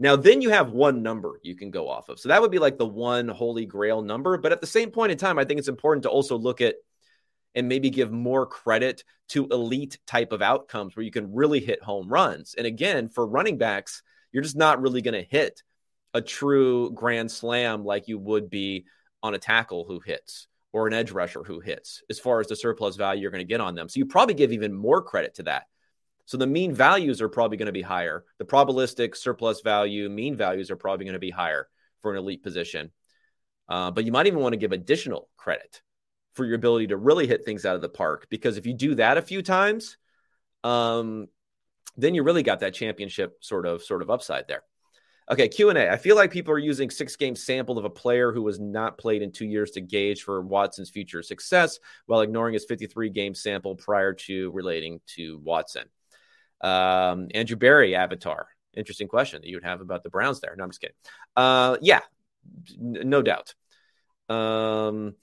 Now, 0.00 0.16
then 0.16 0.42
you 0.42 0.50
have 0.50 0.72
one 0.72 1.02
number 1.02 1.38
you 1.42 1.54
can 1.54 1.70
go 1.70 1.88
off 1.88 2.08
of. 2.08 2.18
So 2.18 2.28
that 2.28 2.42
would 2.42 2.50
be 2.50 2.58
like 2.58 2.78
the 2.78 2.86
one 2.86 3.28
holy 3.28 3.64
grail 3.64 4.02
number. 4.02 4.36
But 4.36 4.50
at 4.50 4.60
the 4.60 4.66
same 4.66 4.90
point 4.90 5.12
in 5.12 5.18
time, 5.18 5.38
I 5.38 5.44
think 5.44 5.58
it's 5.58 5.68
important 5.68 6.02
to 6.02 6.10
also 6.10 6.36
look 6.36 6.60
at 6.60 6.74
and 7.54 7.68
maybe 7.68 7.90
give 7.90 8.10
more 8.10 8.46
credit 8.46 9.04
to 9.28 9.46
elite 9.46 9.98
type 10.08 10.32
of 10.32 10.42
outcomes 10.42 10.96
where 10.96 11.04
you 11.04 11.12
can 11.12 11.32
really 11.32 11.60
hit 11.60 11.80
home 11.80 12.08
runs. 12.08 12.54
And 12.58 12.66
again, 12.66 13.08
for 13.08 13.24
running 13.24 13.58
backs, 13.58 14.02
you're 14.32 14.42
just 14.42 14.56
not 14.56 14.82
really 14.82 15.02
going 15.02 15.14
to 15.14 15.22
hit 15.22 15.62
a 16.12 16.20
true 16.20 16.90
grand 16.90 17.30
slam 17.30 17.84
like 17.84 18.08
you 18.08 18.18
would 18.18 18.50
be 18.50 18.86
on 19.22 19.34
a 19.34 19.38
tackle 19.38 19.84
who 19.86 20.00
hits 20.00 20.48
or 20.74 20.86
an 20.86 20.92
edge 20.92 21.10
rusher 21.10 21.42
who 21.42 21.60
hits 21.60 22.02
as 22.10 22.18
far 22.18 22.40
as 22.40 22.48
the 22.48 22.56
surplus 22.56 22.96
value 22.96 23.22
you're 23.22 23.30
going 23.30 23.40
to 23.40 23.48
get 23.48 23.62
on 23.62 23.74
them. 23.74 23.88
So 23.88 23.98
you 23.98 24.04
probably 24.04 24.34
give 24.34 24.52
even 24.52 24.74
more 24.74 25.00
credit 25.00 25.36
to 25.36 25.44
that 25.44 25.64
so 26.26 26.36
the 26.36 26.46
mean 26.46 26.74
values 26.74 27.20
are 27.20 27.28
probably 27.28 27.56
going 27.56 27.66
to 27.66 27.72
be 27.72 27.82
higher. 27.82 28.24
The 28.38 28.44
probabilistic 28.44 29.16
surplus 29.16 29.60
value, 29.60 30.08
mean 30.08 30.36
values 30.36 30.70
are 30.70 30.76
probably 30.76 31.04
going 31.04 31.14
to 31.14 31.18
be 31.18 31.30
higher 31.30 31.68
for 32.00 32.12
an 32.12 32.18
elite 32.18 32.42
position. 32.42 32.90
Uh, 33.68 33.90
but 33.90 34.04
you 34.04 34.12
might 34.12 34.26
even 34.26 34.40
want 34.40 34.52
to 34.52 34.58
give 34.58 34.72
additional 34.72 35.28
credit 35.36 35.82
for 36.34 36.44
your 36.44 36.56
ability 36.56 36.88
to 36.88 36.96
really 36.96 37.26
hit 37.26 37.44
things 37.44 37.64
out 37.64 37.76
of 37.76 37.82
the 37.82 37.88
park. 37.88 38.26
Because 38.30 38.56
if 38.56 38.66
you 38.66 38.74
do 38.74 38.94
that 38.96 39.18
a 39.18 39.22
few 39.22 39.42
times, 39.42 39.96
um, 40.62 41.28
then 41.96 42.14
you 42.14 42.22
really 42.22 42.42
got 42.42 42.60
that 42.60 42.74
championship 42.74 43.36
sort 43.40 43.66
of 43.66 43.82
sort 43.82 44.02
of 44.02 44.10
upside 44.10 44.48
there. 44.48 44.62
Okay, 45.30 45.48
Q 45.48 45.70
and 45.70 45.78
A. 45.78 45.90
I 45.90 45.96
feel 45.96 46.16
like 46.16 46.30
people 46.30 46.52
are 46.52 46.58
using 46.58 46.90
six 46.90 47.16
game 47.16 47.34
sample 47.34 47.78
of 47.78 47.86
a 47.86 47.90
player 47.90 48.30
who 48.30 48.42
was 48.42 48.60
not 48.60 48.98
played 48.98 49.22
in 49.22 49.32
two 49.32 49.46
years 49.46 49.70
to 49.72 49.80
gauge 49.80 50.22
for 50.22 50.42
Watson's 50.42 50.90
future 50.90 51.22
success, 51.22 51.78
while 52.06 52.20
ignoring 52.20 52.52
his 52.52 52.66
53 52.66 53.08
game 53.08 53.34
sample 53.34 53.74
prior 53.74 54.12
to 54.12 54.50
relating 54.50 55.00
to 55.16 55.38
Watson. 55.38 55.84
Um, 56.60 57.28
Andrew 57.34 57.56
Berry 57.56 57.94
avatar. 57.94 58.48
Interesting 58.74 59.08
question 59.08 59.40
that 59.40 59.48
you 59.48 59.56
would 59.56 59.64
have 59.64 59.80
about 59.80 60.02
the 60.02 60.10
Browns 60.10 60.40
there. 60.40 60.54
No, 60.56 60.64
I'm 60.64 60.70
just 60.70 60.80
kidding. 60.80 60.96
Uh, 61.36 61.78
yeah, 61.80 62.00
n- 62.78 63.08
no 63.08 63.22
doubt. 63.22 63.54
Um, 64.28 65.14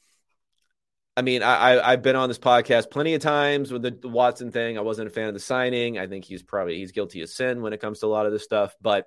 I 1.16 1.22
mean, 1.22 1.44
I, 1.44 1.92
have 1.92 2.02
been 2.02 2.16
on 2.16 2.30
this 2.30 2.40
podcast 2.40 2.90
plenty 2.90 3.14
of 3.14 3.22
times 3.22 3.72
with 3.72 3.82
the, 3.82 3.92
the, 3.92 4.08
Watson 4.08 4.52
thing. 4.52 4.78
I 4.78 4.82
wasn't 4.82 5.10
a 5.10 5.12
fan 5.12 5.28
of 5.28 5.34
the 5.34 5.40
signing. 5.40 6.00
I 6.00 6.08
think 6.08 6.24
he's 6.24 6.42
probably 6.42 6.78
he's 6.78 6.92
guilty 6.92 7.22
of 7.22 7.30
sin 7.30 7.62
when 7.62 7.74
it 7.74 7.82
comes 7.82 8.00
to 8.00 8.06
a 8.06 8.08
lot 8.08 8.26
of 8.26 8.32
this 8.32 8.44
stuff. 8.44 8.76
But 8.82 9.06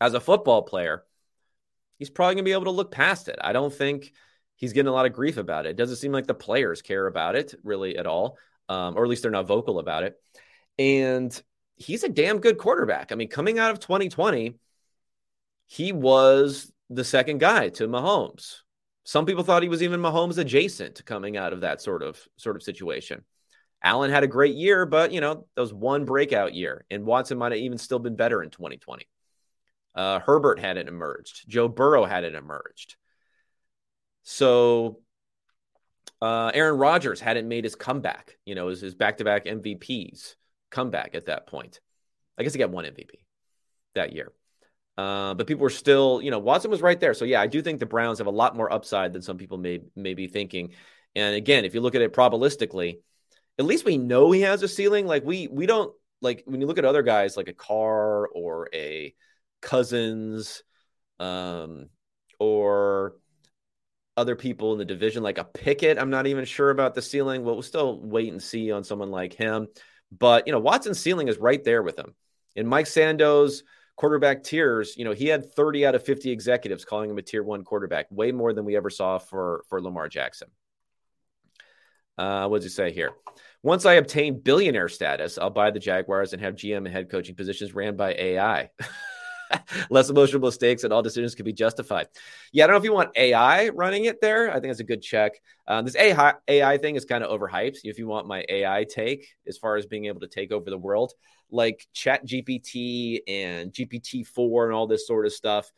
as 0.00 0.14
a 0.14 0.20
football 0.20 0.62
player, 0.62 1.04
he's 1.98 2.10
probably 2.10 2.34
gonna 2.34 2.44
be 2.44 2.52
able 2.52 2.64
to 2.64 2.70
look 2.70 2.90
past 2.90 3.28
it. 3.28 3.38
I 3.40 3.52
don't 3.52 3.72
think 3.72 4.12
he's 4.56 4.72
getting 4.72 4.88
a 4.88 4.92
lot 4.92 5.06
of 5.06 5.12
grief 5.12 5.36
about 5.36 5.66
it. 5.66 5.70
It 5.70 5.76
doesn't 5.76 5.96
seem 5.96 6.12
like 6.12 6.26
the 6.26 6.34
players 6.34 6.82
care 6.82 7.06
about 7.06 7.36
it 7.36 7.54
really 7.62 7.96
at 7.96 8.06
all, 8.06 8.38
um, 8.68 8.96
or 8.96 9.04
at 9.04 9.08
least 9.08 9.22
they're 9.22 9.30
not 9.30 9.46
vocal 9.46 9.78
about 9.78 10.02
it. 10.02 10.20
And 10.78 11.40
he's 11.76 12.04
a 12.04 12.08
damn 12.08 12.40
good 12.40 12.58
quarterback. 12.58 13.12
I 13.12 13.14
mean, 13.14 13.28
coming 13.28 13.58
out 13.58 13.70
of 13.70 13.80
2020, 13.80 14.56
he 15.66 15.92
was 15.92 16.72
the 16.90 17.04
second 17.04 17.38
guy 17.38 17.68
to 17.70 17.88
Mahomes. 17.88 18.60
Some 19.04 19.26
people 19.26 19.44
thought 19.44 19.62
he 19.62 19.68
was 19.68 19.82
even 19.82 20.00
Mahomes 20.00 20.38
adjacent 20.38 21.04
coming 21.04 21.36
out 21.36 21.52
of 21.52 21.60
that 21.60 21.80
sort 21.80 22.02
of 22.02 22.20
sort 22.36 22.56
of 22.56 22.62
situation. 22.62 23.24
Allen 23.82 24.10
had 24.10 24.24
a 24.24 24.28
great 24.28 24.56
year, 24.56 24.84
but 24.86 25.12
you 25.12 25.20
know, 25.20 25.46
that 25.54 25.60
was 25.60 25.72
one 25.72 26.04
breakout 26.04 26.54
year, 26.54 26.84
and 26.90 27.04
Watson 27.04 27.38
might 27.38 27.52
have 27.52 27.60
even 27.60 27.78
still 27.78 27.98
been 27.98 28.16
better 28.16 28.42
in 28.42 28.50
2020. 28.50 29.06
Uh, 29.96 30.20
Herbert 30.20 30.60
hadn't 30.60 30.88
emerged. 30.88 31.48
Joe 31.48 31.68
Burrow 31.68 32.04
hadn't 32.04 32.34
emerged. 32.34 32.96
So 34.22 35.00
uh, 36.20 36.50
Aaron 36.52 36.78
Rodgers 36.78 37.20
hadn't 37.20 37.48
made 37.48 37.64
his 37.64 37.74
comeback, 37.74 38.36
you 38.44 38.54
know, 38.54 38.68
his, 38.68 38.80
his 38.80 38.94
back-to-back 38.94 39.46
MVPs 39.46 40.34
comeback 40.70 41.14
at 41.14 41.26
that 41.26 41.46
point. 41.46 41.80
I 42.38 42.42
guess 42.42 42.52
he 42.52 42.58
got 42.58 42.70
one 42.70 42.84
MVP 42.84 43.10
that 43.94 44.12
year. 44.12 44.32
Uh, 44.98 45.34
but 45.34 45.46
people 45.46 45.62
were 45.62 45.70
still, 45.70 46.20
you 46.22 46.30
know, 46.30 46.38
Watson 46.38 46.70
was 46.70 46.82
right 46.82 46.98
there. 46.98 47.14
So 47.14 47.24
yeah, 47.24 47.40
I 47.40 47.46
do 47.46 47.60
think 47.60 47.80
the 47.80 47.86
Browns 47.86 48.18
have 48.18 48.26
a 48.26 48.30
lot 48.30 48.56
more 48.56 48.72
upside 48.72 49.12
than 49.12 49.22
some 49.22 49.36
people 49.36 49.58
may 49.58 49.80
may 49.94 50.14
be 50.14 50.26
thinking. 50.26 50.72
And 51.14 51.34
again, 51.34 51.64
if 51.64 51.74
you 51.74 51.80
look 51.80 51.94
at 51.94 52.02
it 52.02 52.14
probabilistically, 52.14 52.98
at 53.58 53.64
least 53.64 53.84
we 53.84 53.98
know 53.98 54.30
he 54.30 54.42
has 54.42 54.62
a 54.62 54.68
ceiling. 54.68 55.06
Like 55.06 55.24
we 55.24 55.48
we 55.48 55.66
don't 55.66 55.94
like 56.22 56.44
when 56.46 56.60
you 56.60 56.66
look 56.66 56.78
at 56.78 56.86
other 56.86 57.02
guys 57.02 57.36
like 57.36 57.48
a 57.48 57.52
Carr 57.52 58.26
or 58.28 58.70
a 58.72 59.14
Cousins, 59.66 60.62
um, 61.18 61.88
or 62.38 63.16
other 64.16 64.36
people 64.36 64.72
in 64.72 64.78
the 64.78 64.84
division 64.84 65.22
like 65.22 65.38
a 65.38 65.44
Pickett. 65.44 65.98
I'm 65.98 66.10
not 66.10 66.26
even 66.26 66.44
sure 66.44 66.70
about 66.70 66.94
the 66.94 67.02
ceiling. 67.02 67.42
We'll 67.42 67.60
still 67.62 68.00
wait 68.00 68.32
and 68.32 68.42
see 68.42 68.70
on 68.70 68.84
someone 68.84 69.10
like 69.10 69.34
him. 69.34 69.66
But, 70.16 70.46
you 70.46 70.52
know, 70.52 70.60
Watson's 70.60 71.00
ceiling 71.00 71.28
is 71.28 71.36
right 71.38 71.62
there 71.64 71.82
with 71.82 71.98
him. 71.98 72.14
And 72.54 72.68
Mike 72.68 72.86
Sando's 72.86 73.64
quarterback 73.96 74.44
tiers, 74.44 74.96
you 74.96 75.04
know, 75.04 75.12
he 75.12 75.26
had 75.26 75.52
30 75.52 75.84
out 75.84 75.94
of 75.96 76.04
50 76.04 76.30
executives 76.30 76.84
calling 76.84 77.10
him 77.10 77.18
a 77.18 77.22
tier 77.22 77.42
one 77.42 77.64
quarterback, 77.64 78.06
way 78.10 78.32
more 78.32 78.52
than 78.52 78.64
we 78.64 78.76
ever 78.76 78.88
saw 78.88 79.18
for, 79.18 79.64
for 79.68 79.82
Lamar 79.82 80.08
Jackson. 80.08 80.48
Uh, 82.16 82.48
what 82.48 82.58
does 82.58 82.64
he 82.64 82.70
say 82.70 82.92
here? 82.92 83.10
Once 83.62 83.84
I 83.84 83.94
obtain 83.94 84.40
billionaire 84.40 84.88
status, 84.88 85.38
I'll 85.38 85.50
buy 85.50 85.70
the 85.72 85.80
Jaguars 85.80 86.32
and 86.32 86.40
have 86.40 86.54
GM 86.54 86.78
and 86.78 86.88
head 86.88 87.10
coaching 87.10 87.34
positions 87.34 87.74
ran 87.74 87.96
by 87.96 88.14
AI. 88.14 88.70
less 89.90 90.10
emotional 90.10 90.40
mistakes 90.40 90.84
and 90.84 90.92
all 90.92 91.02
decisions 91.02 91.34
can 91.34 91.44
be 91.44 91.52
justified. 91.52 92.08
Yeah, 92.52 92.64
I 92.64 92.66
don't 92.66 92.74
know 92.74 92.78
if 92.78 92.84
you 92.84 92.92
want 92.92 93.16
AI 93.16 93.68
running 93.70 94.06
it 94.06 94.20
there. 94.20 94.50
I 94.50 94.54
think 94.54 94.66
that's 94.66 94.80
a 94.80 94.84
good 94.84 95.02
check. 95.02 95.40
Um, 95.66 95.84
this 95.84 95.96
AI, 95.96 96.34
AI 96.48 96.78
thing 96.78 96.96
is 96.96 97.04
kind 97.04 97.24
of 97.24 97.30
overhyped. 97.30 97.78
If 97.84 97.98
you 97.98 98.06
want 98.06 98.26
my 98.26 98.44
AI 98.48 98.84
take 98.84 99.28
as 99.46 99.58
far 99.58 99.76
as 99.76 99.86
being 99.86 100.06
able 100.06 100.20
to 100.20 100.28
take 100.28 100.52
over 100.52 100.70
the 100.70 100.78
world, 100.78 101.12
like 101.50 101.86
Chat 101.92 102.26
GPT 102.26 103.20
and 103.28 103.72
GPT 103.72 104.26
4 104.26 104.66
and 104.66 104.74
all 104.74 104.86
this 104.86 105.06
sort 105.06 105.26
of 105.26 105.32
stuff, 105.32 105.70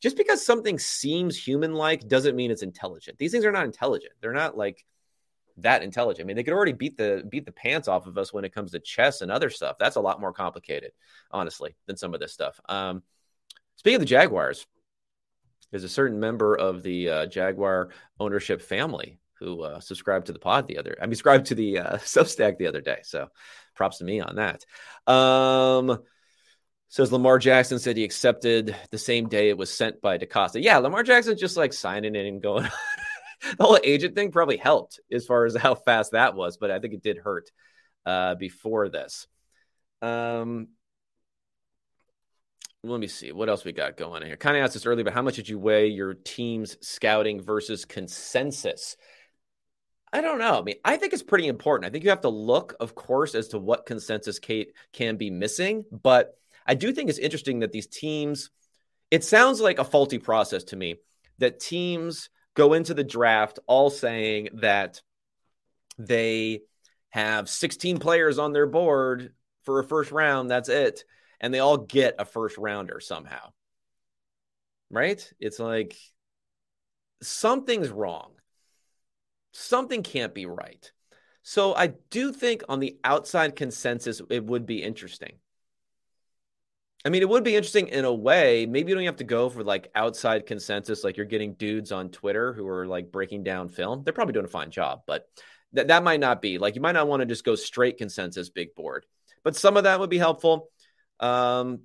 just 0.00 0.16
because 0.16 0.44
something 0.44 0.78
seems 0.78 1.36
human 1.36 1.74
like 1.74 2.06
doesn't 2.06 2.36
mean 2.36 2.50
it's 2.50 2.62
intelligent. 2.62 3.18
These 3.18 3.32
things 3.32 3.44
are 3.44 3.52
not 3.52 3.64
intelligent. 3.64 4.12
They're 4.20 4.32
not 4.32 4.56
like 4.56 4.84
that 5.58 5.82
intelligent. 5.82 6.24
I 6.24 6.26
mean, 6.26 6.36
they 6.36 6.42
could 6.42 6.54
already 6.54 6.72
beat 6.72 6.96
the 6.96 7.24
beat 7.28 7.46
the 7.46 7.52
pants 7.52 7.88
off 7.88 8.06
of 8.06 8.18
us 8.18 8.32
when 8.32 8.44
it 8.44 8.54
comes 8.54 8.72
to 8.72 8.80
chess 8.80 9.22
and 9.22 9.30
other 9.30 9.50
stuff. 9.50 9.76
That's 9.78 9.96
a 9.96 10.00
lot 10.00 10.20
more 10.20 10.32
complicated, 10.32 10.92
honestly, 11.30 11.76
than 11.86 11.96
some 11.96 12.14
of 12.14 12.20
this 12.20 12.32
stuff. 12.32 12.60
Um, 12.68 13.02
speaking 13.76 13.96
of 13.96 14.00
the 14.00 14.06
Jaguars, 14.06 14.66
there's 15.70 15.84
a 15.84 15.88
certain 15.88 16.20
member 16.20 16.54
of 16.54 16.82
the 16.82 17.08
uh, 17.08 17.26
Jaguar 17.26 17.90
ownership 18.20 18.62
family 18.62 19.18
who 19.38 19.62
uh, 19.62 19.80
subscribed 19.80 20.26
to 20.26 20.32
the 20.32 20.38
pod 20.38 20.66
the 20.66 20.78
other. 20.78 20.96
I 21.00 21.06
mean, 21.06 21.14
subscribed 21.14 21.46
to 21.46 21.54
the 21.54 21.78
uh, 21.78 21.96
Substack 21.98 22.58
the 22.58 22.66
other 22.66 22.80
day. 22.80 23.00
So, 23.02 23.28
props 23.74 23.98
to 23.98 24.04
me 24.04 24.20
on 24.20 24.36
that. 24.36 24.64
Um, 25.12 26.02
says 26.88 27.12
Lamar 27.12 27.38
Jackson 27.38 27.78
said 27.78 27.96
he 27.96 28.04
accepted 28.04 28.76
the 28.90 28.98
same 28.98 29.28
day 29.28 29.48
it 29.48 29.58
was 29.58 29.72
sent 29.72 30.00
by 30.00 30.18
DeCosta. 30.18 30.62
Yeah, 30.62 30.78
Lamar 30.78 31.02
Jackson 31.02 31.36
just 31.36 31.56
like 31.56 31.72
signing 31.72 32.14
it 32.14 32.26
and 32.26 32.40
going 32.40 32.64
the 33.58 33.64
whole 33.64 33.78
agent 33.82 34.14
thing 34.14 34.30
probably 34.30 34.56
helped 34.56 35.00
as 35.10 35.26
far 35.26 35.44
as 35.44 35.56
how 35.60 35.74
fast 35.74 36.12
that 36.12 36.34
was, 36.34 36.56
but 36.56 36.70
I 36.70 36.78
think 36.78 36.94
it 36.94 37.02
did 37.02 37.18
hurt 37.18 37.50
uh, 38.04 38.34
before 38.34 38.88
this. 38.88 39.26
Um, 40.02 40.68
let 42.82 43.00
me 43.00 43.08
see 43.08 43.32
what 43.32 43.48
else 43.48 43.64
we 43.64 43.72
got 43.72 43.96
going 43.96 44.22
here. 44.22 44.36
Kind 44.36 44.56
of 44.56 44.62
asked 44.62 44.74
this 44.74 44.86
earlier, 44.86 45.04
but 45.04 45.12
how 45.12 45.22
much 45.22 45.36
did 45.36 45.48
you 45.48 45.58
weigh 45.58 45.88
your 45.88 46.14
team's 46.14 46.76
scouting 46.86 47.42
versus 47.42 47.84
consensus? 47.84 48.96
I 50.12 50.20
don't 50.20 50.38
know. 50.38 50.60
I 50.60 50.62
mean, 50.62 50.76
I 50.84 50.96
think 50.96 51.12
it's 51.12 51.22
pretty 51.22 51.48
important. 51.48 51.86
I 51.86 51.90
think 51.90 52.04
you 52.04 52.10
have 52.10 52.20
to 52.20 52.28
look, 52.28 52.76
of 52.78 52.94
course, 52.94 53.34
as 53.34 53.48
to 53.48 53.58
what 53.58 53.86
consensus 53.86 54.38
Kate 54.38 54.72
can 54.92 55.16
be 55.16 55.30
missing, 55.30 55.84
but 55.90 56.38
I 56.66 56.74
do 56.74 56.92
think 56.92 57.10
it's 57.10 57.18
interesting 57.18 57.60
that 57.60 57.72
these 57.72 57.86
teams. 57.86 58.50
It 59.08 59.22
sounds 59.22 59.60
like 59.60 59.78
a 59.78 59.84
faulty 59.84 60.18
process 60.18 60.64
to 60.64 60.76
me 60.76 60.96
that 61.38 61.60
teams 61.60 62.28
go 62.56 62.72
into 62.72 62.94
the 62.94 63.04
draft 63.04 63.60
all 63.66 63.90
saying 63.90 64.48
that 64.54 65.02
they 65.98 66.62
have 67.10 67.48
16 67.48 67.98
players 67.98 68.38
on 68.38 68.52
their 68.52 68.66
board 68.66 69.32
for 69.62 69.78
a 69.78 69.84
first 69.84 70.10
round. 70.10 70.50
That's 70.50 70.68
it 70.68 71.04
and 71.40 71.52
they 71.52 71.58
all 71.58 71.78
get 71.78 72.16
a 72.18 72.24
first 72.24 72.58
rounder 72.58 73.00
somehow. 73.00 73.52
Right? 74.90 75.32
It's 75.40 75.58
like 75.58 75.96
something's 77.22 77.88
wrong. 77.88 78.32
Something 79.52 80.02
can't 80.02 80.34
be 80.34 80.46
right. 80.46 80.90
So 81.42 81.74
I 81.74 81.88
do 82.10 82.32
think 82.32 82.62
on 82.68 82.80
the 82.80 82.98
outside 83.04 83.56
consensus, 83.56 84.20
it 84.30 84.44
would 84.44 84.66
be 84.66 84.82
interesting. 84.82 85.38
I 87.06 87.08
mean, 87.08 87.22
it 87.22 87.28
would 87.28 87.44
be 87.44 87.54
interesting 87.54 87.86
in 87.86 88.04
a 88.04 88.12
way. 88.12 88.66
Maybe 88.66 88.90
you 88.90 88.96
don't 88.96 89.04
have 89.04 89.16
to 89.18 89.24
go 89.24 89.48
for 89.48 89.62
like 89.62 89.92
outside 89.94 90.44
consensus, 90.44 91.04
like 91.04 91.16
you're 91.16 91.24
getting 91.24 91.54
dudes 91.54 91.92
on 91.92 92.08
Twitter 92.10 92.52
who 92.52 92.66
are 92.66 92.84
like 92.84 93.12
breaking 93.12 93.44
down 93.44 93.68
film. 93.68 94.02
They're 94.02 94.12
probably 94.12 94.32
doing 94.32 94.44
a 94.44 94.48
fine 94.48 94.72
job, 94.72 95.02
but 95.06 95.28
that, 95.74 95.86
that 95.86 96.02
might 96.02 96.18
not 96.18 96.42
be 96.42 96.58
like 96.58 96.74
you 96.74 96.80
might 96.80 96.96
not 96.96 97.06
want 97.06 97.20
to 97.20 97.26
just 97.26 97.44
go 97.44 97.54
straight 97.54 97.96
consensus 97.96 98.48
big 98.48 98.74
board. 98.74 99.06
But 99.44 99.54
some 99.54 99.76
of 99.76 99.84
that 99.84 100.00
would 100.00 100.10
be 100.10 100.18
helpful. 100.18 100.68
Um, 101.20 101.82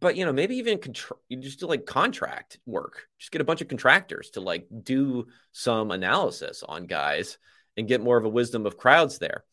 but 0.00 0.16
you 0.16 0.24
know, 0.24 0.32
maybe 0.32 0.56
even 0.56 0.78
contra- 0.78 1.16
you 1.28 1.36
just 1.36 1.60
do 1.60 1.68
like 1.68 1.86
contract 1.86 2.58
work. 2.66 3.06
Just 3.20 3.30
get 3.30 3.40
a 3.40 3.44
bunch 3.44 3.60
of 3.60 3.68
contractors 3.68 4.30
to 4.30 4.40
like 4.40 4.66
do 4.82 5.28
some 5.52 5.92
analysis 5.92 6.64
on 6.66 6.86
guys 6.86 7.38
and 7.76 7.86
get 7.86 8.02
more 8.02 8.16
of 8.16 8.24
a 8.24 8.28
wisdom 8.28 8.66
of 8.66 8.76
crowds 8.76 9.20
there. 9.20 9.44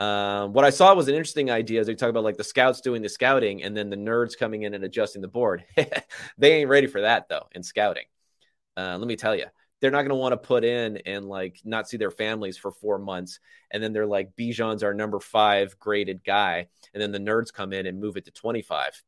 Um, 0.00 0.52
what 0.52 0.64
I 0.64 0.70
saw 0.70 0.94
was 0.94 1.08
an 1.08 1.14
interesting 1.14 1.50
idea 1.50 1.80
as 1.80 1.88
they 1.88 1.94
talk 1.94 2.10
about 2.10 2.22
like 2.22 2.36
the 2.36 2.44
scouts 2.44 2.80
doing 2.80 3.02
the 3.02 3.08
scouting 3.08 3.64
and 3.64 3.76
then 3.76 3.90
the 3.90 3.96
nerds 3.96 4.38
coming 4.38 4.62
in 4.62 4.74
and 4.74 4.84
adjusting 4.84 5.22
the 5.22 5.28
board. 5.28 5.64
they 6.38 6.52
ain't 6.54 6.68
ready 6.68 6.86
for 6.86 7.00
that 7.00 7.28
though 7.28 7.48
in 7.52 7.62
scouting. 7.62 8.04
Uh, 8.76 8.96
let 8.96 9.08
me 9.08 9.16
tell 9.16 9.34
you, 9.34 9.46
they're 9.80 9.90
not 9.90 10.02
going 10.02 10.10
to 10.10 10.14
want 10.14 10.32
to 10.32 10.36
put 10.36 10.64
in 10.64 10.98
and 10.98 11.28
like 11.28 11.60
not 11.64 11.88
see 11.88 11.96
their 11.96 12.10
families 12.10 12.56
for 12.56 12.70
four 12.70 12.98
months. 12.98 13.40
And 13.70 13.82
then 13.82 13.92
they're 13.92 14.06
like, 14.06 14.36
Bijan's 14.36 14.82
our 14.82 14.94
number 14.94 15.18
five 15.18 15.78
graded 15.78 16.24
guy. 16.24 16.68
And 16.94 17.02
then 17.02 17.12
the 17.12 17.18
nerds 17.18 17.52
come 17.52 17.72
in 17.72 17.86
and 17.86 18.00
move 18.00 18.16
it 18.16 18.24
to 18.26 18.30
25. 18.30 19.02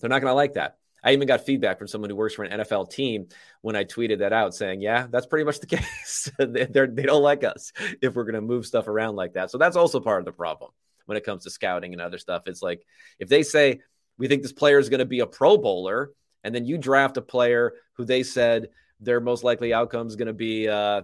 They're 0.00 0.10
not 0.10 0.20
going 0.20 0.30
to 0.30 0.34
like 0.34 0.54
that. 0.54 0.76
I 1.04 1.12
even 1.12 1.26
got 1.26 1.44
feedback 1.44 1.78
from 1.78 1.88
someone 1.88 2.10
who 2.10 2.16
works 2.16 2.34
for 2.34 2.44
an 2.44 2.60
NFL 2.60 2.90
team 2.90 3.26
when 3.60 3.74
I 3.74 3.84
tweeted 3.84 4.18
that 4.20 4.32
out 4.32 4.54
saying, 4.54 4.80
yeah, 4.80 5.06
that's 5.10 5.26
pretty 5.26 5.44
much 5.44 5.60
the 5.60 5.66
case. 5.76 6.30
they 6.38 6.66
they 6.66 7.02
don't 7.02 7.22
like 7.22 7.44
us 7.44 7.72
if 8.00 8.14
we're 8.14 8.24
going 8.24 8.34
to 8.34 8.40
move 8.40 8.66
stuff 8.66 8.88
around 8.88 9.16
like 9.16 9.34
that. 9.34 9.50
So 9.50 9.58
that's 9.58 9.76
also 9.76 10.00
part 10.00 10.20
of 10.20 10.24
the 10.24 10.32
problem 10.32 10.70
when 11.06 11.16
it 11.16 11.24
comes 11.24 11.44
to 11.44 11.50
scouting 11.50 11.92
and 11.92 12.00
other 12.00 12.18
stuff. 12.18 12.42
It's 12.46 12.62
like 12.62 12.84
if 13.18 13.28
they 13.28 13.42
say, 13.42 13.80
we 14.18 14.28
think 14.28 14.42
this 14.42 14.52
player 14.52 14.78
is 14.78 14.88
going 14.88 15.00
to 15.00 15.04
be 15.04 15.20
a 15.20 15.26
pro 15.26 15.56
bowler, 15.56 16.12
and 16.44 16.54
then 16.54 16.64
you 16.64 16.78
draft 16.78 17.16
a 17.16 17.22
player 17.22 17.72
who 17.94 18.04
they 18.04 18.22
said 18.22 18.68
their 19.00 19.20
most 19.20 19.42
likely 19.42 19.72
outcome 19.72 20.06
is 20.06 20.16
going 20.16 20.26
to 20.26 20.32
be 20.32 20.68
uh, 20.68 21.02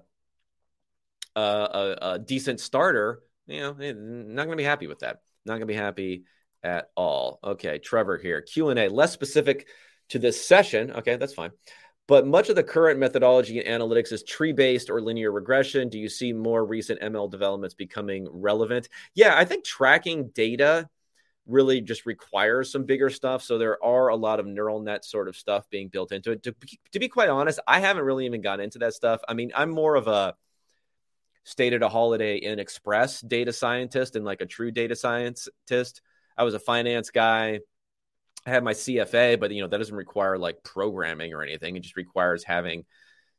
a, 1.34 1.40
a, 1.40 1.98
a, 2.12 2.18
decent 2.18 2.60
starter, 2.60 3.22
you 3.46 3.60
know, 3.60 3.76
eh, 3.80 3.92
not 3.96 4.44
going 4.44 4.56
to 4.56 4.62
be 4.62 4.64
happy 4.64 4.86
with 4.86 5.00
that. 5.00 5.22
Not 5.44 5.54
going 5.54 5.62
to 5.62 5.66
be 5.66 5.74
happy 5.74 6.24
at 6.62 6.90
all. 6.96 7.40
Okay, 7.42 7.78
Trevor 7.78 8.18
here. 8.18 8.40
Q 8.42 8.68
and 8.68 8.78
A, 8.78 8.88
less 8.88 9.12
specific 9.12 9.66
to 10.10 10.18
this 10.18 10.46
session. 10.46 10.90
Okay, 10.92 11.16
that's 11.16 11.34
fine. 11.34 11.50
But 12.06 12.26
much 12.26 12.48
of 12.48 12.56
the 12.56 12.62
current 12.62 12.98
methodology 12.98 13.60
and 13.60 13.82
analytics 13.82 14.12
is 14.12 14.22
tree 14.22 14.52
based 14.52 14.88
or 14.88 15.00
linear 15.00 15.30
regression. 15.30 15.90
Do 15.90 15.98
you 15.98 16.08
see 16.08 16.32
more 16.32 16.64
recent 16.64 17.00
ML 17.00 17.30
developments 17.30 17.74
becoming 17.74 18.26
relevant? 18.30 18.88
Yeah, 19.14 19.36
I 19.36 19.44
think 19.44 19.64
tracking 19.64 20.28
data 20.28 20.88
really 21.46 21.80
just 21.80 22.06
requires 22.06 22.72
some 22.72 22.84
bigger 22.84 23.10
stuff. 23.10 23.42
So 23.42 23.58
there 23.58 23.82
are 23.84 24.08
a 24.08 24.16
lot 24.16 24.40
of 24.40 24.46
neural 24.46 24.80
net 24.80 25.04
sort 25.04 25.28
of 25.28 25.36
stuff 25.36 25.68
being 25.70 25.88
built 25.88 26.12
into 26.12 26.32
it. 26.32 26.42
To, 26.44 26.54
to 26.92 26.98
be 26.98 27.08
quite 27.08 27.28
honest, 27.28 27.60
I 27.66 27.80
haven't 27.80 28.04
really 28.04 28.26
even 28.26 28.40
gotten 28.40 28.64
into 28.64 28.78
that 28.80 28.94
stuff. 28.94 29.20
I 29.28 29.34
mean, 29.34 29.52
I'm 29.54 29.70
more 29.70 29.94
of 29.94 30.08
a 30.08 30.34
stayed 31.44 31.72
at 31.72 31.82
a 31.82 31.88
Holiday 31.88 32.36
Inn 32.36 32.58
Express 32.58 33.20
data 33.22 33.52
scientist 33.52 34.16
and 34.16 34.24
like 34.24 34.42
a 34.42 34.46
true 34.46 34.70
data 34.70 34.94
scientist. 34.94 36.02
I 36.36 36.44
was 36.44 36.54
a 36.54 36.58
finance 36.58 37.10
guy. 37.10 37.60
I 38.48 38.52
had 38.52 38.64
my 38.64 38.72
CFA, 38.72 39.38
but 39.38 39.50
you 39.52 39.62
know, 39.62 39.68
that 39.68 39.78
doesn't 39.78 39.94
require 39.94 40.38
like 40.38 40.62
programming 40.64 41.34
or 41.34 41.42
anything. 41.42 41.76
It 41.76 41.82
just 41.82 41.96
requires 41.96 42.44
having 42.44 42.84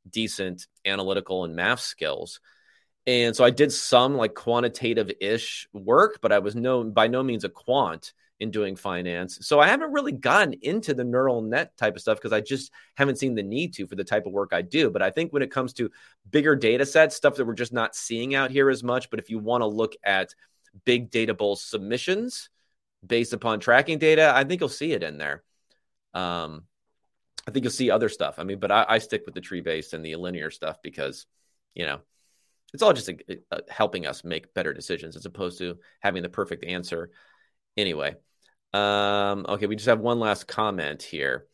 decent 0.10 0.68
analytical 0.86 1.44
and 1.44 1.56
math 1.56 1.82
skills. 1.82 2.40
And 3.08 3.36
so 3.36 3.44
I 3.44 3.50
did 3.50 3.72
some 3.72 4.16
like 4.16 4.36
quantitative 4.36 5.12
ish 5.20 5.68
work, 5.74 6.20
but 6.22 6.32
I 6.32 6.40
was 6.40 6.56
no 6.56 6.84
by 6.84 7.08
no 7.08 7.24
means 7.24 7.44
a 7.44 7.50
quant 7.50 8.14
in 8.40 8.52
doing 8.52 8.76
finance. 8.76 9.40
So 9.42 9.60
I 9.60 9.68
haven't 9.68 9.92
really 9.92 10.12
gotten 10.12 10.54
into 10.62 10.94
the 10.94 11.04
neural 11.04 11.42
net 11.42 11.76
type 11.76 11.96
of 11.96 12.02
stuff 12.02 12.18
because 12.18 12.32
I 12.32 12.40
just 12.40 12.72
haven't 12.96 13.18
seen 13.18 13.36
the 13.36 13.44
need 13.44 13.74
to 13.74 13.88
for 13.88 13.96
the 13.96 14.04
type 14.04 14.26
of 14.26 14.32
work 14.32 14.54
I 14.54 14.62
do. 14.62 14.90
But 14.90 15.02
I 15.02 15.10
think 15.10 15.34
when 15.34 15.42
it 15.42 15.52
comes 15.52 15.74
to 15.74 15.90
bigger 16.30 16.56
data 16.56 16.86
sets, 16.86 17.16
stuff 17.16 17.36
that 17.36 17.46
we're 17.46 17.54
just 17.54 17.74
not 17.74 17.96
seeing 17.96 18.36
out 18.36 18.52
here 18.52 18.70
as 18.70 18.84
much, 18.84 19.10
but 19.10 19.20
if 19.20 19.30
you 19.30 19.40
want 19.40 19.62
to 19.62 19.68
look 19.68 19.96
at 20.04 20.36
big 20.86 21.10
data 21.10 21.34
bowl 21.34 21.56
submissions 21.56 22.50
based 23.06 23.34
upon 23.34 23.60
tracking 23.60 23.98
data, 23.98 24.32
I 24.36 24.44
think 24.44 24.62
you'll 24.62 24.70
see 24.70 24.92
it 24.92 25.04
in 25.04 25.18
there. 25.18 25.44
Um, 26.14 26.64
I 27.48 27.52
think 27.52 27.64
you'll 27.64 27.72
see 27.72 27.92
other 27.92 28.10
stuff. 28.10 28.36
I 28.38 28.44
mean, 28.44 28.60
but 28.60 28.72
I, 28.72 28.86
I 28.88 28.98
stick 29.00 29.24
with 29.26 29.36
the 29.36 29.42
tree 29.42 29.62
based 29.62 29.94
and 29.94 30.06
the 30.06 30.16
linear 30.16 30.52
stuff 30.52 30.82
because, 30.82 31.26
you 31.74 31.86
know, 31.86 32.00
it's 32.74 32.84
all 32.84 32.94
just 32.94 33.10
a, 33.10 33.18
a, 33.52 33.62
helping 33.70 34.06
us 34.06 34.24
make 34.24 34.54
better 34.54 34.74
decisions 34.74 35.16
as 35.16 35.26
opposed 35.26 35.58
to 35.60 35.78
having 36.00 36.24
the 36.24 36.30
perfect 36.30 36.64
answer 36.64 37.10
anyway. 37.78 38.16
Um, 38.72 39.48
okay 39.50 39.66
we 39.66 39.76
just 39.76 39.88
have 39.88 40.00
one 40.00 40.20
last 40.20 40.48
comment 40.48 41.02
here. 41.02 41.48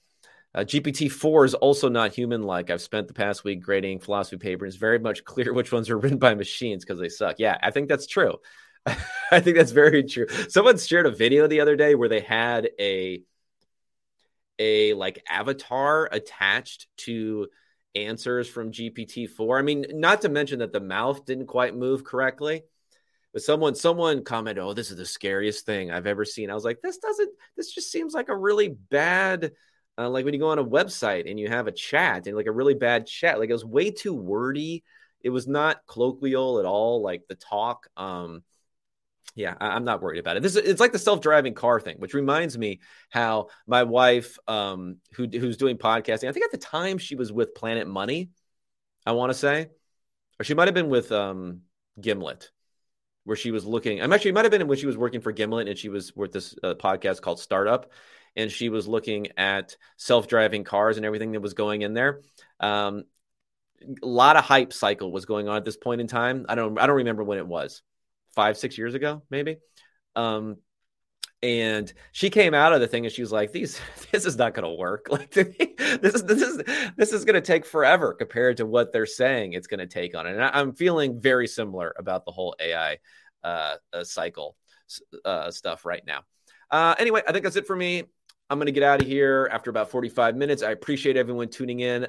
Uh, 0.53 0.59
gpt-4 0.59 1.45
is 1.45 1.53
also 1.53 1.89
not 1.89 2.13
human-like. 2.13 2.69
I've 2.69 2.81
spent 2.81 3.07
the 3.07 3.13
past 3.13 3.43
week 3.43 3.61
grading 3.61 3.99
philosophy 3.99 4.37
papers. 4.37 4.75
Very 4.75 4.99
much 4.99 5.23
clear 5.23 5.53
which 5.53 5.71
ones 5.71 5.89
are 5.89 5.97
written 5.97 6.17
by 6.17 6.33
machines 6.35 6.83
because 6.83 6.99
they 6.99 7.09
suck. 7.09 7.37
Yeah 7.39 7.57
i 7.61 7.71
think 7.71 7.87
that's 7.87 8.07
true 8.07 8.35
i 9.31 9.39
think 9.39 9.57
that's 9.57 9.71
very 9.71 10.03
true 10.03 10.27
someone 10.49 10.77
shared 10.77 11.05
a 11.05 11.11
video 11.11 11.47
the 11.47 11.59
other 11.61 11.75
day 11.75 11.95
where 11.95 12.09
they 12.09 12.21
had 12.21 12.69
a 12.79 13.21
a 14.59 14.93
like 14.93 15.23
avatar 15.29 16.07
attached 16.11 16.87
to 16.97 17.47
answers 17.95 18.47
from 18.47 18.71
GPT-4. 18.71 19.57
I 19.57 19.61
mean, 19.61 19.85
not 19.93 20.21
to 20.21 20.29
mention 20.29 20.59
that 20.59 20.73
the 20.73 20.79
mouth 20.79 21.25
didn't 21.25 21.47
quite 21.47 21.75
move 21.75 22.03
correctly. 22.03 22.63
But 23.33 23.41
someone 23.41 23.75
someone 23.75 24.23
commented, 24.23 24.63
"Oh, 24.63 24.73
this 24.73 24.91
is 24.91 24.97
the 24.97 25.05
scariest 25.05 25.65
thing 25.65 25.91
I've 25.91 26.07
ever 26.07 26.23
seen." 26.23 26.49
I 26.49 26.53
was 26.53 26.63
like, 26.63 26.79
"This 26.81 26.97
doesn't. 26.99 27.31
This 27.57 27.71
just 27.73 27.91
seems 27.91 28.13
like 28.13 28.29
a 28.29 28.37
really 28.37 28.69
bad." 28.69 29.51
Uh, 29.97 30.09
like 30.09 30.25
when 30.25 30.33
you 30.33 30.39
go 30.39 30.49
on 30.49 30.59
a 30.59 30.63
website 30.65 31.29
and 31.29 31.39
you 31.39 31.47
have 31.49 31.67
a 31.67 31.71
chat 31.71 32.27
and 32.27 32.35
like 32.35 32.47
a 32.47 32.51
really 32.51 32.73
bad 32.73 33.07
chat, 33.07 33.39
like 33.39 33.49
it 33.49 33.53
was 33.53 33.65
way 33.65 33.91
too 33.91 34.13
wordy. 34.13 34.83
It 35.21 35.29
was 35.31 35.47
not 35.47 35.81
colloquial 35.87 36.59
at 36.59 36.65
all, 36.65 37.01
like 37.01 37.23
the 37.27 37.35
talk. 37.35 37.87
Um, 37.97 38.43
yeah, 39.35 39.53
I, 39.59 39.75
am 39.75 39.83
not 39.83 40.01
worried 40.01 40.19
about 40.19 40.37
it. 40.37 40.43
This 40.43 40.55
is, 40.55 40.65
it's 40.65 40.79
like 40.79 40.93
the 40.93 40.99
self-driving 40.99 41.55
car 41.55 41.81
thing, 41.81 41.97
which 41.99 42.13
reminds 42.13 42.57
me 42.57 42.79
how 43.09 43.49
my 43.67 43.83
wife, 43.83 44.39
um, 44.47 44.97
who 45.13 45.27
who's 45.27 45.57
doing 45.57 45.77
podcasting, 45.77 46.29
I 46.29 46.31
think 46.31 46.45
at 46.45 46.51
the 46.51 46.57
time 46.57 46.97
she 46.97 47.15
was 47.15 47.33
with 47.33 47.53
Planet 47.53 47.85
Money, 47.85 48.29
I 49.05 49.11
want 49.11 49.31
to 49.31 49.37
say, 49.37 49.67
or 50.39 50.45
she 50.45 50.53
might 50.53 50.69
have 50.69 50.73
been 50.73 50.89
with 50.89 51.11
um, 51.11 51.61
Gimlet, 51.99 52.49
where 53.25 53.35
she 53.35 53.51
was 53.51 53.65
looking. 53.65 54.01
I'm 54.01 54.13
actually 54.13 54.31
might 54.31 54.45
have 54.45 54.51
been 54.51 54.67
when 54.67 54.77
she 54.77 54.87
was 54.87 54.97
working 54.97 55.19
for 55.19 55.33
Gimlet 55.33 55.67
and 55.67 55.77
she 55.77 55.89
was 55.89 56.15
with 56.15 56.31
this 56.31 56.55
uh, 56.63 56.75
podcast 56.75 57.21
called 57.21 57.41
Startup, 57.41 57.91
and 58.37 58.49
she 58.49 58.69
was 58.69 58.87
looking 58.87 59.27
at 59.35 59.75
self-driving 59.97 60.63
cars 60.63 60.95
and 60.95 61.05
everything 61.05 61.33
that 61.33 61.41
was 61.41 61.53
going 61.53 61.81
in 61.81 61.93
there. 61.93 62.21
Um, 62.61 63.03
a 64.01 64.07
lot 64.07 64.37
of 64.37 64.45
hype 64.45 64.71
cycle 64.71 65.11
was 65.11 65.25
going 65.25 65.49
on 65.49 65.57
at 65.57 65.65
this 65.65 65.75
point 65.75 65.99
in 65.99 66.07
time. 66.07 66.45
I 66.47 66.55
don't 66.55 66.79
I 66.79 66.87
don't 66.87 66.95
remember 66.95 67.25
when 67.25 67.37
it 67.37 67.45
was 67.45 67.81
five, 68.35 68.57
six 68.57 68.77
years 68.77 68.93
ago, 68.93 69.23
maybe. 69.29 69.57
Um, 70.15 70.57
and 71.43 71.91
she 72.11 72.29
came 72.29 72.53
out 72.53 72.73
of 72.73 72.81
the 72.81 72.87
thing 72.87 73.05
and 73.05 73.13
she 73.13 73.21
was 73.21 73.31
like, 73.31 73.51
"These, 73.51 73.79
this 74.11 74.25
is 74.25 74.37
not 74.37 74.53
going 74.53 74.63
to 74.69 74.75
work. 74.75 75.07
Like 75.09 75.31
this 75.31 76.15
is 76.15 76.23
this 76.23 76.41
is 76.41 76.61
this 76.97 77.13
is 77.13 77.25
going 77.25 77.35
to 77.35 77.41
take 77.41 77.65
forever 77.65 78.13
compared 78.13 78.57
to 78.57 78.65
what 78.65 78.91
they're 78.91 79.05
saying 79.05 79.53
it's 79.53 79.67
going 79.67 79.79
to 79.79 79.87
take 79.87 80.15
on 80.15 80.27
it." 80.27 80.33
And 80.33 80.43
I, 80.43 80.59
am 80.59 80.73
feeling 80.73 81.21
very 81.21 81.47
similar 81.47 81.93
about 81.97 82.25
the 82.25 82.31
whole 82.31 82.55
AI 82.59 82.97
uh, 83.43 83.75
uh, 83.93 84.03
cycle 84.03 84.55
uh, 85.23 85.51
stuff 85.51 85.85
right 85.85 86.03
now. 86.05 86.21
Uh, 86.71 86.95
anyway, 86.97 87.21
I 87.27 87.31
think 87.31 87.43
that's 87.43 87.55
it 87.55 87.67
for 87.67 87.75
me. 87.75 88.03
I'm 88.49 88.59
going 88.59 88.67
to 88.67 88.71
get 88.71 88.83
out 88.83 89.01
of 89.01 89.07
here 89.07 89.49
after 89.51 89.69
about 89.69 89.89
45 89.89 90.35
minutes. 90.35 90.61
I 90.61 90.71
appreciate 90.71 91.17
everyone 91.17 91.49
tuning 91.49 91.79
in. 91.79 92.07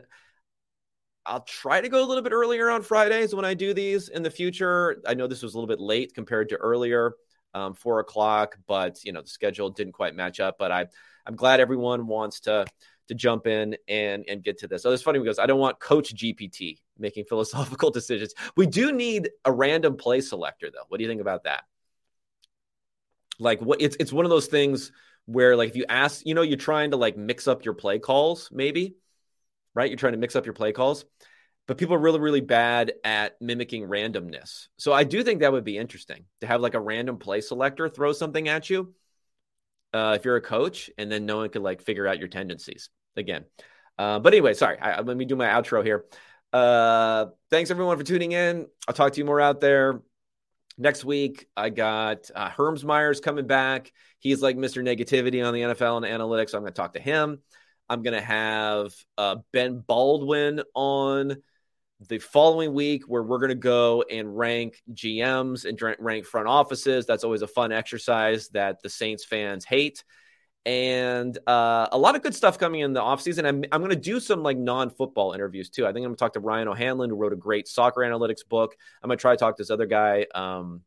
I'll 1.26 1.40
try 1.40 1.80
to 1.80 1.88
go 1.88 2.02
a 2.02 2.06
little 2.06 2.22
bit 2.22 2.32
earlier 2.32 2.70
on 2.70 2.82
Fridays 2.82 3.34
when 3.34 3.44
I 3.44 3.54
do 3.54 3.74
these 3.74 4.08
in 4.08 4.22
the 4.22 4.30
future. 4.30 5.02
I 5.06 5.14
know 5.14 5.26
this 5.26 5.42
was 5.42 5.54
a 5.54 5.58
little 5.58 5.68
bit 5.68 5.80
late 5.80 6.14
compared 6.14 6.48
to 6.50 6.56
earlier, 6.56 7.14
um, 7.54 7.74
four 7.74 8.00
o'clock, 8.00 8.56
but 8.66 9.04
you 9.04 9.12
know 9.12 9.22
the 9.22 9.28
schedule 9.28 9.70
didn't 9.70 9.92
quite 9.92 10.14
match 10.14 10.40
up. 10.40 10.56
But 10.58 10.72
I, 10.72 10.86
I'm 11.26 11.34
glad 11.34 11.60
everyone 11.60 12.06
wants 12.06 12.40
to 12.40 12.66
to 13.08 13.14
jump 13.14 13.46
in 13.46 13.76
and 13.88 14.24
and 14.28 14.42
get 14.42 14.58
to 14.58 14.68
this. 14.68 14.82
So 14.82 14.90
it's 14.92 15.02
funny 15.02 15.18
because 15.18 15.38
I 15.38 15.46
don't 15.46 15.60
want 15.60 15.80
Coach 15.80 16.14
GPT 16.14 16.78
making 16.98 17.24
philosophical 17.24 17.90
decisions. 17.92 18.34
We 18.56 18.66
do 18.66 18.92
need 18.92 19.30
a 19.44 19.52
random 19.52 19.96
play 19.96 20.20
selector, 20.20 20.70
though. 20.70 20.84
What 20.88 20.98
do 20.98 21.04
you 21.04 21.10
think 21.10 21.20
about 21.20 21.44
that? 21.44 21.64
Like 23.38 23.60
what 23.60 23.80
it's 23.82 23.96
it's 24.00 24.12
one 24.12 24.24
of 24.24 24.30
those 24.30 24.46
things 24.46 24.92
where 25.26 25.56
like 25.56 25.68
if 25.70 25.76
you 25.76 25.84
ask, 25.88 26.24
you 26.24 26.34
know, 26.34 26.42
you're 26.42 26.56
trying 26.56 26.92
to 26.92 26.96
like 26.96 27.16
mix 27.16 27.48
up 27.48 27.64
your 27.64 27.74
play 27.74 27.98
calls, 27.98 28.48
maybe, 28.52 28.96
right? 29.76 29.88
You're 29.88 29.98
trying 29.98 30.14
to 30.14 30.18
mix 30.18 30.34
up 30.34 30.46
your 30.46 30.54
play 30.54 30.72
calls, 30.72 31.04
but 31.68 31.78
people 31.78 31.94
are 31.94 32.00
really, 32.00 32.18
really 32.18 32.40
bad 32.40 32.94
at 33.04 33.40
mimicking 33.40 33.86
randomness. 33.86 34.68
So 34.78 34.92
I 34.92 35.04
do 35.04 35.22
think 35.22 35.40
that 35.40 35.52
would 35.52 35.64
be 35.64 35.78
interesting 35.78 36.24
to 36.40 36.46
have 36.46 36.60
like 36.60 36.74
a 36.74 36.80
random 36.80 37.18
play 37.18 37.40
selector 37.42 37.88
throw 37.88 38.12
something 38.12 38.48
at 38.48 38.70
you. 38.70 38.94
Uh, 39.92 40.14
if 40.18 40.24
you're 40.24 40.36
a 40.36 40.42
coach, 40.42 40.90
and 40.98 41.10
then 41.10 41.24
no 41.26 41.36
one 41.36 41.48
could 41.48 41.62
like 41.62 41.80
figure 41.80 42.06
out 42.06 42.18
your 42.18 42.28
tendencies 42.28 42.90
again. 43.16 43.44
Uh, 43.98 44.18
but 44.18 44.32
anyway, 44.34 44.52
sorry. 44.52 44.78
I, 44.78 45.00
let 45.00 45.16
me 45.16 45.24
do 45.24 45.36
my 45.36 45.46
outro 45.46 45.84
here. 45.84 46.04
Uh, 46.52 47.26
thanks 47.50 47.70
everyone 47.70 47.96
for 47.96 48.04
tuning 48.04 48.32
in. 48.32 48.66
I'll 48.88 48.94
talk 48.94 49.12
to 49.12 49.18
you 49.18 49.24
more 49.24 49.40
out 49.40 49.60
there. 49.60 50.00
Next 50.78 51.04
week, 51.04 51.46
I 51.56 51.70
got 51.70 52.30
uh, 52.34 52.50
Hermsmeyer's 52.50 53.20
coming 53.20 53.46
back. 53.46 53.92
He's 54.18 54.42
like 54.42 54.56
Mr. 54.56 54.82
Negativity 54.82 55.46
on 55.46 55.54
the 55.54 55.62
NFL 55.62 55.96
and 55.96 56.06
analytics. 56.06 56.50
So 56.50 56.58
I'm 56.58 56.64
going 56.64 56.72
to 56.72 56.76
talk 56.76 56.94
to 56.94 57.00
him. 57.00 57.40
I'm 57.88 58.02
going 58.02 58.14
to 58.14 58.20
have 58.20 58.94
uh, 59.16 59.36
Ben 59.52 59.78
Baldwin 59.78 60.62
on 60.74 61.36
the 62.08 62.18
following 62.18 62.74
week 62.74 63.04
where 63.06 63.22
we're 63.22 63.38
going 63.38 63.48
to 63.48 63.54
go 63.54 64.04
and 64.10 64.36
rank 64.36 64.82
GMs 64.92 65.64
and 65.64 65.80
rank 65.98 66.26
front 66.26 66.48
offices. 66.48 67.06
That's 67.06 67.24
always 67.24 67.42
a 67.42 67.46
fun 67.46 67.72
exercise 67.72 68.48
that 68.50 68.82
the 68.82 68.90
Saints 68.90 69.24
fans 69.24 69.64
hate 69.64 70.04
and 70.66 71.38
uh, 71.46 71.86
a 71.92 71.96
lot 71.96 72.16
of 72.16 72.22
good 72.22 72.34
stuff 72.34 72.58
coming 72.58 72.80
in 72.80 72.92
the 72.92 73.00
offseason. 73.00 73.46
I'm, 73.46 73.64
I'm 73.70 73.80
going 73.80 73.90
to 73.90 73.96
do 73.96 74.18
some 74.18 74.42
like 74.42 74.58
non 74.58 74.90
football 74.90 75.32
interviews 75.32 75.70
too. 75.70 75.86
I 75.86 75.92
think 75.92 76.04
I'm 76.04 76.10
going 76.10 76.16
to 76.16 76.18
talk 76.18 76.32
to 76.32 76.40
Ryan 76.40 76.66
O'Hanlon, 76.66 77.08
who 77.08 77.14
wrote 77.14 77.32
a 77.32 77.36
great 77.36 77.68
soccer 77.68 78.00
analytics 78.00 78.46
book. 78.46 78.76
I'm 79.00 79.08
going 79.08 79.16
to 79.16 79.20
try 79.20 79.32
to 79.32 79.36
talk 79.36 79.56
to 79.56 79.62
this 79.62 79.70
other 79.70 79.86
guy. 79.86 80.26
Um, 80.34 80.82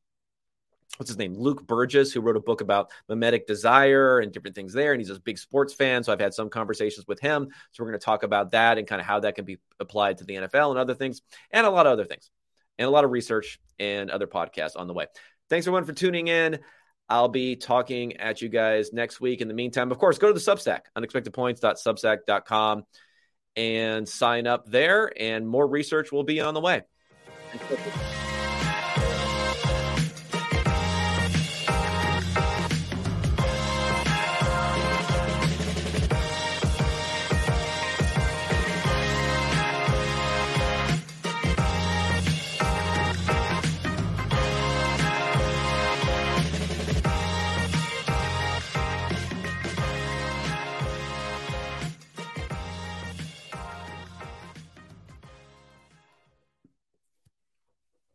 what's 0.98 1.10
his 1.10 1.18
name? 1.18 1.36
Luke 1.36 1.66
Burgis 1.66 2.14
who 2.14 2.22
wrote 2.22 2.36
a 2.36 2.42
book 2.42 2.62
about 2.62 2.92
mimetic 3.08 3.48
desire 3.48 4.20
and 4.20 4.32
different 4.32 4.56
things 4.56 4.74
there. 4.74 4.92
And 4.92 5.02
he's 5.02 5.10
a 5.10 5.20
big 5.20 5.38
sports 5.38 5.74
fan. 5.74 6.04
So 6.04 6.12
I've 6.12 6.20
had 6.20 6.34
some 6.34 6.50
conversations 6.50 7.08
with 7.08 7.20
him. 7.20 7.50
So 7.72 7.84
we're 7.84 7.90
going 7.90 8.00
to 8.00 8.06
talk 8.06 8.24
about 8.24 8.52
that 8.52 8.78
and 8.78 8.88
kind 8.88 9.00
of 9.00 9.08
how 9.08 9.20
that 9.22 9.36
can 9.36 9.46
be 9.46 9.58
applied 9.80 10.18
to 10.18 10.26
the 10.26 10.36
NFL 10.36 10.72
and 10.72 10.80
other 10.80 10.96
things, 10.96 11.22
and 11.52 11.66
a 11.66 11.70
lot 11.70 11.86
of 11.86 11.94
other 11.94 12.06
things, 12.06 12.30
and 12.78 12.88
a 12.88 12.92
lot 12.92 13.06
of 13.06 13.12
research 13.12 13.60
and 13.80 14.10
other 14.10 14.28
podcasts 14.28 14.78
on 14.78 14.88
the 14.88 14.94
way. 14.94 15.06
Thanks 15.50 15.66
everyone 15.66 15.86
for 15.86 15.94
tuning 15.94 16.28
in. 16.28 16.60
I'll 17.08 17.28
be 17.28 17.56
talking 17.56 18.18
at 18.18 18.42
you 18.42 18.50
guys 18.50 18.94
next 18.94 19.20
week. 19.20 19.42
In 19.42 19.48
the 19.48 19.54
meantime, 19.54 19.92
of 19.92 19.98
course, 19.98 20.20
go 20.20 20.28
to 20.28 20.34
the 20.34 20.40
Substack, 20.40 20.82
unexpectedpoints.substack.com, 20.96 22.84
and 23.56 24.08
sign 24.08 24.46
up 24.46 24.68
there, 24.68 25.12
and 25.20 25.48
more 25.48 25.68
research 25.68 26.12
will 26.12 26.24
be 26.24 26.40
on 26.40 26.54
the 26.54 26.62
way. 26.62 26.84